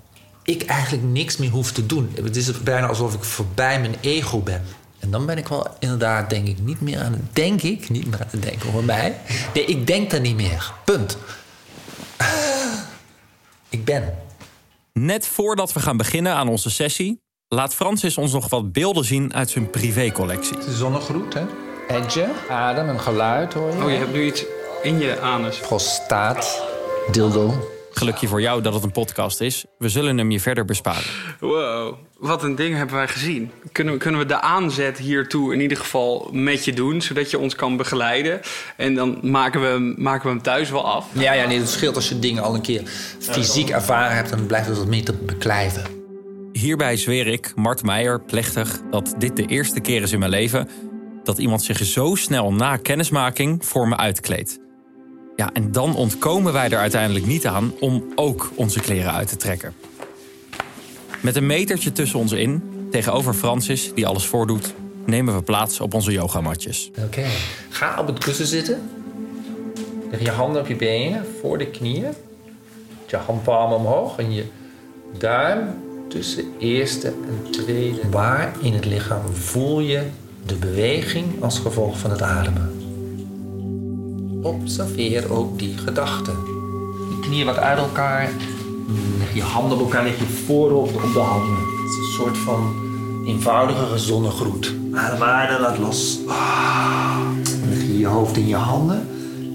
ik 0.43 0.63
eigenlijk 0.63 1.05
niks 1.05 1.37
meer 1.37 1.51
hoef 1.51 1.73
te 1.73 1.87
doen. 1.87 2.11
Het 2.15 2.37
is 2.37 2.63
bijna 2.63 2.87
alsof 2.87 3.15
ik 3.15 3.25
voorbij 3.25 3.81
mijn 3.81 3.95
ego 4.01 4.39
ben. 4.39 4.63
En 5.01 5.11
dan 5.11 5.27
ben 5.27 5.39
ik 5.39 5.49
wel 5.49 5.67
inderdaad, 5.79 6.31
denk 6.31 6.47
ik, 6.49 6.59
niet 6.61 6.81
meer 6.81 7.01
aan 7.01 7.13
het... 7.13 7.23
Denk 7.33 7.63
ik, 7.63 7.89
niet 7.89 8.07
meer 8.07 8.21
aan 8.21 8.29
het 8.31 8.43
denken 8.43 8.69
over 8.69 8.85
mij. 8.85 9.17
Nee, 9.55 9.65
ik 9.65 9.87
denk 9.87 10.13
er 10.13 10.21
niet 10.21 10.37
meer. 10.37 10.73
Punt. 10.85 11.17
Ik 13.69 13.85
ben. 13.85 14.15
Net 14.93 15.27
voordat 15.27 15.73
we 15.73 15.81
gaan 15.81 15.97
beginnen 15.97 16.35
aan 16.35 16.49
onze 16.49 16.71
sessie, 16.71 17.21
laat 17.49 17.75
Francis 17.75 18.19
ons 18.19 18.33
nog 18.33 18.49
wat 18.49 18.73
beelden 18.73 19.05
zien 19.05 19.35
uit 19.35 19.51
zijn 19.51 19.71
privécollectie. 19.71 20.59
De 20.59 20.75
zonnegroet, 20.75 21.35
hè? 21.35 21.45
Edge, 21.89 22.29
adem 22.49 22.89
en 22.89 23.01
geluid 23.01 23.53
hoor 23.53 23.73
je. 23.73 23.83
Oh, 23.85 23.91
je 23.91 23.97
hebt 23.97 24.13
nu 24.13 24.25
iets 24.25 24.45
in 24.83 24.99
je 24.99 25.21
anus. 25.21 25.59
Prostaat, 25.59 26.63
dildo. 27.11 27.69
Gelukje 27.93 28.29
voor 28.29 28.41
jou 28.41 28.63
dat 28.63 28.75
het 28.75 28.83
een 28.83 28.93
podcast 28.93 29.41
is. 29.41 29.65
We 29.79 29.89
zullen 29.89 30.19
hem 30.19 30.31
je 30.31 30.41
verder 30.41 30.65
besparen. 30.65 31.03
Wow, 31.41 31.95
wat 32.19 32.43
een 32.43 32.55
ding 32.55 32.77
hebben 32.77 32.95
wij 32.97 33.09
gezien. 33.09 33.51
Kunnen, 33.73 33.95
we- 33.95 34.01
kunnen 34.01 34.21
we 34.21 34.27
de 34.27 34.41
aanzet 34.41 34.99
hiertoe 34.99 35.55
in 35.55 35.61
ieder 35.61 35.77
geval 35.77 36.29
met 36.33 36.65
je 36.65 36.73
doen, 36.73 37.01
zodat 37.03 37.31
je 37.31 37.39
ons 37.39 37.55
kan 37.55 37.77
begeleiden? 37.77 38.41
En 38.77 38.95
dan 38.95 39.19
maken 39.23 39.61
we, 39.61 39.67
hem- 39.67 39.95
maken 39.99 40.23
we 40.23 40.29
hem 40.29 40.43
thuis 40.43 40.71
wel 40.71 40.87
af. 40.87 41.07
Ja, 41.13 41.33
ja, 41.33 41.47
nee, 41.47 41.59
het 41.59 41.69
scheelt 41.69 41.95
als 41.97 42.09
je 42.09 42.19
dingen 42.19 42.43
al 42.43 42.55
een 42.55 42.61
keer 42.61 42.83
fysiek 43.21 43.69
ervaren 43.71 44.17
hebt... 44.17 44.31
dan 44.31 44.47
blijft 44.47 44.67
het 44.69 44.77
wat 44.79 44.87
meer 44.87 45.05
te 45.05 45.13
beklijven. 45.13 45.83
Hierbij 46.53 46.97
zweer 46.97 47.27
ik, 47.27 47.53
Mart 47.57 47.83
Meijer, 47.83 48.21
plechtig 48.21 48.81
dat 48.91 49.15
dit 49.19 49.37
de 49.37 49.47
eerste 49.47 49.81
keer 49.81 50.03
is 50.03 50.13
in 50.13 50.19
mijn 50.19 50.31
leven 50.31 50.69
dat 51.25 51.39
iemand 51.39 51.63
zich 51.63 51.85
zo 51.85 52.15
snel 52.15 52.53
na 52.53 52.77
kennismaking 52.77 53.65
voor 53.67 53.89
me 53.89 53.97
uitkleedt. 53.97 54.59
Ja, 55.41 55.51
en 55.53 55.73
dan 55.73 55.97
ontkomen 55.97 56.53
wij 56.53 56.71
er 56.71 56.79
uiteindelijk 56.79 57.27
niet 57.27 57.47
aan 57.47 57.73
om 57.79 58.05
ook 58.15 58.51
onze 58.55 58.81
kleren 58.81 59.13
uit 59.13 59.29
te 59.29 59.37
trekken. 59.37 59.75
Met 61.21 61.37
een 61.37 61.47
metertje 61.47 61.93
tussen 61.93 62.19
ons 62.19 62.33
in, 62.33 62.63
tegenover 62.91 63.35
Francis, 63.35 63.95
die 63.95 64.07
alles 64.07 64.27
voordoet, 64.27 64.75
nemen 65.07 65.35
we 65.35 65.43
plaats 65.43 65.81
op 65.81 65.95
onze 65.95 66.13
yogamatjes. 66.13 66.91
Oké. 67.05 67.25
Ga 67.71 68.01
op 68.01 68.07
het 68.07 68.19
kussen 68.19 68.47
zitten. 68.47 68.91
Leg 70.11 70.21
je 70.21 70.31
handen 70.31 70.61
op 70.61 70.69
je 70.69 70.77
benen, 70.77 71.27
voor 71.41 71.59
de 71.59 71.67
knieën. 71.67 72.13
Je 73.07 73.17
handpalmen 73.17 73.77
omhoog 73.77 74.19
en 74.19 74.33
je 74.33 74.45
duim 75.19 75.69
tussen 76.09 76.45
eerste 76.59 77.09
en 77.09 77.51
tweede. 77.51 78.01
Waar 78.11 78.53
in 78.61 78.73
het 78.73 78.85
lichaam 78.85 79.35
voel 79.35 79.81
je 79.81 80.03
de 80.47 80.55
beweging 80.55 81.43
als 81.43 81.59
gevolg 81.59 81.99
van 81.99 82.11
het 82.11 82.23
ademen? 82.23 82.80
Observeer 84.43 85.33
ook 85.33 85.59
die 85.59 85.77
gedachten. 85.77 86.35
Je 87.11 87.19
knieën 87.21 87.47
wat 87.47 87.57
uit 87.57 87.79
elkaar. 87.79 88.31
Leg 89.19 89.35
je 89.35 89.43
handen 89.43 89.79
op 89.79 89.85
elkaar, 89.85 90.03
leg 90.03 90.19
je 90.19 90.25
voorhoofd 90.25 90.95
op 90.95 91.13
de 91.13 91.19
handen. 91.19 91.57
Het 91.57 91.91
is 91.91 91.97
een 91.97 92.13
soort 92.13 92.39
van 92.39 92.75
eenvoudige 93.27 93.99
zonnegroet. 93.99 94.75
Adem 94.93 95.23
uit 95.23 95.51
en 95.51 95.61
laat 95.61 95.79
los. 95.79 96.19
Ah. 96.27 97.19
Leg 97.69 97.83
je 97.83 97.99
je 97.99 98.07
hoofd 98.07 98.37
in 98.37 98.47
je 98.47 98.57
handen, 98.57 99.09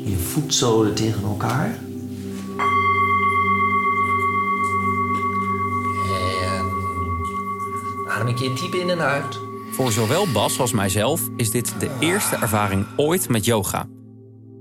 je 0.06 0.18
voetzolen 0.18 0.94
tegen 0.94 1.24
elkaar. 1.24 1.80
En 8.06 8.12
adem 8.12 8.28
een 8.28 8.36
keer 8.36 8.56
diep 8.56 8.74
in 8.74 8.90
en 8.90 9.00
uit. 9.00 9.40
Voor 9.72 9.92
zowel 9.92 10.28
Bas 10.34 10.60
als 10.60 10.72
mijzelf 10.72 11.22
is 11.36 11.52
dit 11.52 11.74
de 11.80 11.90
eerste 12.00 12.36
ervaring 12.36 12.86
ooit 12.96 13.30
met 13.30 13.46
yoga. 13.46 13.88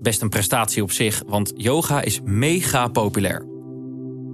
Best 0.04 0.22
een 0.22 0.28
prestatie 0.28 0.82
op 0.82 0.92
zich, 0.92 1.22
want 1.26 1.52
yoga 1.56 2.02
is 2.02 2.20
mega 2.24 2.88
populair. 2.88 3.38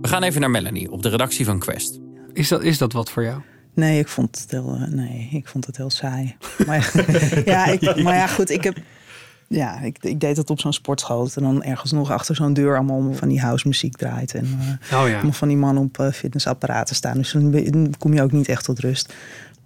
We 0.00 0.08
gaan 0.08 0.22
even 0.22 0.40
naar 0.40 0.50
Melanie 0.50 0.90
op 0.90 1.02
de 1.02 1.08
redactie 1.08 1.44
van 1.44 1.58
Quest. 1.58 1.98
Is 2.32 2.48
dat, 2.48 2.62
is 2.62 2.78
dat 2.78 2.92
wat 2.92 3.10
voor 3.10 3.22
jou? 3.22 3.40
Nee, 3.74 3.98
ik 3.98 4.08
vond 4.08 4.40
het 4.40 4.50
heel, 4.50 4.74
eh, 4.74 4.88
nee, 4.88 5.28
ik 5.32 5.48
vond 5.48 5.66
het 5.66 5.76
heel 5.76 5.90
saai. 5.90 6.36
Maar 6.66 6.92
ja, 7.44 7.66
ik, 7.66 8.02
maar 8.02 8.14
ja, 8.14 8.26
goed, 8.26 8.50
ik 8.50 8.64
heb. 8.64 8.76
Ja, 9.48 9.80
ik, 9.80 9.96
ik 10.00 10.20
deed 10.20 10.36
het 10.36 10.50
op 10.50 10.60
zo'n 10.60 10.72
sportschool. 10.72 11.28
En 11.34 11.42
dan 11.42 11.62
ergens 11.62 11.92
nog 11.92 12.10
achter 12.10 12.34
zo'n 12.34 12.52
deur 12.52 12.76
allemaal 12.76 13.12
van 13.12 13.28
die 13.28 13.40
house 13.40 13.68
muziek 13.68 13.96
draait. 13.96 14.34
En 14.34 14.44
eh, 14.44 15.00
Oh 15.00 15.08
ja. 15.08 15.14
allemaal 15.14 15.32
van 15.32 15.48
die 15.48 15.56
mannen 15.56 15.82
op 15.82 15.98
eh, 15.98 16.12
fitnessapparaten 16.12 16.94
staan. 16.94 17.16
Dus 17.16 17.32
dan 17.32 17.94
kom 17.98 18.14
je 18.14 18.22
ook 18.22 18.32
niet 18.32 18.48
echt 18.48 18.64
tot 18.64 18.78
rust. 18.78 19.14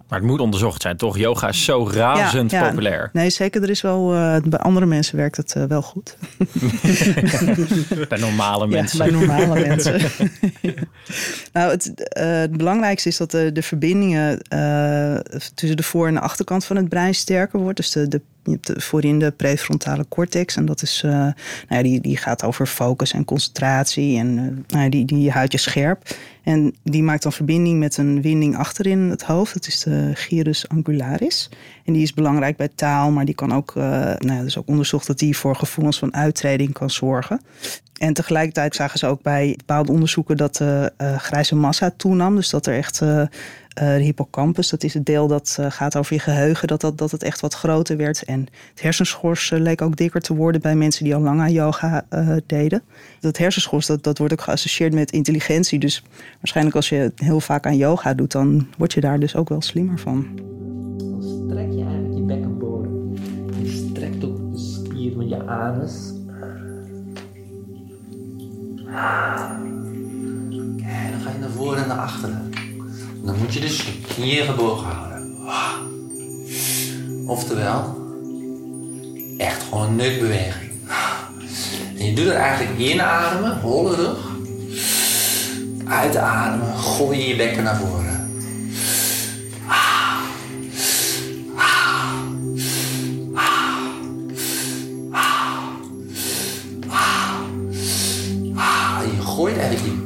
Maar 0.07 0.19
het 0.19 0.27
moet 0.27 0.39
onderzocht 0.39 0.81
zijn, 0.81 0.97
toch? 0.97 1.17
Yoga 1.17 1.47
is 1.47 1.63
zo 1.63 1.89
razend 1.89 2.51
Ja, 2.51 2.61
ja. 2.63 2.69
populair. 2.69 3.09
Nee, 3.13 3.29
zeker. 3.29 3.63
Er 3.63 3.69
is 3.69 3.81
wel, 3.81 4.13
eh, 4.13 4.37
bij 4.45 4.59
andere 4.59 4.85
mensen 4.85 5.17
werkt 5.17 5.37
het 5.37 5.53
eh, 5.55 5.63
wel 5.63 5.81
goed. 5.81 6.17
Bij 8.09 8.17
normale 8.19 8.67
mensen. 8.67 8.97
Ja, 9.05 9.11
bij 9.11 9.19
normale 9.19 9.59
mensen. 9.67 10.01
nou, 11.53 11.71
het, 11.71 12.09
eh, 12.09 12.39
het 12.39 12.57
belangrijkste 12.57 13.09
is 13.09 13.17
dat 13.17 13.31
de, 13.31 13.51
de 13.51 13.61
verbindingen 13.61 14.41
tussen 15.53 15.77
de 15.77 15.83
voor- 15.83 16.07
en 16.07 16.13
de 16.13 16.19
achterkant 16.19 16.65
van 16.65 16.75
het 16.75 16.89
brein 16.89 17.15
sterker 17.15 17.59
wordt. 17.59 17.77
Dus 17.77 17.91
de, 17.91 18.07
de, 18.07 18.21
je 18.43 18.51
hebt 18.51 18.67
de, 18.67 18.81
voorin 18.81 19.19
de 19.19 19.31
prefrontale 19.31 20.05
cortex. 20.09 20.55
En 20.55 20.65
dat 20.65 20.81
is, 20.81 21.01
nou 21.01 21.33
ja, 21.69 21.81
die, 21.81 22.01
die 22.01 22.17
gaat 22.17 22.43
over 22.43 22.65
focus 22.67 23.13
en 23.13 23.25
concentratie. 23.25 24.17
En 24.19 24.35
nou 24.67 24.83
ja, 24.83 24.89
die, 24.89 25.05
die 25.05 25.31
houdt 25.31 25.51
je 25.51 25.57
scherp. 25.57 26.07
En 26.45 26.75
die 26.83 27.03
maakt 27.03 27.23
dan 27.23 27.31
verbinding 27.31 27.79
met 27.79 27.97
een 27.97 28.21
winding 28.21 28.57
achterin 28.57 28.99
het 28.99 29.23
hoofd. 29.23 29.53
Dat 29.53 29.67
is 29.67 29.79
de 29.79 30.11
gyrus 30.13 30.67
angularis. 30.67 31.49
En 31.85 31.93
die 31.93 32.01
is 32.01 32.13
belangrijk 32.13 32.57
bij 32.57 32.69
taal, 32.75 33.11
maar 33.11 33.25
die 33.25 33.35
kan 33.35 33.53
ook, 33.53 33.75
eh 33.75 33.83
nou 34.17 34.33
ja, 34.33 34.41
is 34.41 34.57
ook 34.57 34.67
onderzocht 34.67 35.07
dat 35.07 35.19
die 35.19 35.37
voor 35.37 35.55
gevoelens 35.55 35.99
van 35.99 36.13
uittreding 36.13 36.73
kan 36.73 36.89
zorgen. 36.89 37.41
En 37.95 38.13
tegelijkertijd 38.13 38.75
zagen 38.75 38.99
ze 38.99 39.07
ook 39.07 39.21
bij 39.21 39.53
bepaalde 39.57 39.91
onderzoeken 39.91 40.37
dat 40.37 40.55
de 40.55 40.91
eh, 40.97 41.17
grijze 41.17 41.55
massa 41.55 41.91
toenam. 41.97 42.35
Dus 42.35 42.49
dat 42.49 42.65
er 42.65 42.75
echt 42.75 43.01
eh, 43.01 43.21
eh, 43.75 43.95
de 43.95 44.03
hippocampus, 44.03 44.69
dat 44.69 44.83
is 44.83 44.93
het 44.93 45.05
deel 45.05 45.27
dat 45.27 45.57
eh, 45.59 45.65
gaat 45.69 45.95
over 45.95 46.13
je 46.13 46.19
geheugen, 46.19 46.67
dat, 46.67 46.81
dat, 46.81 46.97
dat 46.97 47.11
het 47.11 47.23
echt 47.23 47.41
wat 47.41 47.53
groter 47.53 47.97
werd. 47.97 48.23
En 48.23 48.47
het 48.69 48.81
hersenschors 48.81 49.51
eh, 49.51 49.59
leek 49.59 49.81
ook 49.81 49.95
dikker 49.95 50.21
te 50.21 50.35
worden 50.35 50.61
bij 50.61 50.75
mensen 50.75 51.03
die 51.03 51.15
al 51.15 51.21
lang 51.21 51.39
aan 51.39 51.51
yoga 51.51 52.05
eh, 52.09 52.35
deden. 52.45 52.81
Dat 53.19 53.37
hersenschors, 53.37 53.85
dat, 53.85 54.03
dat 54.03 54.17
wordt 54.17 54.33
ook 54.33 54.41
geassocieerd 54.41 54.93
met 54.93 55.11
intelligentie. 55.11 55.79
Dus 55.79 56.03
waarschijnlijk 56.37 56.75
als 56.75 56.89
je 56.89 57.11
heel 57.15 57.39
vaak 57.39 57.65
aan 57.65 57.77
yoga 57.77 58.13
doet, 58.13 58.31
dan 58.31 58.67
word 58.77 58.93
je 58.93 59.01
daar 59.01 59.19
dus 59.19 59.35
ook 59.35 59.49
wel 59.49 59.61
slimmer 59.61 59.99
van. 59.99 60.27
Strek 61.19 61.71
je 61.71 61.83
eigenlijk 61.83 62.13
je 62.13 62.21
bekkenbodem. 62.21 63.13
Je 63.63 63.89
strekt 63.89 64.23
ook 64.23 64.53
de 64.53 64.59
spier 64.59 65.13
van 65.13 65.27
je 65.27 65.45
anus. 65.45 66.14
Kijk, 70.77 71.11
dan 71.11 71.21
ga 71.23 71.29
je 71.31 71.39
naar 71.39 71.49
voren 71.55 71.81
en 71.81 71.87
naar 71.87 71.97
achteren. 71.97 72.51
Dan 73.23 73.37
moet 73.37 73.53
je 73.53 73.59
dus 73.59 73.81
je 73.81 74.01
knieën 74.13 74.45
gebogen 74.45 74.87
houden. 74.87 75.35
Oftewel, 77.27 77.97
echt 79.37 79.63
gewoon 79.63 79.87
een 79.87 79.95
neukbeweging. 79.95 80.71
En 81.97 82.05
je 82.05 82.13
doet 82.13 82.25
het 82.25 82.35
eigenlijk 82.35 82.77
inademen, 82.79 83.59
holle 83.59 83.95
rug. 83.95 84.17
Uitademen, 85.85 86.77
gooi 86.77 87.19
je 87.19 87.27
je 87.27 87.35
bekken 87.35 87.63
naar 87.63 87.77
voren. 87.77 88.14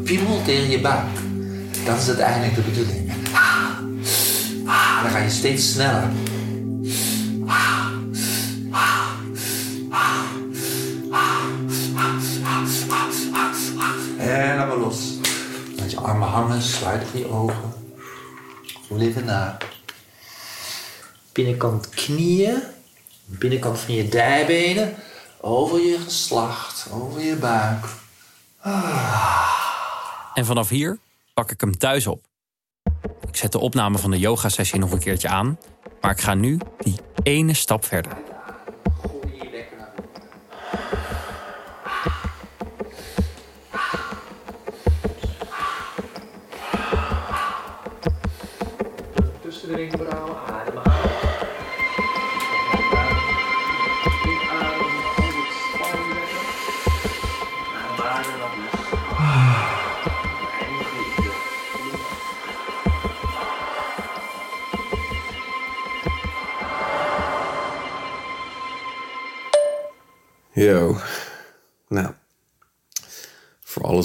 Piemel 0.10 0.42
tegen 0.44 0.70
je 0.70 0.80
buik. 0.80 1.18
Dat 1.86 2.00
is 2.00 2.08
uiteindelijk 2.08 2.56
de 2.56 2.62
bedoeling. 2.62 3.12
Ah, 4.66 5.02
dan 5.02 5.12
ga 5.12 5.18
je 5.18 5.30
steeds 5.30 5.72
sneller. 5.72 6.04
En 14.18 14.58
dan 14.58 14.68
maar 14.68 14.78
los. 14.78 14.98
Laat 15.78 15.92
je 15.92 15.98
armen 15.98 16.28
hangen, 16.28 16.62
sluit 16.62 17.04
je 17.14 17.30
ogen. 17.32 17.74
Voel 18.88 19.00
even. 19.00 19.58
Binnenkant 21.32 21.90
knieën, 21.90 22.62
binnenkant 23.26 23.80
van 23.80 23.94
je 23.94 24.10
dijbenen, 24.10 24.96
over 25.42 25.80
je 25.80 26.00
geslacht, 26.00 26.88
over 26.92 27.22
je 27.22 27.36
buik. 27.36 27.86
En 30.34 30.46
vanaf 30.46 30.70
hier 30.70 30.98
pak 31.34 31.52
ik 31.52 31.62
hem 31.62 31.78
thuis 31.78 32.08
op. 32.08 32.26
Ik 33.28 33.36
zet 33.36 33.52
de 33.52 33.60
opname 33.60 33.98
van 33.98 34.12
de 34.12 34.20
yoga-sessie 34.20 34.80
nog 34.80 34.92
een 34.92 35.00
keertje 35.00 35.28
aan, 35.28 35.60
maar 36.02 36.12
ik 36.12 36.22
ga 36.22 36.34
nu 36.34 36.60
die 36.78 37.00
ene 37.24 37.54
stap 37.54 37.86
verder. 37.86 38.29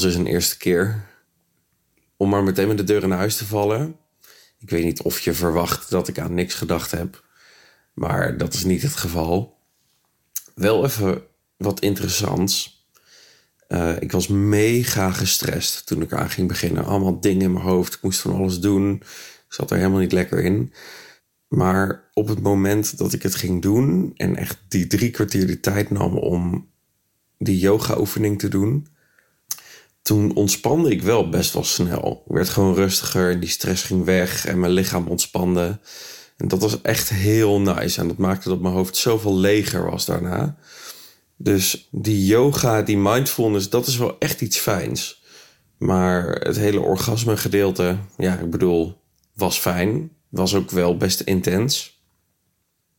Is 0.05 0.15
een 0.15 0.27
eerste 0.27 0.57
keer. 0.57 1.05
Om 2.17 2.29
maar 2.29 2.43
meteen 2.43 2.69
met 2.69 2.77
de 2.77 2.85
deur 2.85 3.03
in 3.03 3.11
huis 3.11 3.37
te 3.37 3.47
vallen. 3.47 3.97
Ik 4.59 4.71
weet 4.71 4.85
niet 4.85 5.03
of 5.03 5.21
je 5.21 5.33
verwacht 5.33 5.91
dat 5.91 6.09
ik 6.09 6.19
aan 6.19 6.35
niks 6.35 6.55
gedacht 6.55 6.91
heb. 6.91 7.25
Maar 7.93 8.37
dat 8.37 8.55
is 8.55 8.65
niet 8.65 8.83
het 8.83 8.97
geval. 8.97 9.59
Wel 10.55 10.85
even 10.85 11.23
wat 11.57 11.81
interessants. 11.81 12.87
Eh, 13.69 14.01
ik 14.01 14.13
was 14.13 14.29
mega 14.29 15.13
gestrest 15.13 15.87
toen 15.87 16.03
ik 16.03 16.13
aan 16.13 16.31
ging 16.31 16.49
beginnen. 16.49 16.85
Allemaal 16.85 17.21
dingen 17.21 17.43
in 17.43 17.53
mijn 17.53 17.65
hoofd. 17.65 17.95
Ik 17.95 18.03
moest 18.03 18.21
van 18.21 18.35
alles 18.35 18.61
doen. 18.61 18.95
Ik 18.95 19.05
zat 19.49 19.71
er 19.71 19.77
helemaal 19.77 20.01
niet 20.01 20.13
lekker 20.13 20.45
in. 20.45 20.73
Maar 21.49 22.11
op 22.13 22.29
het 22.29 22.41
moment 22.43 22.99
dat 22.99 23.13
ik 23.13 23.23
het 23.23 23.35
ging 23.35 23.63
doen 23.63 24.13
en 24.17 24.37
echt 24.37 24.59
die 24.69 24.87
drie 24.87 25.11
kwartier 25.11 25.47
de 25.47 25.61
tijd 25.61 25.91
nam 25.91 26.17
om 26.19 26.71
die 27.39 27.59
yoga-oefening 27.59 28.39
te 28.39 28.49
doen, 28.49 28.87
toen 30.05 30.35
ontspande 30.35 30.91
ik 30.91 31.03
wel 31.03 31.29
best 31.29 31.53
wel 31.53 31.65
snel. 31.65 32.23
Ik 32.27 32.35
werd 32.35 32.49
gewoon 32.49 32.75
rustiger 32.75 33.41
die 33.41 33.49
stress 33.49 33.83
ging 33.83 34.05
weg 34.05 34.47
en 34.47 34.61
mijn 34.61 34.73
lichaam 34.73 35.07
ontspande. 35.07 35.79
En 36.37 36.49
dat 36.49 36.61
was 36.61 36.81
echt 36.81 37.09
heel 37.09 37.61
nice. 37.61 38.01
En 38.01 38.09
dat 38.09 38.17
maakte 38.17 38.49
dat 38.49 38.61
mijn 38.61 38.75
hoofd 38.75 38.97
zoveel 38.97 39.37
leger 39.37 39.91
was 39.91 40.05
daarna. 40.05 40.57
Dus 41.37 41.89
die 41.91 42.27
yoga, 42.27 42.83
die 42.83 42.99
mindfulness, 42.99 43.71
dat 43.71 43.87
is 43.87 43.97
wel 43.97 44.19
echt 44.19 44.41
iets 44.41 44.59
fijns. 44.59 45.23
Maar 45.79 46.29
het 46.29 46.57
hele 46.57 46.81
orgasme 46.81 47.37
gedeelte, 47.37 47.99
ja, 48.17 48.39
ik 48.39 48.51
bedoel, 48.51 49.01
was 49.35 49.59
fijn. 49.59 50.11
Was 50.29 50.55
ook 50.55 50.71
wel 50.71 50.97
best 50.97 51.21
intens. 51.21 52.03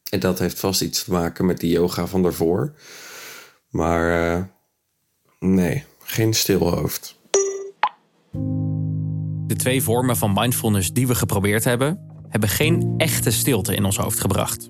En 0.10 0.20
dat 0.20 0.40
heeft 0.40 0.60
vast 0.60 0.82
iets 0.82 1.04
te 1.04 1.12
maken 1.12 1.46
met 1.46 1.60
die 1.60 1.72
yoga 1.72 2.08
van 2.08 2.24
daarvoor. 2.24 2.74
Maar 3.70 4.34
eh, 4.34 4.44
nee, 5.40 5.84
geen 6.06 6.34
stil 6.34 6.70
hoofd. 6.70 7.20
De 9.48 9.56
twee 9.56 9.84
vormen 9.84 10.18
van 10.18 10.34
mindfulness 10.34 10.94
die 10.94 11.08
we 11.08 11.16
geprobeerd 11.16 11.64
hebben, 11.64 12.00
hebben 12.30 12.50
geen 12.50 12.94
echte 12.98 13.32
stilte 13.32 13.76
in 13.76 13.86
ons 13.86 13.98
hoofd 13.98 14.20
gebracht. 14.20 14.70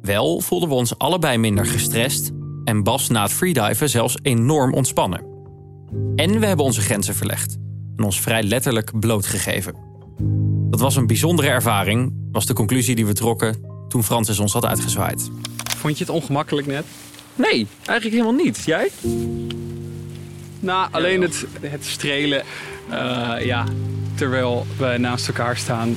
Wel 0.00 0.40
voelden 0.40 0.68
we 0.68 0.74
ons 0.74 0.98
allebei 0.98 1.38
minder 1.38 1.66
gestrest 1.66 2.30
en 2.64 2.82
Bas 2.82 3.08
na 3.08 3.22
het 3.22 3.32
freediven 3.32 3.90
zelfs 3.90 4.16
enorm 4.22 4.74
ontspannen. 4.74 5.26
En 6.16 6.40
we 6.40 6.46
hebben 6.46 6.64
onze 6.64 6.80
grenzen 6.80 7.14
verlegd 7.14 7.56
en 7.96 8.04
ons 8.04 8.20
vrij 8.20 8.42
letterlijk 8.42 9.00
blootgegeven. 9.00 9.74
Dat 10.70 10.80
was 10.80 10.96
een 10.96 11.06
bijzondere 11.06 11.48
ervaring, 11.48 12.12
was 12.32 12.46
de 12.46 12.52
conclusie 12.52 12.94
die 12.94 13.06
we 13.06 13.12
trokken 13.12 13.56
toen 13.88 14.04
Francis 14.04 14.38
ons 14.38 14.52
had 14.52 14.64
uitgezwaaid. 14.64 15.30
Vond 15.76 15.98
je 15.98 16.04
het 16.04 16.12
ongemakkelijk 16.12 16.66
net? 16.66 16.84
Nee, 17.34 17.66
eigenlijk 17.84 18.22
helemaal 18.22 18.44
niet. 18.44 18.62
Jij? 18.64 18.90
Nou, 20.60 20.88
alleen 20.90 21.22
het, 21.22 21.44
het 21.60 21.84
strelen, 21.84 22.42
eh, 22.90 23.32
ja, 23.40 23.64
terwijl 24.14 24.66
we 24.76 24.94
naast 24.98 25.28
elkaar 25.28 25.56
staan. 25.56 25.96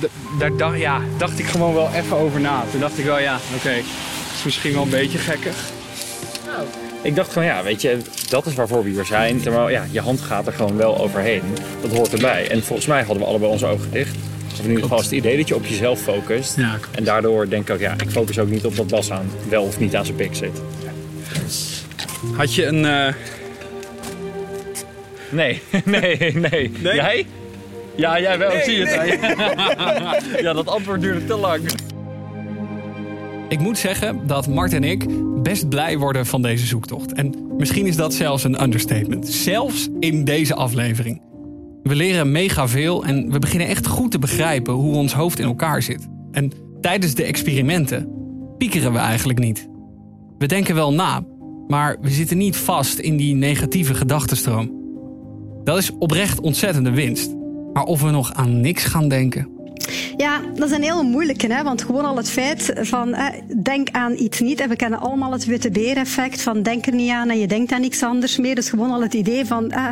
D- 0.00 0.08
Daar 0.38 0.56
dacht, 0.56 0.78
ja, 0.78 1.00
dacht 1.16 1.38
ik 1.38 1.46
gewoon 1.46 1.74
wel 1.74 1.90
even 1.94 2.16
over 2.16 2.40
na. 2.40 2.64
Toen 2.70 2.80
dacht 2.80 2.98
ik 2.98 3.04
wel, 3.04 3.18
ja, 3.18 3.38
oké, 3.56 3.68
het 3.68 3.84
is 4.36 4.42
misschien 4.44 4.72
wel 4.72 4.82
een 4.82 4.88
beetje 4.90 5.18
gekkig. 5.18 5.56
Ik 7.02 7.14
dacht 7.16 7.32
gewoon, 7.32 7.48
ja, 7.48 7.62
weet 7.62 7.82
je, 7.82 7.98
dat 8.28 8.46
is 8.46 8.54
waarvoor 8.54 8.84
we 8.84 8.90
hier 8.90 9.04
zijn. 9.04 9.40
Terwijl, 9.40 9.68
ja, 9.70 9.84
je 9.90 10.00
hand 10.00 10.20
gaat 10.20 10.46
er 10.46 10.52
gewoon 10.52 10.76
wel 10.76 10.98
overheen. 11.00 11.42
Dat 11.82 11.96
hoort 11.96 12.12
erbij. 12.12 12.50
En 12.50 12.62
volgens 12.64 12.86
mij 12.88 13.02
hadden 13.02 13.18
we 13.22 13.24
allebei 13.28 13.50
onze 13.52 13.66
ogen 13.66 13.90
dicht. 13.90 14.16
Of 14.52 14.58
in 14.60 14.66
ieder 14.68 14.82
geval 14.82 14.98
is 14.98 15.04
het 15.04 15.14
idee 15.14 15.36
dat 15.36 15.48
je 15.48 15.54
op 15.54 15.66
jezelf 15.66 16.00
focust. 16.00 16.56
Ja, 16.56 16.78
en 16.90 17.04
daardoor 17.04 17.48
denk 17.48 17.68
ik 17.68 17.74
ook, 17.74 17.80
ja, 17.80 17.92
ik 17.92 18.10
focus 18.10 18.38
ook 18.38 18.48
niet 18.48 18.64
op 18.64 18.76
dat 18.76 18.86
Bas 18.86 19.10
aan 19.10 19.30
wel 19.48 19.62
of 19.62 19.78
niet 19.78 19.96
aan 19.96 20.04
zijn 20.04 20.16
pik 20.16 20.34
zit. 20.34 20.60
Had 22.32 22.54
je 22.54 22.66
een... 22.66 22.84
eh, 22.84 23.14
Nee, 25.30 25.60
nee, 25.84 26.32
nee. 26.34 26.70
Jij? 26.82 27.26
Ja, 27.96 28.20
jij 28.20 28.38
wel. 28.38 28.48
Nee, 28.48 28.56
ik 28.58 28.64
zie 28.64 28.86
het. 28.86 29.20
nee. 30.32 30.42
ja, 30.44 30.52
dat 30.52 30.66
antwoord 30.68 31.00
duurde 31.00 31.24
te 31.24 31.36
lang. 31.36 31.60
Ik 33.48 33.58
moet 33.58 33.78
zeggen 33.78 34.26
dat 34.26 34.48
Mart 34.48 34.72
en 34.72 34.84
ik 34.84 35.06
best 35.42 35.68
blij 35.68 35.98
worden 35.98 36.26
van 36.26 36.42
deze 36.42 36.66
zoektocht. 36.66 37.12
En 37.12 37.34
misschien 37.56 37.86
is 37.86 37.96
dat 37.96 38.14
zelfs 38.14 38.44
een 38.44 38.62
understatement. 38.62 39.28
Zelfs 39.28 39.88
in 40.00 40.24
deze 40.24 40.54
aflevering. 40.54 41.22
We 41.82 41.94
leren 41.94 42.32
mega 42.32 42.68
veel 42.68 43.04
en 43.04 43.30
we 43.32 43.38
beginnen 43.38 43.68
echt 43.68 43.86
goed 43.86 44.10
te 44.10 44.18
begrijpen 44.18 44.74
hoe 44.74 44.94
ons 44.94 45.12
hoofd 45.14 45.38
in 45.38 45.46
elkaar 45.46 45.82
zit. 45.82 46.08
En 46.32 46.52
tijdens 46.80 47.14
de 47.14 47.24
experimenten 47.24 48.08
piekeren 48.58 48.92
we 48.92 48.98
eigenlijk 48.98 49.38
niet. 49.38 49.68
We 50.38 50.46
denken 50.46 50.74
wel 50.74 50.92
na, 50.92 51.24
maar 51.66 51.96
we 52.00 52.10
zitten 52.10 52.36
niet 52.36 52.56
vast 52.56 52.98
in 52.98 53.16
die 53.16 53.34
negatieve 53.34 53.94
gedachtenstroom. 53.94 54.82
Dat 55.64 55.78
is 55.78 55.90
oprecht 55.98 56.40
ontzettende 56.40 56.90
winst. 56.90 57.34
Maar 57.72 57.84
of 57.84 58.02
we 58.02 58.10
nog 58.10 58.32
aan 58.32 58.60
niks 58.60 58.84
gaan 58.84 59.08
denken, 59.08 59.48
Ja, 60.16 60.40
dat 60.54 60.70
is 60.70 60.76
een 60.76 60.82
hele 60.82 61.02
moeilijke, 61.02 61.52
hè? 61.52 61.62
want 61.62 61.82
gewoon 61.82 62.04
al 62.04 62.16
het 62.16 62.30
feit 62.30 62.72
van 62.80 63.16
denk 63.62 63.88
aan 63.90 64.12
iets 64.18 64.40
niet. 64.40 64.60
En 64.60 64.68
we 64.68 64.76
kennen 64.76 64.98
allemaal 65.00 65.32
het 65.32 65.44
witte 65.44 65.70
beer-effect 65.70 66.42
van 66.42 66.62
denk 66.62 66.86
er 66.86 66.94
niet 66.94 67.10
aan 67.10 67.28
en 67.30 67.38
je 67.38 67.46
denkt 67.46 67.72
aan 67.72 67.80
niks 67.80 68.02
anders 68.02 68.36
meer. 68.38 68.54
Dus 68.54 68.68
gewoon 68.68 68.90
al 68.90 69.02
het 69.02 69.14
idee 69.14 69.44
van 69.46 69.70
eh, 69.70 69.86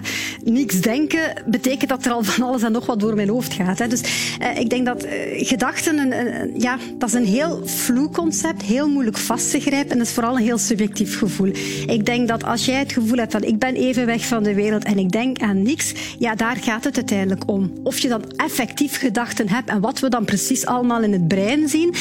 niks 0.45 0.81
denken 0.81 1.43
betekent 1.47 1.91
dat 1.91 2.05
er 2.05 2.13
al 2.13 2.23
van 2.23 2.47
alles 2.47 2.63
en 2.63 2.73
nog 2.73 2.87
wat 2.87 3.01
door 3.01 3.15
mijn 3.15 3.29
hoofd 3.29 3.53
gaat. 3.53 3.79
Hè? 3.79 3.87
Dus 3.89 4.01
eh, 4.41 4.59
ik 4.59 4.71
denk 4.71 4.87
dat 4.87 5.03
eh, 5.03 5.13
gedachten, 5.47 5.99
een, 5.99 6.13
een- 6.19 6.51
ja, 6.61 6.79
dat 6.99 7.09
is 7.09 7.15
een 7.15 7.27
heel 7.27 7.61
vloe 7.67 8.11
concept, 8.11 8.63
heel 8.63 8.89
moeilijk 8.89 9.19
vast 9.19 9.51
te 9.51 9.61
grijpen 9.61 9.91
en 9.91 9.99
dat 9.99 10.07
is 10.07 10.13
vooral 10.13 10.37
een 10.37 10.43
heel 10.45 10.59
subjectief 10.59 11.19
gevoel. 11.19 11.53
Ik 11.87 12.07
denk 12.07 12.29
dat 12.29 12.45
als 12.45 12.65
jij 12.65 12.79
het 12.79 12.93
gevoel 12.93 13.19
hebt 13.19 13.33
van 13.33 13.43
ik 13.43 13.59
ben 13.59 13.75
even 13.75 14.07
weg 14.07 14.27
van 14.27 14.43
de 14.43 14.55
wereld 14.55 14.85
en 14.85 14.99
ik 14.99 15.11
denk 15.13 15.41
aan 15.41 15.63
niks, 15.63 15.93
ja, 16.19 16.35
daar 16.35 16.57
gaat 16.61 16.85
het 16.85 16.97
uiteindelijk 16.97 17.51
om. 17.51 17.73
Of 17.83 17.99
je 17.99 18.09
dan 18.09 18.23
effectief 18.37 18.99
gedachten 18.99 19.49
hebt 19.49 19.71
en 19.73 19.81
wat 19.81 20.01
we 20.01 20.09
dan 20.09 20.25
precies 20.25 20.67
allemaal 20.67 21.03
in 21.03 21.13
het 21.13 21.29
brein 21.29 21.69
zien, 21.69 21.95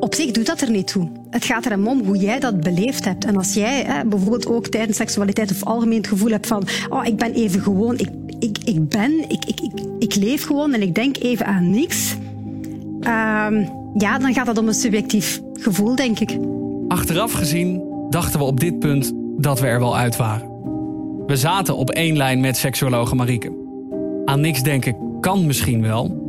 op 0.00 0.14
zich 0.14 0.30
doet 0.30 0.46
dat 0.46 0.60
er 0.60 0.70
niet 0.70 0.86
toe. 0.86 1.08
Het 1.30 1.44
gaat 1.44 1.64
er 1.64 1.86
om 1.86 2.04
hoe 2.04 2.16
jij 2.16 2.40
dat 2.40 2.60
beleefd 2.60 3.04
hebt. 3.04 3.24
En 3.24 3.36
als 3.36 3.54
jij 3.54 3.84
eh, 3.84 4.00
bijvoorbeeld 4.06 4.46
ook 4.46 4.66
tijdens 4.66 4.96
seksualiteit 4.96 5.50
of 5.50 5.64
algemeen 5.64 5.96
het 5.96 6.06
gevoel 6.06 6.30
hebt 6.30 6.46
van 6.46 6.62
oh, 6.88 7.06
ik 7.06 7.16
ben 7.16 7.32
even 7.32 7.60
gewoon, 7.60 7.98
ik, 7.98 8.08
ik, 8.38 8.58
ik 8.64 8.88
ben, 8.88 9.12
ik, 9.28 9.44
ik, 9.44 9.60
ik, 9.60 9.72
ik 9.98 10.14
leef 10.14 10.44
gewoon 10.44 10.72
en 10.72 10.82
ik 10.82 10.94
denk 10.94 11.16
even 11.16 11.46
aan 11.46 11.70
niks, 11.70 12.16
ehm, 13.00 13.64
ja, 13.94 14.18
dan 14.18 14.34
gaat 14.34 14.46
het 14.46 14.58
om 14.58 14.68
een 14.68 14.74
subjectief 14.74 15.40
gevoel, 15.52 15.94
denk 15.94 16.20
ik. 16.20 16.38
Achteraf 16.88 17.32
gezien 17.32 17.82
dachten 18.10 18.38
we 18.38 18.44
op 18.44 18.60
dit 18.60 18.78
punt 18.78 19.12
dat 19.36 19.60
we 19.60 19.66
er 19.66 19.78
wel 19.78 19.96
uit 19.96 20.16
waren. 20.16 20.48
We 21.26 21.36
zaten 21.36 21.76
op 21.76 21.90
één 21.90 22.16
lijn 22.16 22.40
met 22.40 22.56
seksuologe 22.56 23.14
Marieke. 23.14 23.52
Aan 24.24 24.40
niks 24.40 24.62
denken 24.62 24.96
kan 25.20 25.46
misschien 25.46 25.82
wel, 25.82 26.23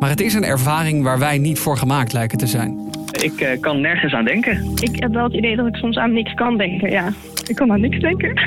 maar 0.00 0.08
het 0.08 0.20
is 0.20 0.34
een 0.34 0.44
ervaring 0.44 1.02
waar 1.02 1.18
wij 1.18 1.38
niet 1.38 1.58
voor 1.58 1.76
gemaakt 1.76 2.12
lijken 2.12 2.38
te 2.38 2.46
zijn. 2.46 2.88
Ik 3.10 3.40
eh, 3.40 3.60
kan 3.60 3.80
nergens 3.80 4.12
aan 4.12 4.24
denken. 4.24 4.72
Ik 4.74 5.00
heb 5.00 5.12
wel 5.12 5.24
het 5.24 5.32
idee 5.32 5.56
dat 5.56 5.66
ik 5.66 5.74
soms 5.74 5.96
aan 5.96 6.12
niks 6.12 6.34
kan 6.34 6.56
denken, 6.56 6.90
ja. 6.90 7.12
Ik 7.46 7.56
kan 7.56 7.72
aan 7.72 7.80
niks 7.80 7.98
denken. 8.00 8.40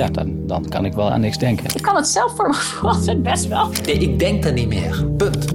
ja, 0.00 0.08
dan, 0.08 0.46
dan 0.46 0.68
kan 0.68 0.84
ik 0.84 0.92
wel 0.92 1.10
aan 1.10 1.20
niks 1.20 1.38
denken. 1.38 1.64
Ik 1.74 1.82
kan 1.82 1.96
het 1.96 2.06
zelf 2.06 2.36
voor 2.36 2.48
me 2.48 2.54
verwachten, 2.54 3.22
best 3.22 3.48
wel. 3.48 3.70
Nee, 3.84 3.98
ik 3.98 4.18
denk 4.18 4.44
er 4.44 4.52
niet 4.52 4.68
meer. 4.68 5.06
Punt. 5.16 5.52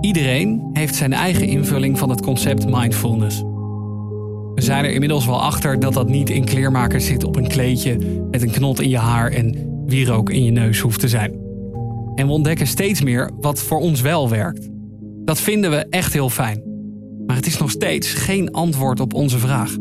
Iedereen 0.00 0.70
heeft 0.72 0.94
zijn 0.94 1.12
eigen 1.12 1.46
invulling 1.46 1.98
van 1.98 2.10
het 2.10 2.20
concept 2.20 2.66
mindfulness. 2.66 3.40
We 4.54 4.64
zijn 4.64 4.84
er 4.84 4.90
inmiddels 4.90 5.26
wel 5.26 5.42
achter 5.42 5.80
dat 5.80 5.94
dat 5.94 6.08
niet 6.08 6.30
in 6.30 6.44
kleermakers 6.44 7.06
zit 7.06 7.24
op 7.24 7.36
een 7.36 7.48
kleedje 7.48 7.98
met 8.30 8.42
een 8.42 8.50
knot 8.50 8.80
in 8.80 8.88
je 8.88 8.98
haar 8.98 9.30
en 9.30 9.82
wierook 9.86 10.30
in 10.30 10.44
je 10.44 10.50
neus 10.50 10.78
hoeft 10.78 11.00
te 11.00 11.08
zijn. 11.08 11.47
En 12.18 12.26
we 12.26 12.32
ontdekken 12.32 12.66
steeds 12.66 13.02
meer 13.02 13.30
wat 13.40 13.60
voor 13.60 13.78
ons 13.78 14.00
wel 14.00 14.28
werkt. 14.28 14.68
Dat 15.24 15.40
vinden 15.40 15.70
we 15.70 15.76
echt 15.76 16.12
heel 16.12 16.30
fijn. 16.30 16.62
Maar 17.26 17.36
het 17.36 17.46
is 17.46 17.58
nog 17.58 17.70
steeds 17.70 18.12
geen 18.12 18.52
antwoord 18.52 19.00
op 19.00 19.14
onze 19.14 19.38
vraag. 19.38 19.76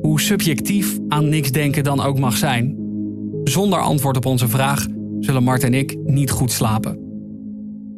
Hoe 0.00 0.20
subjectief 0.20 0.98
aan 1.08 1.28
niks 1.28 1.52
denken 1.52 1.84
dan 1.84 2.00
ook 2.00 2.18
mag 2.18 2.36
zijn, 2.36 2.76
zonder 3.44 3.80
antwoord 3.80 4.16
op 4.16 4.26
onze 4.26 4.48
vraag 4.48 4.86
zullen 5.20 5.42
Mart 5.42 5.62
en 5.62 5.74
ik 5.74 5.96
niet 6.04 6.30
goed 6.30 6.52
slapen. 6.52 6.98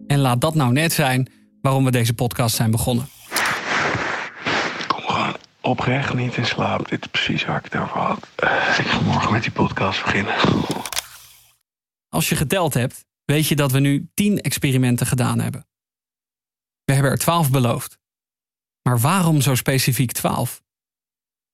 En 0.06 0.18
laat 0.18 0.40
dat 0.40 0.54
nou 0.54 0.72
net 0.72 0.92
zijn 0.92 1.28
waarom 1.60 1.84
we 1.84 1.90
deze 1.90 2.14
podcast 2.14 2.56
zijn 2.56 2.70
begonnen. 2.70 3.06
Kom 4.88 5.00
gewoon 5.00 5.34
oprecht 5.60 6.14
niet 6.14 6.36
in 6.36 6.46
slaap. 6.46 6.88
Dit 6.88 7.00
is 7.00 7.10
precies 7.10 7.44
waar 7.44 7.58
ik 7.64 7.72
het 7.72 7.80
over 7.80 7.98
had. 7.98 8.28
Ik 8.78 8.86
ga 8.86 9.00
morgen 9.00 9.32
met 9.32 9.42
die 9.42 9.52
podcast 9.52 10.02
beginnen. 10.02 10.34
Als 12.08 12.28
je 12.28 12.36
geteld 12.36 12.74
hebt, 12.74 13.04
weet 13.24 13.46
je 13.46 13.56
dat 13.56 13.72
we 13.72 13.78
nu 13.78 14.10
10 14.14 14.40
experimenten 14.40 15.06
gedaan 15.06 15.40
hebben. 15.40 15.66
We 16.84 16.92
hebben 16.92 17.10
er 17.10 17.18
12 17.18 17.50
beloofd. 17.50 17.98
Maar 18.82 19.00
waarom 19.00 19.40
zo 19.40 19.54
specifiek 19.54 20.12
12? 20.12 20.62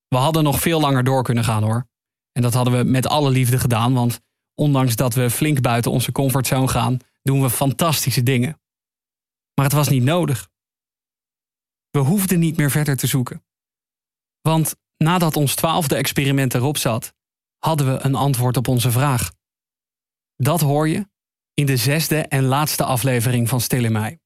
We 0.08 0.16
hadden 0.16 0.42
nog 0.42 0.60
veel 0.60 0.80
langer 0.80 1.04
door 1.04 1.22
kunnen 1.22 1.44
gaan 1.44 1.62
hoor. 1.62 1.88
En 2.32 2.42
dat 2.42 2.54
hadden 2.54 2.78
we 2.78 2.84
met 2.84 3.06
alle 3.06 3.30
liefde 3.30 3.58
gedaan, 3.58 3.94
want 3.94 4.20
ondanks 4.54 4.96
dat 4.96 5.14
we 5.14 5.30
flink 5.30 5.60
buiten 5.60 5.90
onze 5.90 6.12
comfortzone 6.12 6.68
gaan, 6.68 6.98
doen 7.22 7.42
we 7.42 7.50
fantastische 7.50 8.22
dingen. 8.22 8.60
Maar 9.54 9.64
het 9.64 9.74
was 9.74 9.88
niet 9.88 10.02
nodig. 10.02 10.48
We 11.90 11.98
hoefden 11.98 12.38
niet 12.38 12.56
meer 12.56 12.70
verder 12.70 12.96
te 12.96 13.06
zoeken. 13.06 13.44
Want 14.40 14.76
nadat 14.96 15.36
ons 15.36 15.54
twaalfde 15.54 15.94
experiment 15.94 16.54
erop 16.54 16.76
zat, 16.76 17.14
hadden 17.58 17.92
we 17.92 18.04
een 18.04 18.14
antwoord 18.14 18.56
op 18.56 18.68
onze 18.68 18.90
vraag. 18.90 19.32
Dat 20.36 20.60
hoor 20.60 20.88
je 20.88 21.08
in 21.60 21.66
de 21.66 21.76
zesde 21.76 22.16
en 22.16 22.44
laatste 22.44 22.84
aflevering 22.84 23.48
van 23.48 23.60
Stil 23.60 23.84
in 23.84 23.92
Mij. 23.92 24.18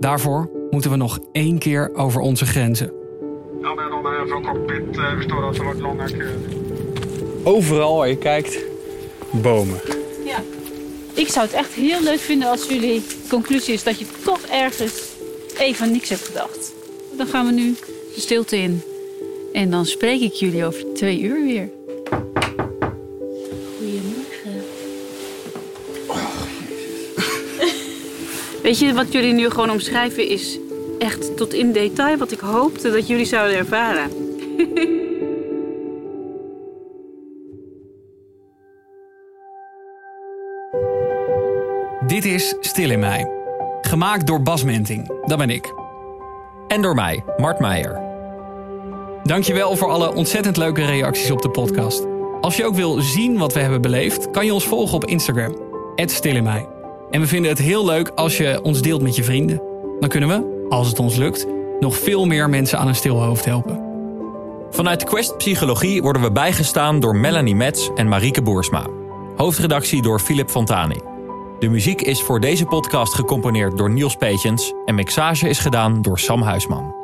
Daarvoor 0.00 0.50
moeten 0.70 0.90
we 0.90 0.96
nog 0.96 1.18
één 1.32 1.58
keer 1.58 1.94
over 1.94 2.20
onze 2.20 2.46
grenzen. 2.46 2.92
Overal 7.42 7.96
waar 7.96 8.08
je 8.08 8.18
kijkt, 8.18 8.58
bomen. 9.30 9.80
Ja. 10.24 10.42
Ik 11.14 11.28
zou 11.28 11.46
het 11.46 11.54
echt 11.54 11.72
heel 11.72 12.02
leuk 12.02 12.18
vinden 12.18 12.48
als 12.48 12.68
jullie 12.68 13.02
conclusie 13.28 13.74
is 13.74 13.82
dat 13.82 13.98
je 13.98 14.06
toch 14.24 14.40
ergens 14.40 15.02
even 15.58 15.86
aan 15.86 15.92
niks 15.92 16.08
hebt 16.08 16.24
gedacht. 16.24 16.72
Dan 17.16 17.26
gaan 17.26 17.46
we 17.46 17.52
nu 17.52 17.74
de 18.14 18.20
stilte 18.20 18.56
in. 18.56 18.82
En 19.52 19.70
dan 19.70 19.86
spreek 19.86 20.20
ik 20.20 20.32
jullie 20.32 20.64
over 20.64 20.94
twee 20.94 21.20
uur 21.20 21.44
weer. 21.44 21.70
Weet 28.64 28.78
je, 28.78 28.92
wat 28.92 29.12
jullie 29.12 29.32
nu 29.32 29.50
gewoon 29.50 29.70
omschrijven 29.70 30.28
is 30.28 30.58
echt 30.98 31.36
tot 31.36 31.52
in 31.52 31.72
detail 31.72 32.16
wat 32.16 32.32
ik 32.32 32.38
hoopte 32.38 32.90
dat 32.90 33.06
jullie 33.06 33.24
zouden 33.24 33.56
ervaren. 33.56 34.10
Dit 42.06 42.24
is 42.24 42.54
Stil 42.60 42.90
in 42.90 42.98
Mij. 42.98 43.30
Gemaakt 43.80 44.26
door 44.26 44.42
Bas 44.42 44.64
Menting, 44.64 45.22
dat 45.26 45.38
ben 45.38 45.50
ik. 45.50 45.74
En 46.68 46.82
door 46.82 46.94
mij, 46.94 47.24
Mart 47.36 47.58
Meijer. 47.58 48.00
Dankjewel 49.22 49.76
voor 49.76 49.88
alle 49.90 50.14
ontzettend 50.14 50.56
leuke 50.56 50.84
reacties 50.84 51.30
op 51.30 51.42
de 51.42 51.50
podcast. 51.50 52.06
Als 52.40 52.56
je 52.56 52.64
ook 52.64 52.74
wil 52.74 53.00
zien 53.00 53.38
wat 53.38 53.52
we 53.52 53.60
hebben 53.60 53.80
beleefd, 53.80 54.30
kan 54.30 54.46
je 54.46 54.54
ons 54.54 54.66
volgen 54.66 54.94
op 54.94 55.04
Instagram. 55.04 55.56
Stil 56.06 56.36
in 56.36 56.44
Mij. 56.44 56.73
En 57.14 57.20
we 57.20 57.26
vinden 57.26 57.50
het 57.50 57.58
heel 57.58 57.84
leuk 57.84 58.08
als 58.08 58.36
je 58.36 58.60
ons 58.62 58.82
deelt 58.82 59.02
met 59.02 59.16
je 59.16 59.24
vrienden. 59.24 59.62
Dan 60.00 60.08
kunnen 60.08 60.28
we, 60.28 60.66
als 60.68 60.88
het 60.88 60.98
ons 60.98 61.16
lukt, 61.16 61.46
nog 61.80 61.96
veel 61.96 62.24
meer 62.24 62.48
mensen 62.48 62.78
aan 62.78 62.88
een 62.88 62.94
stil 62.94 63.22
hoofd 63.22 63.44
helpen. 63.44 63.80
Vanuit 64.70 65.04
Quest 65.04 65.36
Psychologie 65.36 66.02
worden 66.02 66.22
we 66.22 66.32
bijgestaan 66.32 67.00
door 67.00 67.16
Melanie 67.16 67.54
Metz 67.54 67.88
en 67.94 68.08
Marieke 68.08 68.42
Boersma. 68.42 68.86
Hoofdredactie 69.36 70.02
door 70.02 70.20
Philip 70.20 70.50
Fontani. 70.50 70.98
De 71.58 71.68
muziek 71.68 72.00
is 72.00 72.22
voor 72.22 72.40
deze 72.40 72.64
podcast 72.64 73.14
gecomponeerd 73.14 73.78
door 73.78 73.90
Niels 73.90 74.16
Peetjens 74.16 74.72
en 74.84 74.94
mixage 74.94 75.48
is 75.48 75.58
gedaan 75.58 76.02
door 76.02 76.18
Sam 76.18 76.42
Huisman. 76.42 77.03